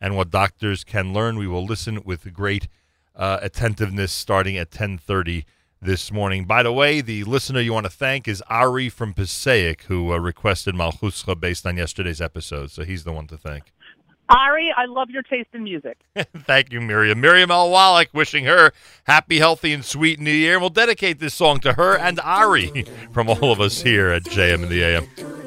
[0.00, 1.38] and what doctors can learn.
[1.38, 2.68] We will listen with great
[3.14, 5.44] uh, attentiveness starting at 10:30
[5.82, 6.44] this morning.
[6.44, 10.18] By the way, the listener you want to thank is Ari from Passaic, who uh,
[10.18, 12.70] requested Malchuscha based on yesterday's episode.
[12.70, 13.72] So he's the one to thank.
[14.28, 15.98] Ari, I love your taste in music.
[16.46, 17.20] Thank you, Miriam.
[17.20, 17.68] Miriam L.
[17.68, 18.72] Wallach wishing her
[19.04, 20.52] happy, healthy, and sweet New Year.
[20.52, 24.22] And we'll dedicate this song to her and Ari from all of us here at
[24.22, 25.39] JM in the AM.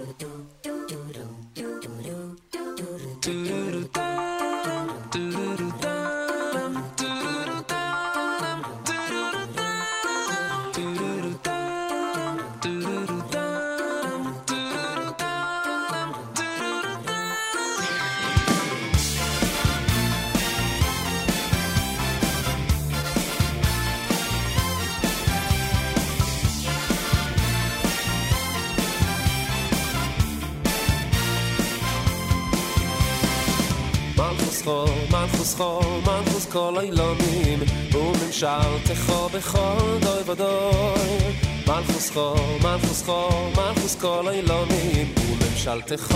[34.62, 37.58] מלכוס חול, מלכוס חול, מלכוס כל אילומים,
[37.92, 41.34] וממשלתך בכל דוי ודוי.
[41.66, 46.14] מלכוס חול, מלכוס חול, מלכוס כל אילומים, וממשלתך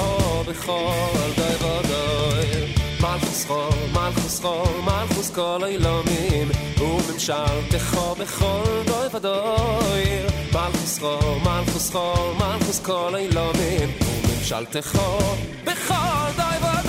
[0.49, 0.93] בכל
[1.36, 2.73] דוי ודוי.
[3.01, 10.05] מלכוס חול, מלכוס חול, מלכוס כל אילומים, וממשלתך בכל דוי ודוי.
[10.52, 14.99] מלכוס חול, מלכוס חול, מלכוס כל אילומים, וממשלתך
[15.65, 16.86] בכל דוי ודוי.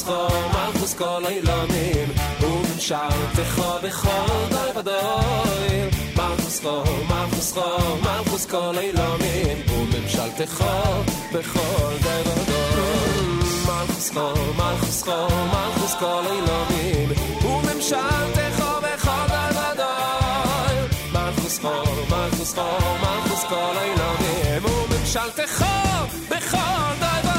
[0.00, 2.08] מלכוס חול, מלכוס כל אילונים,
[2.40, 5.90] וממשלתך בכל דוי ודוי.
[6.16, 10.64] מלכוס חול, מלכוס חול, מלכוס כל אילונים, וממשלתך
[11.32, 12.96] בכל דוי ודוי.
[13.66, 17.08] מלכוס חו, מלכוס חו, מלכוס כל אילומים,
[17.44, 20.76] וממשלתך בכל דרבדוי.
[21.12, 21.68] מלכוס חו,
[22.10, 22.62] מלכוס חו,
[23.00, 25.64] מלכוס כל אילומים, וממשלתך
[26.30, 27.29] בכל דרבדוי.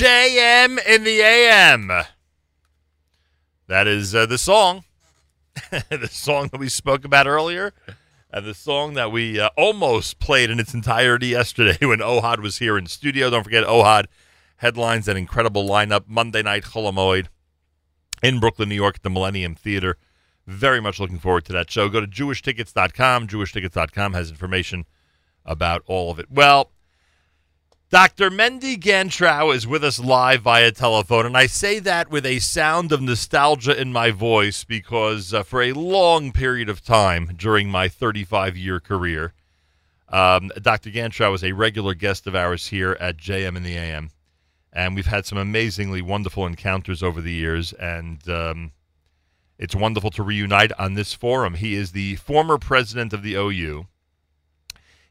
[0.00, 1.92] JM in the AM.
[3.66, 4.84] That is uh, the song.
[5.90, 7.74] the song that we spoke about earlier.
[8.32, 12.56] And the song that we uh, almost played in its entirety yesterday when Ohad was
[12.56, 13.28] here in studio.
[13.28, 14.06] Don't forget, Ohad
[14.56, 17.26] headlines that incredible lineup Monday night Chol Hamoed
[18.22, 19.98] in Brooklyn, New York at the Millennium Theater.
[20.46, 21.90] Very much looking forward to that show.
[21.90, 23.28] Go to jewishtickets.com.
[23.28, 24.86] Jewishtickets.com has information
[25.44, 26.30] about all of it.
[26.30, 26.70] Well,
[27.90, 28.30] Dr.
[28.30, 32.92] Mendy Ganchrow is with us live via telephone, and I say that with a sound
[32.92, 37.88] of nostalgia in my voice because uh, for a long period of time during my
[37.88, 39.32] 35 year career,
[40.08, 40.90] um, Dr.
[40.90, 44.10] Ganchrow was a regular guest of ours here at JM in the AM,
[44.72, 48.70] and we've had some amazingly wonderful encounters over the years, and um,
[49.58, 51.54] it's wonderful to reunite on this forum.
[51.54, 53.88] He is the former president of the OU.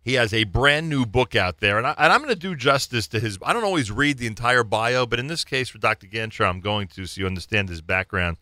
[0.10, 3.08] He has a brand new book out there, and, I, I'm going to do justice
[3.10, 3.38] to his.
[3.44, 6.08] I don't always read the entire bio, but in this case for Dr.
[6.08, 8.38] Ganchrow, I'm going to, so you understand his background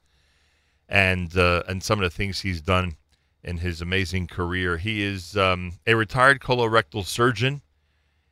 [0.88, 2.96] and uh, and some of the things he's done
[3.44, 4.78] in his amazing career.
[4.78, 7.62] He is um, a retired colorectal surgeon.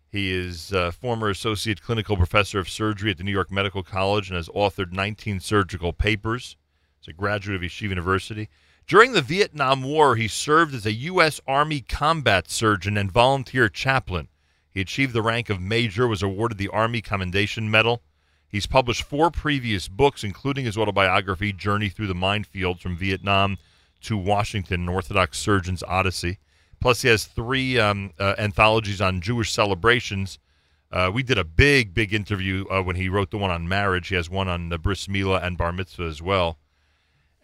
[0.09, 4.29] He is a former associate clinical professor of surgery at the New York Medical College
[4.29, 6.55] and has authored 19 surgical papers.
[7.01, 8.47] He's a graduate of Yeshiva University.
[8.87, 11.41] During the Vietnam War, he served as a U.S.
[11.47, 14.27] Army combat surgeon and volunteer chaplain.
[14.69, 18.03] He achieved the rank of major, was awarded the Army Commendation Medal.
[18.47, 23.57] He's published four previous books, including his autobiography, Journey Through the Minefields from Vietnam
[24.01, 26.37] to Washington, An Orthodox Surgeon's Odyssey.
[26.79, 30.37] Plus, he has three um, uh, anthologies on Jewish celebrations.
[30.91, 34.09] Uh, we did a big, big interview uh, when he wrote the one on marriage.
[34.09, 36.59] He has one on the bris milah and bar mitzvah as well.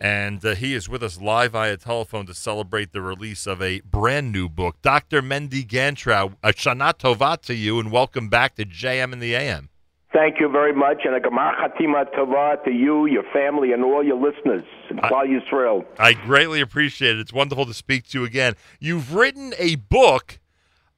[0.02, 3.82] And uh, he is with us live via telephone to celebrate the release of a
[3.82, 4.82] brand new book.
[4.82, 5.22] Dr.
[5.22, 9.70] Mendy Ganchrow, a Shana Tova to you, and welcome back to JM and the AM.
[10.12, 14.04] Thank you very much, and a Gemar Chatima Tova to you, your family, and all
[14.04, 14.64] your listeners.
[14.90, 15.86] And Klal Yisrael.
[16.00, 17.20] I greatly appreciate it.
[17.20, 18.56] It's wonderful to speak to you again.
[18.80, 20.40] You've written a book,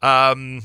[0.01, 0.61] um,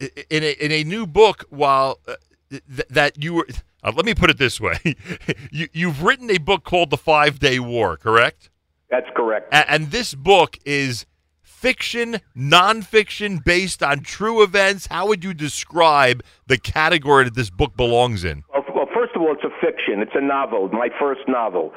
[0.00, 1.44] in a in a new book.
[1.50, 2.14] While uh,
[2.50, 3.46] th- that you were,
[3.82, 4.76] uh, let me put it this way:
[5.50, 8.50] you you've written a book called The Five Day War, correct?
[8.90, 9.52] That's correct.
[9.52, 11.06] A- and this book is
[11.42, 14.88] fiction, nonfiction, based on true events.
[14.88, 18.42] How would you describe the category that this book belongs in?
[18.52, 20.00] Well, well, first of all, it's a fiction.
[20.00, 21.72] It's a novel, my first novel.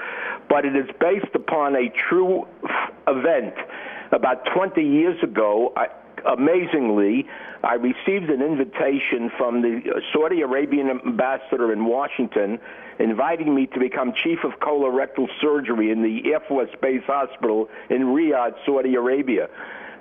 [0.49, 3.53] But it is based upon a true f- event.
[4.11, 5.87] About 20 years ago, I,
[6.31, 7.25] amazingly,
[7.65, 12.59] I received an invitation from the uh, Saudi Arabian ambassador in Washington
[12.99, 18.03] inviting me to become chief of colorectal surgery in the Air Force Base Hospital in
[18.13, 19.47] Riyadh, Saudi Arabia.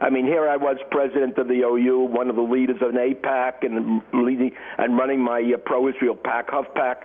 [0.03, 2.97] I mean, here I was president of the OU, one of the leaders of an
[2.97, 6.97] AIPAC, and leading and running my uh, pro-Israel PAC, HudPAC.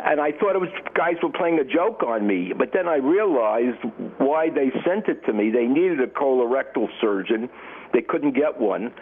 [0.00, 2.52] And I thought it was guys were playing a joke on me.
[2.56, 3.78] But then I realized
[4.18, 5.50] why they sent it to me.
[5.50, 7.48] They needed a colorectal surgeon.
[7.92, 8.92] They couldn't get one.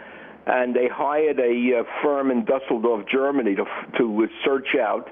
[0.47, 3.65] And they hired a uh, firm in Dusseldorf, Germany to,
[3.97, 5.11] to uh, search out.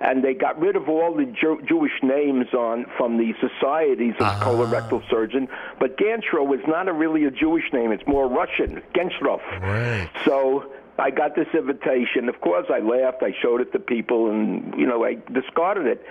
[0.00, 4.26] And they got rid of all the Jew- Jewish names on from the societies of
[4.40, 5.46] colorectal surgeon.
[5.78, 9.42] But Ganchrow is not a really a Jewish name; it's more Russian, Genshroff.
[9.60, 10.10] Right.
[10.24, 12.28] So I got this invitation.
[12.28, 13.22] Of course, I laughed.
[13.22, 16.04] I showed it to people, and you know, I discarded it.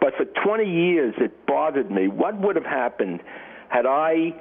[0.00, 2.08] But for 20 years, it bothered me.
[2.08, 3.20] What would have happened
[3.72, 4.34] had I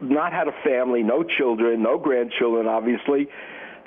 [0.00, 3.28] not had a family, no children, no grandchildren, obviously,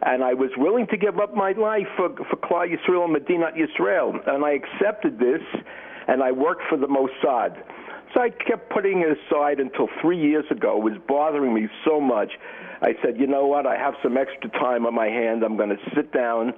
[0.06, 4.16] and I was willing to give up my life for for Klal Yisrael and Yisrael,
[4.28, 5.42] and I accepted this,
[6.08, 7.58] and I worked for the Mossad.
[8.14, 10.78] So I kept putting it aside until three years ago.
[10.78, 12.32] It was bothering me so much.
[12.84, 13.66] I said, you know what?
[13.66, 15.42] I have some extra time on my hand.
[15.44, 16.54] I'm going to sit down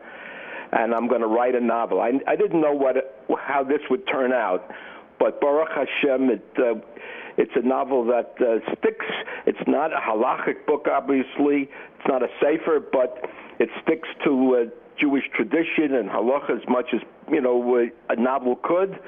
[0.74, 2.02] and I'm going to write a novel.
[2.02, 2.96] I, I didn't know what
[3.40, 4.70] how this would turn out,
[5.20, 6.74] but Baruch Hashem, it, uh,
[7.38, 9.06] it's a novel that uh, sticks.
[9.46, 11.70] It's not a halachic book, obviously.
[11.98, 16.88] It's not a sefer, but it sticks to uh, Jewish tradition and halacha as much
[16.94, 19.00] as you know uh, a novel could,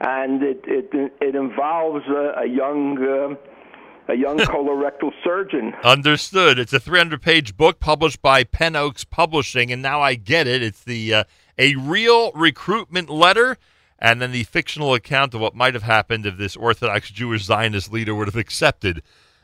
[0.00, 2.98] and it it it involves uh, a young.
[2.98, 3.34] Uh,
[4.10, 5.74] a young colorectal surgeon.
[5.84, 6.58] Understood.
[6.58, 10.62] It's a 300-page book published by Pen Oaks Publishing, and now I get it.
[10.62, 11.24] It's the uh,
[11.58, 13.58] a real recruitment letter,
[13.98, 17.92] and then the fictional account of what might have happened if this Orthodox Jewish Zionist
[17.92, 19.02] leader would have accepted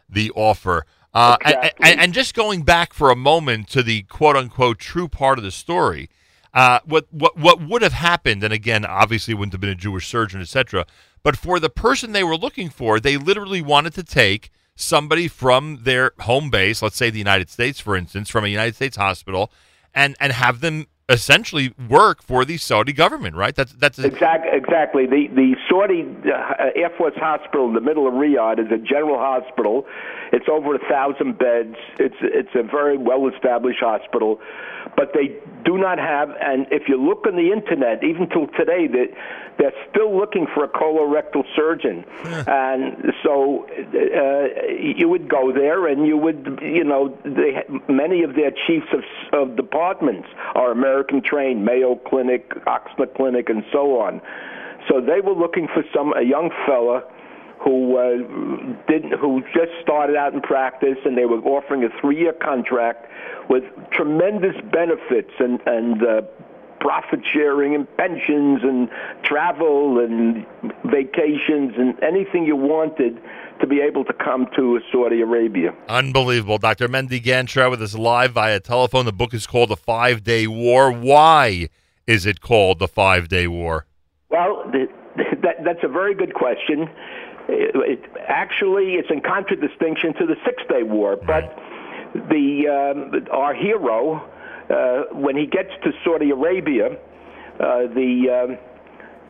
[0.08, 0.86] the offer.
[1.12, 5.38] Uh, and, and, and just going back for a moment to the quote-unquote true part
[5.38, 6.10] of the story,
[6.52, 8.44] uh, what what what would have happened?
[8.44, 10.86] And again, obviously, it wouldn't have been a Jewish surgeon, etc.
[11.22, 15.80] But for the person they were looking for, they literally wanted to take somebody from
[15.82, 19.50] their home base, let's say the United States, for instance, from a United States hospital,
[19.92, 23.54] and and have them essentially work for the Saudi government, right?
[23.54, 24.50] That's that's Exactly.
[24.52, 25.06] Exactly.
[25.06, 29.18] The the Saudi uh, Air Force Hospital in the middle of Riyadh is a general
[29.18, 29.86] hospital.
[30.32, 31.76] It's over a thousand beds.
[31.98, 34.40] It's it's a very well established hospital,
[34.96, 36.30] but they do not have.
[36.40, 39.08] And if you look on the internet, even till today, that
[39.58, 42.04] they're still looking for a colorectal surgeon.
[42.24, 48.34] and so uh, you would go there, and you would, you know, they, many of
[48.34, 49.02] their chiefs of,
[49.32, 54.20] of departments are American trained, Mayo Clinic, Oxford Clinic, and so on.
[54.88, 57.04] So they were looking for some a young fella
[57.64, 62.34] who uh, didn't who just started out in practice, and they were offering a three-year
[62.34, 63.06] contract
[63.48, 66.22] with tremendous benefits and and uh,
[66.84, 68.90] profit sharing and pensions and
[69.22, 70.44] travel and
[70.84, 73.18] vacations and anything you wanted
[73.58, 75.74] to be able to come to Saudi Arabia.
[75.88, 76.58] Unbelievable.
[76.58, 76.88] Dr.
[76.88, 79.06] Mendy Ganchrow with us live via telephone.
[79.06, 80.92] The book is called The Five Day War.
[80.92, 81.70] Why
[82.06, 83.86] is it called The Five Day War?
[84.28, 84.86] Well, the,
[85.42, 86.90] that, that's a very good question.
[87.48, 91.58] It, it, actually, it's in contradistinction to the Six Day War, but
[92.14, 94.22] the um, our hero,
[94.70, 96.92] uh, when he gets to Saudi Arabia,
[97.60, 98.58] uh, the um,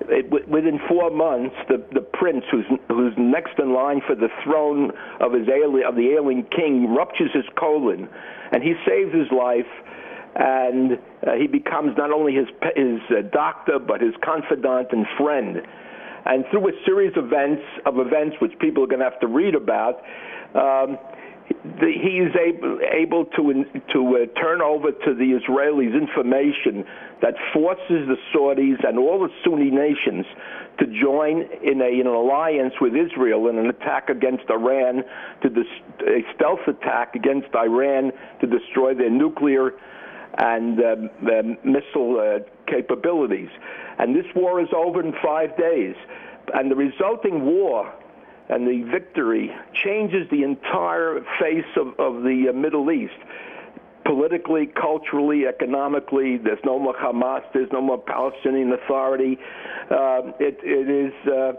[0.08, 4.28] it, w- within four months, the the prince who's who's next in line for the
[4.44, 8.08] throne of his alien of the alien king ruptures his colon,
[8.52, 9.66] and he saves his life.
[10.36, 15.06] And uh, he becomes not only his pe- his uh, doctor, but his confidant and
[15.16, 15.62] friend.
[16.26, 19.26] And through a series of events of events which people are going to have to
[19.26, 20.00] read about,
[20.54, 20.98] um,
[21.48, 26.84] the, he is able, able to to uh, turn over to the Israelis information
[27.20, 30.24] that forces the Saudis and all the Sunni nations
[30.78, 35.04] to join in, a, in an alliance with Israel in an attack against Iran,
[35.42, 35.66] to dis-
[36.00, 39.72] a stealth attack against Iran to destroy their nuclear
[40.38, 43.50] and um, um, missile uh, capabilities.
[43.98, 45.94] And this war is over in five days.
[46.52, 47.92] And the resulting war
[48.48, 49.50] and the victory
[49.84, 53.14] changes the entire face of, of the uh, Middle East.
[54.04, 59.38] Politically, culturally, economically, there's no more Hamas, there's no more Palestinian Authority.
[59.90, 61.52] Uh, it, it is, uh,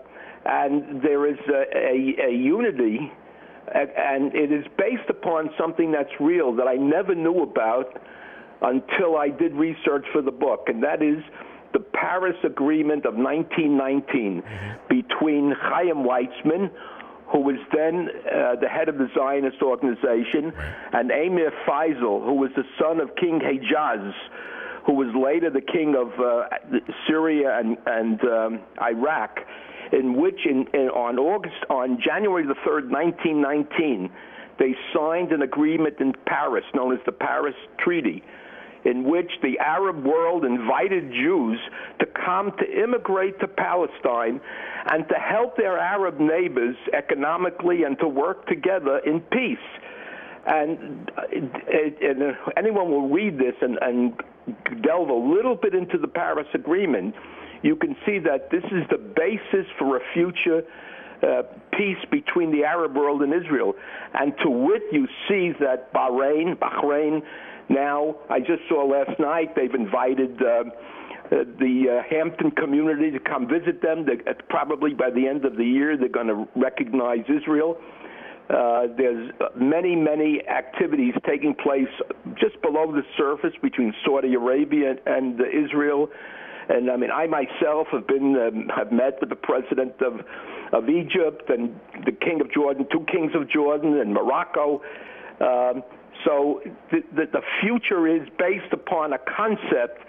[0.46, 3.12] and there is a, a, a unity,
[3.74, 8.00] and it is based upon something that's real that I never knew about
[8.62, 11.24] until I did research for the book, and that is
[11.76, 14.42] the Paris Agreement of 1919
[14.88, 16.72] between Chaim Weizmann,
[17.28, 20.54] who was then uh, the head of the Zionist organization,
[20.94, 24.14] and Emir Faisal, who was the son of King Hejaz,
[24.86, 26.48] who was later the king of uh,
[27.10, 29.40] Syria and, and um, Iraq,
[29.92, 34.10] in which in, in, on August on January the 3rd, 1919,
[34.60, 38.24] they signed an agreement in Paris known as the Paris Treaty
[38.86, 41.60] in which the Arab world invited Jews
[42.00, 44.40] to come to immigrate to Palestine
[44.92, 49.58] and to help their Arab neighbors economically and to work together in peace.
[50.46, 54.14] And, and anyone will read this and, and
[54.84, 57.16] delve a little bit into the Paris Agreement,
[57.64, 60.62] you can see that this is the basis for a future
[61.24, 61.42] uh,
[61.72, 63.74] peace between the Arab world and Israel.
[64.14, 67.22] And to wit, you see that Bahrain, Bahrain
[67.70, 73.20] Now, I just saw last night they've invited uh, uh, the uh, Hampton community to
[73.20, 74.06] come visit them.
[74.06, 77.78] They, uh, probably by the end of the year, they're going to recognize Israel.
[78.50, 81.90] Uh, there's many, many activities taking place
[82.40, 86.10] just below the surface between Saudi Arabia and uh, Israel.
[86.70, 90.22] And I mean, I myself have been um, have met with the president of
[90.74, 94.82] of Egypt and the king of Jordan, two kings of Jordan, and Morocco.
[95.40, 95.84] Um,
[96.26, 100.02] so the, the, the future is based upon a concept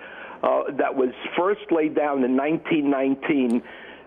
[0.42, 3.62] uh, that was first laid down in 1919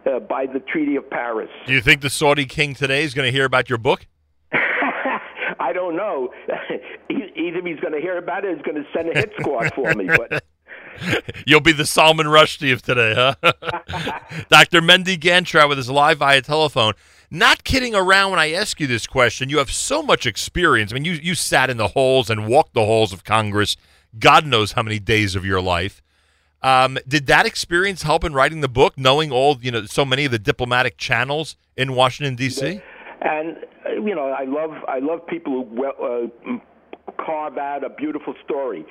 [0.05, 1.49] uh, by the Treaty of Paris.
[1.65, 4.05] Do you think the Saudi king today is going to hear about your book?
[4.51, 6.33] I don't know.
[7.09, 9.73] Either he's going to hear about it, or he's going to send a hit squad
[9.73, 10.07] for me.
[10.07, 10.43] But
[11.45, 13.35] You'll be the Salman Rushdie of today, huh?
[14.49, 14.81] Dr.
[14.81, 16.93] Mendy Ganchrow with us live via telephone.
[17.32, 19.49] Not kidding around when I ask you this question.
[19.49, 20.91] You have so much experience.
[20.91, 23.77] I mean, you, you sat in the halls and walked the halls of Congress,
[24.17, 26.01] God knows how many days of your life.
[26.61, 30.25] Um, did that experience help in writing the book, knowing all, you know, so many
[30.25, 32.82] of the diplomatic channels in Washington, D.C.?
[33.22, 36.58] and uh, you know, I love I love people who uh,
[37.24, 38.85] carve out a beautiful story.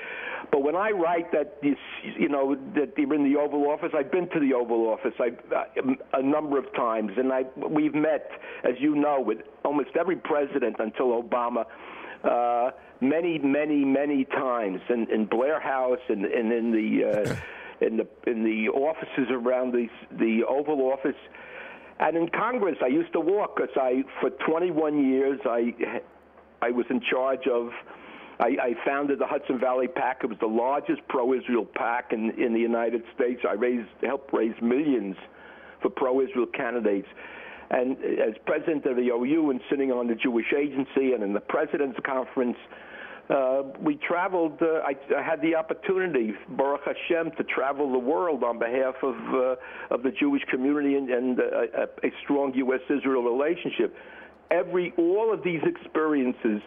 [0.51, 4.29] But when I write that you know, that they're in the Oval Office, I've been
[4.31, 8.31] to the Oval Office I, uh, a number of times, and I we've met,
[8.65, 11.65] as you know, with almost every president until Obama.
[12.25, 12.71] Uh,
[13.01, 17.37] many, many, many times in, in Blair House and, and in the uh,
[17.87, 21.19] in the in the offices around the the Oval Office.
[22.01, 25.75] And in Congress, I used to walk because I, for 21 years, I,
[26.63, 27.71] I was in charge of.
[28.41, 30.21] I, I founded the Hudson Valley PAC.
[30.23, 33.41] It was the largest pro-Israel PAC in, in the United States.
[33.49, 35.17] I raised, helped raise millions
[35.83, 37.09] for pro-Israel candidates.
[37.71, 41.41] And as president of the OU and sitting on the Jewish Agency and in the
[41.41, 42.57] President's Conference,
[43.29, 44.57] uh, we traveled.
[44.63, 49.17] Uh, I, I had the opportunity, Baruch Hashem, to travel the world on behalf of
[49.35, 51.43] uh, of the Jewish community and, and uh,
[51.77, 53.95] a, a strong U.S.-Israel relationship.
[54.51, 56.63] Every all of these experiences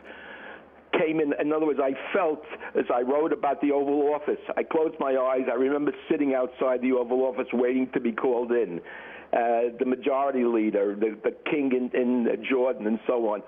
[0.94, 1.34] came in.
[1.40, 2.44] In other words, I felt
[2.78, 4.40] as I wrote about the Oval Office.
[4.58, 5.48] I closed my eyes.
[5.50, 8.80] I remember sitting outside the Oval Office waiting to be called in.
[9.34, 13.42] Uh, the majority leader, the, the king in, in Jordan, and so on.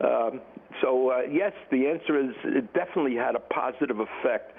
[0.00, 0.40] Um,
[0.82, 4.52] so uh, yes, the answer is it definitely had a positive effect.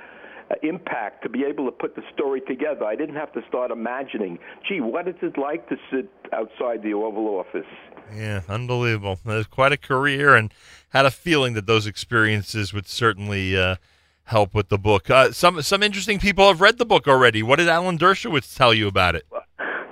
[0.51, 2.85] Uh, impact to be able to put the story together.
[2.85, 6.93] I didn't have to start imagining, gee, what is it like to sit outside the
[6.93, 7.65] Oval Office?
[8.13, 9.17] Yeah, unbelievable.
[9.25, 10.53] Was quite a career, and
[10.89, 13.77] had a feeling that those experiences would certainly uh,
[14.25, 15.09] help with the book.
[15.09, 17.41] Uh, some some interesting people have read the book already.
[17.41, 19.25] What did Alan Dershowitz tell you about it?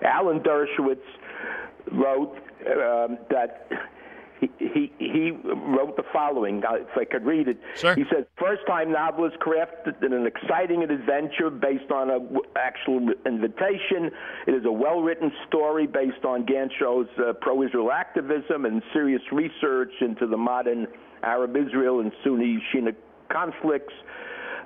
[0.05, 1.01] Alan Dershowitz
[1.91, 3.69] wrote um, that
[4.59, 6.61] he, he he wrote the following.
[6.63, 7.95] If I could read it, Sure.
[7.95, 14.11] he says, "First-time novelist crafted in an exciting adventure based on a w- actual invitation.
[14.47, 20.27] It is a well-written story based on Ganchrow's uh, pro-Israel activism and serious research into
[20.27, 20.87] the modern
[21.23, 22.95] Arab-Israel and Sunni-Shia
[23.29, 23.93] conflicts."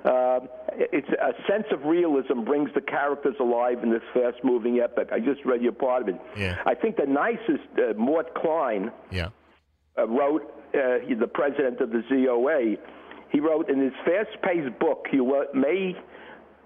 [0.04, 0.38] Uh,
[0.74, 5.08] it's a sense of realism brings the characters alive in this fast-moving epic.
[5.12, 6.20] I just read you part of it.
[6.36, 6.56] Yeah.
[6.66, 9.30] I think the nicest, uh, Mort Klein, Yeah.
[9.98, 10.42] Uh, wrote,
[10.74, 12.78] uh, the president of the ZOA,
[13.30, 15.96] he wrote in his fast-paced book, you may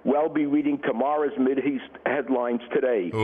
[0.04, 3.10] well be reading tomorrow's Mideast headlines today.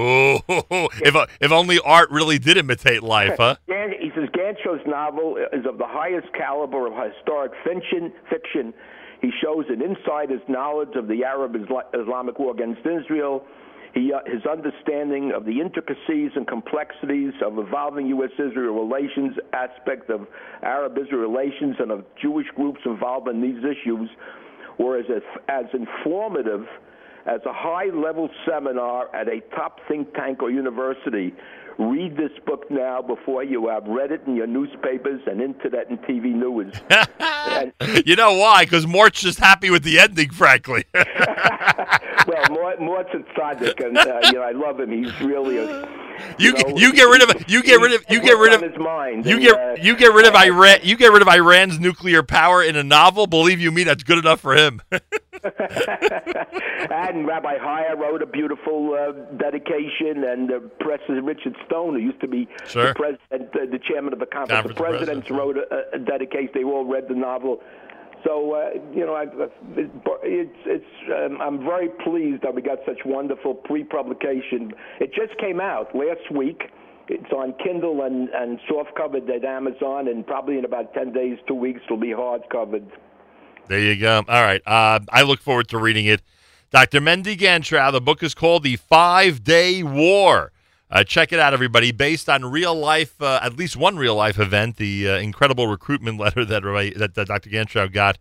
[0.70, 3.56] Oh, if if only art really did imitate life, huh?
[3.68, 8.12] Gan- he says Ganchrow's novel is of the highest caliber of historic fiction.
[8.30, 8.72] Fiction.
[9.20, 13.44] He shows an insider's knowledge of the Arab Isla- Islamic war against Israel.
[13.98, 20.26] He, uh, his understanding of the intricacies and complexities of evolving U.S.-Israel relations, aspect of
[20.62, 24.08] Arab-Israel relations, and of Jewish groups involved in these issues,
[24.78, 25.06] were as,
[25.48, 26.66] as informative
[27.26, 31.34] as a high-level seminar at a top think tank or university.
[31.78, 36.00] Read this book now before you have read it in your newspapers and internet and
[36.02, 36.74] TV news.
[37.20, 37.72] and,
[38.06, 38.64] you know why?
[38.64, 40.84] Because Mort's just happy with the ending, frankly.
[40.94, 44.90] well, Mort, Mort's a tzaddik, and uh, you know I love him.
[44.90, 45.88] He's really a
[46.36, 48.76] You know, you get rid of you get rid of you get rid of his
[48.76, 49.24] mind.
[49.24, 52.24] you and, get uh, you get rid of Iran you get rid of Iran's nuclear
[52.24, 53.28] power in a novel.
[53.28, 54.82] Believe you me, that's good enough for him.
[56.90, 62.20] and Rabbi Haya wrote a beautiful uh, dedication, and uh, President Richard Stone, who used
[62.20, 62.88] to be Sure.
[62.88, 65.98] the president, uh, the chairman of the Conference, Conference of of Presidents, wrote a, a
[65.98, 66.50] dedication.
[66.54, 67.60] They all read the novel.
[68.24, 69.26] So uh, you know, I,
[70.22, 70.84] it's it's.
[71.14, 74.72] Um, I'm very pleased that we got such wonderful pre-publication.
[75.00, 76.62] It just came out last week.
[77.10, 81.38] It's on Kindle and, and soft covered at Amazon, and probably in about ten days,
[81.46, 82.86] two weeks, it'll be hard covered.
[83.68, 84.24] There you go.
[84.28, 84.62] All right.
[84.66, 86.22] Uh, I look forward to reading it.
[86.70, 87.00] Dr.
[87.00, 90.52] Mendy Ganchrow, the book is called The Five Day War.
[90.90, 91.92] Uh, check it out, everybody.
[91.92, 96.18] Based on real life, uh, at least one real life event, the uh, incredible recruitment
[96.20, 96.62] letter that,
[96.96, 97.50] that, that Dr.
[97.50, 98.18] Ganchrow got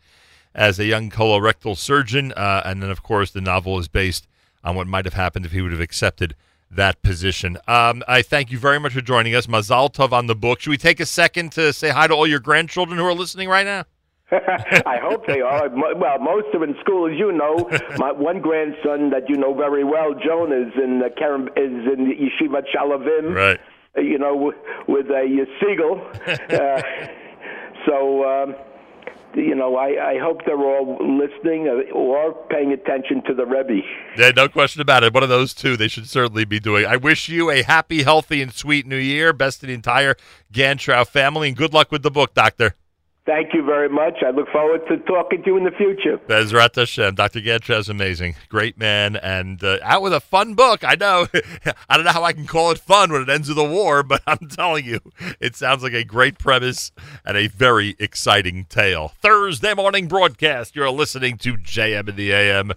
[0.53, 2.33] as a young colorectal surgeon.
[2.33, 4.27] Uh, and then, of course, the novel is based
[4.63, 6.35] on what might have happened if he would have accepted
[6.69, 7.57] that position.
[7.67, 9.47] Um, I thank you very much for joining us.
[9.47, 10.59] Mazal Tov on the book.
[10.59, 13.47] Should we take a second to say hi to all your grandchildren who are listening
[13.47, 13.85] right now?
[14.31, 15.69] I hope they are.
[15.69, 17.69] Well, most are in school, as you know.
[17.97, 22.63] My one grandson that you know very well, Joan, is in Karen, is in Yeshiva
[22.75, 23.33] Shalavim.
[23.33, 23.59] Right.
[23.95, 24.53] You know,
[24.87, 26.01] with a uh, seagull.
[26.27, 26.81] uh,
[27.85, 28.25] so.
[28.25, 28.55] Um,
[29.35, 33.85] you know, I, I hope they're all listening uh, or paying attention to the Rebbe.
[34.17, 35.13] Yeah, no question about it.
[35.13, 36.87] One of those two they should certainly be doing.
[36.87, 39.33] I wish you a happy, healthy, and sweet new year.
[39.33, 40.15] Best to the entire
[40.51, 42.73] Ganchrow family, and good luck with the book, Doctor.
[43.27, 44.23] Thank you very much.
[44.25, 46.17] I look forward to talking to you in the future.
[46.17, 47.15] Bezrat Hashem.
[47.15, 47.41] Dr.
[47.73, 48.35] Is amazing.
[48.47, 50.85] Great man, and uh, out with a fun book.
[50.85, 51.27] I know.
[51.89, 54.01] I don't know how I can call it fun when it ends with a war,
[54.01, 55.01] but I'm telling you,
[55.41, 56.93] it sounds like a great premise
[57.25, 59.09] and a very exciting tale.
[59.21, 60.73] Thursday morning broadcast.
[60.73, 62.71] You're listening to JM in the AM.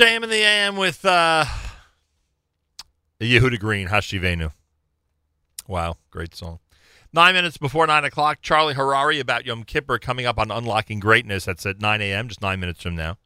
[0.00, 1.44] JM in the AM with uh,
[3.20, 4.50] Yehuda Green, Hashivenu.
[5.68, 6.58] Wow, great song.
[7.12, 11.44] Nine minutes before 9 o'clock, Charlie Harary about Yom Kippur coming up on Unlocking Greatness.
[11.44, 13.18] That's at 9 a.m., just nine minutes from now.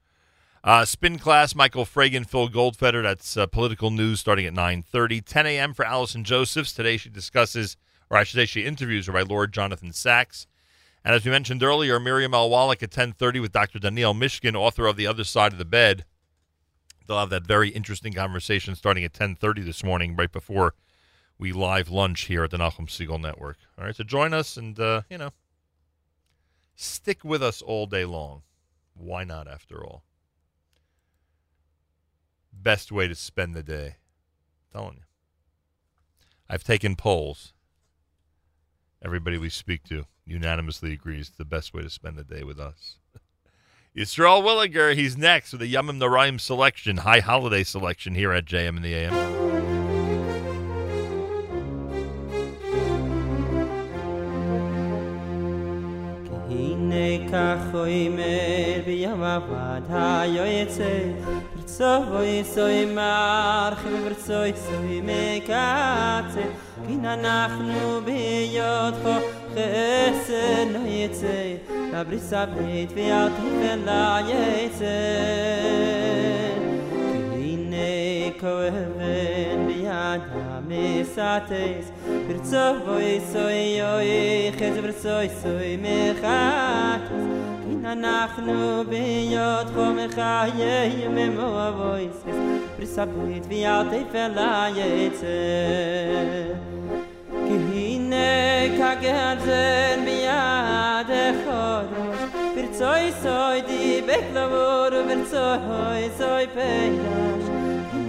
[0.65, 3.05] Uh, spin class, Michael Fragin, Phil Goldfeder.
[3.05, 5.25] That's uh, political news starting at 9.30.
[5.25, 5.75] 10 a.m.
[5.75, 6.73] for Allison Josephs.
[6.73, 7.77] Today she discusses,
[8.11, 10.49] or I should say she interviews Rabbi Lord Jonathan Sacks.
[11.05, 12.51] And as we mentioned earlier, Miriam L.
[12.51, 13.79] Wallach at 10.30 with Dr.
[13.79, 16.05] Daniel Mishkin, author of The Other Side of the Bed.
[17.07, 20.75] They'll have that very interesting conversation starting at 10.30 this morning, right before
[21.39, 23.59] we live lunch here at the Nachum Segal Network.
[23.79, 25.31] All right, so join us and, uh, you know,
[26.75, 28.43] stick with us all day long.
[28.95, 30.05] Why not, after all?
[32.53, 33.97] Best way to spend the day.
[34.73, 35.03] I'm telling you.
[36.49, 37.53] I've taken polls.
[39.05, 42.97] Everybody we speak to unanimously agrees the best way to spend the day with us.
[43.97, 48.77] Yisrael Williger, he's next with the Yamim Noraim selection, high holiday selection here at JM
[48.77, 49.45] in the AM.
[57.33, 57.87] כך הוא
[58.87, 59.91] בימיו עד
[61.74, 66.42] ברצוי סוי מרח וברצוי סוי מקצת
[66.88, 71.56] כן אנחנו ביודכו חסד לא יצא
[71.94, 74.86] לבריס הבית ואל תפן ליצא
[77.34, 81.92] הנה כואבן ביד המסתס
[82.28, 87.10] ברצוי סוי יוי חז ברצוי סוי מחתס
[87.63, 92.25] כן אנחנו ביות חום חיי ממו אבויס
[92.77, 95.27] פריסבית ויעת איפלה יצא
[97.31, 102.19] כי הנה כגרזן ביד החודש
[102.55, 107.45] פרצוי סוי די בקלבור ופרצוי סוי פיידש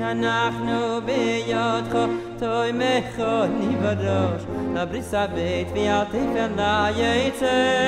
[0.01, 4.45] אנחנו ביות חום toy mekho ni varosh
[4.75, 7.85] la brisa bet vi at ifen la yitzen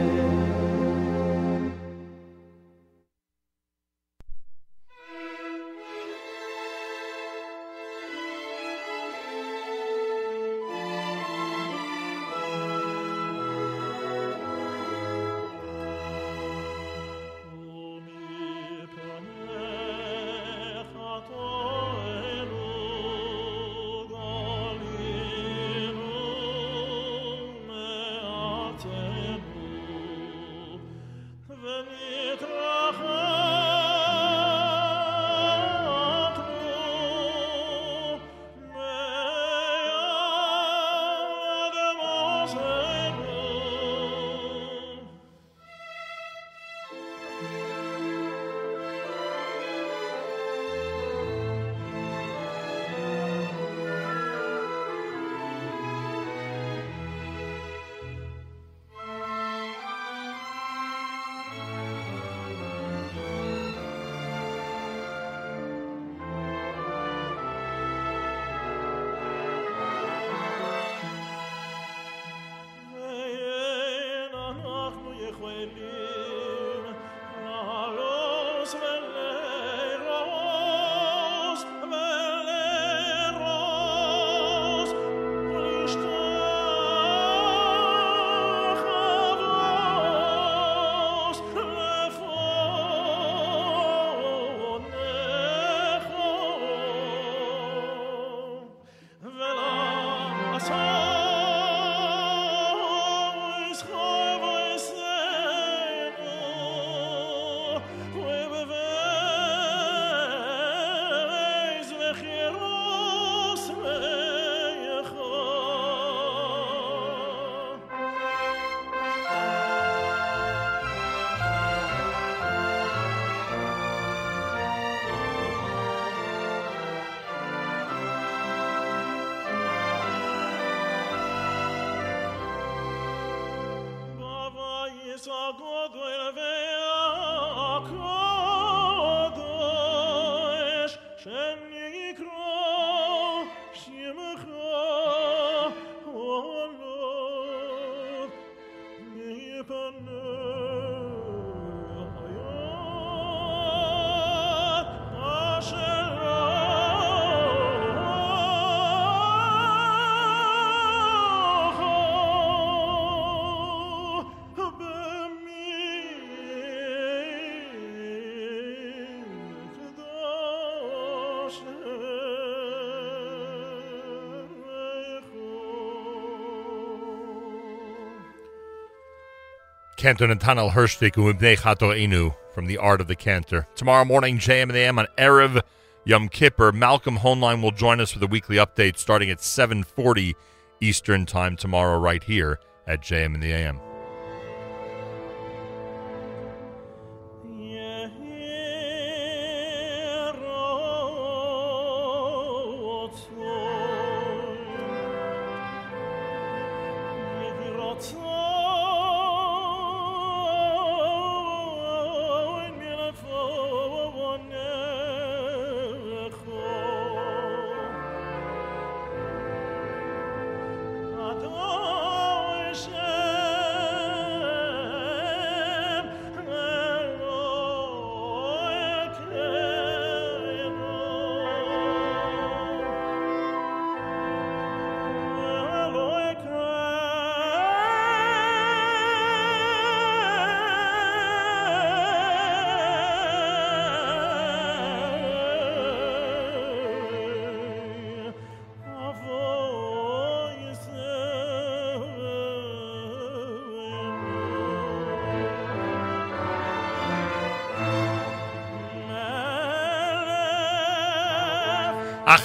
[181.17, 183.67] Umibnei Chato Inu from the Art of the Cantor.
[183.75, 185.61] Tomorrow morning, JM and AM on Erev
[186.05, 186.71] Yom Kippur.
[186.71, 190.33] Malcolm Hoenlein will join us for the weekly update starting at 7.40
[190.79, 193.86] Eastern Time tomorrow right here at JM and the AM.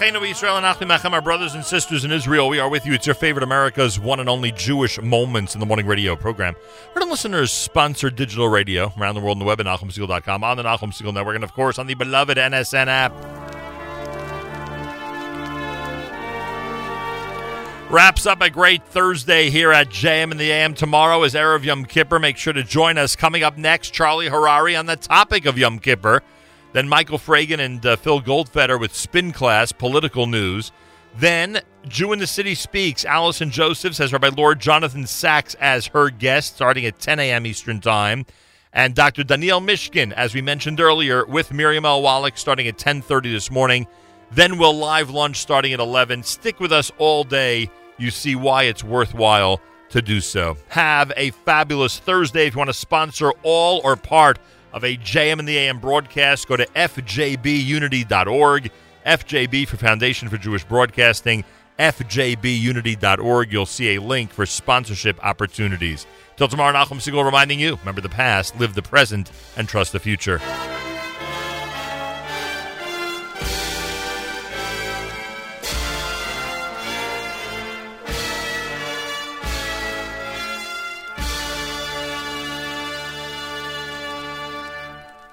[0.02, 2.92] Achenu Israel and Achim Achem, our brothers and sisters in Israel, we are with you.
[2.92, 6.56] It's your favorite America's one and only Jewish Moments in the Morning radio program.
[6.92, 10.56] Heard on listeners sponsor digital radio around the world on the web at NachumSegal.com, on
[10.56, 13.12] the Nachum Segal Network, and of course on the beloved NSN app.
[17.88, 20.74] Wraps up a great Thursday here at JM and the AM.
[20.74, 22.18] Tomorrow is Erev Yom Kippur.
[22.18, 23.14] Make sure to join us.
[23.14, 26.24] Coming up next, Charlie Harary on the topic of Yom Kippur.
[26.72, 30.72] Then Michael Fragin and uh, Phil Goldfeder with Spin Class Political News.
[31.16, 33.04] Then Jew in the City Speaks.
[33.04, 37.46] Allison Josephs has Rabbi Lord Jonathan Sacks as her guest, starting at 10 a.m.
[37.46, 38.24] Eastern Time.
[38.72, 39.22] And Dr.
[39.22, 42.00] Daniel Mishkin, as we mentioned earlier, with Miriam L.
[42.00, 43.86] Wallach, starting at 10.30 this morning.
[44.30, 46.22] Then we'll live lunch starting at 11.
[46.22, 47.70] Stick with us all day.
[47.98, 49.60] You see why it's worthwhile
[49.90, 50.56] to do so.
[50.68, 52.46] Have a fabulous Thursday.
[52.46, 54.38] If you want to sponsor all or part
[54.72, 58.70] of a JM in the AM broadcast, go to fjbunity.org.
[59.06, 61.44] FJB for Foundation for Jewish Broadcasting,
[61.78, 63.52] fjbunity.org.
[63.52, 66.06] You'll see a link for sponsorship opportunities.
[66.36, 70.00] Till tomorrow, Nachum Segal reminding you remember the past, live the present, and trust the
[70.00, 70.40] future.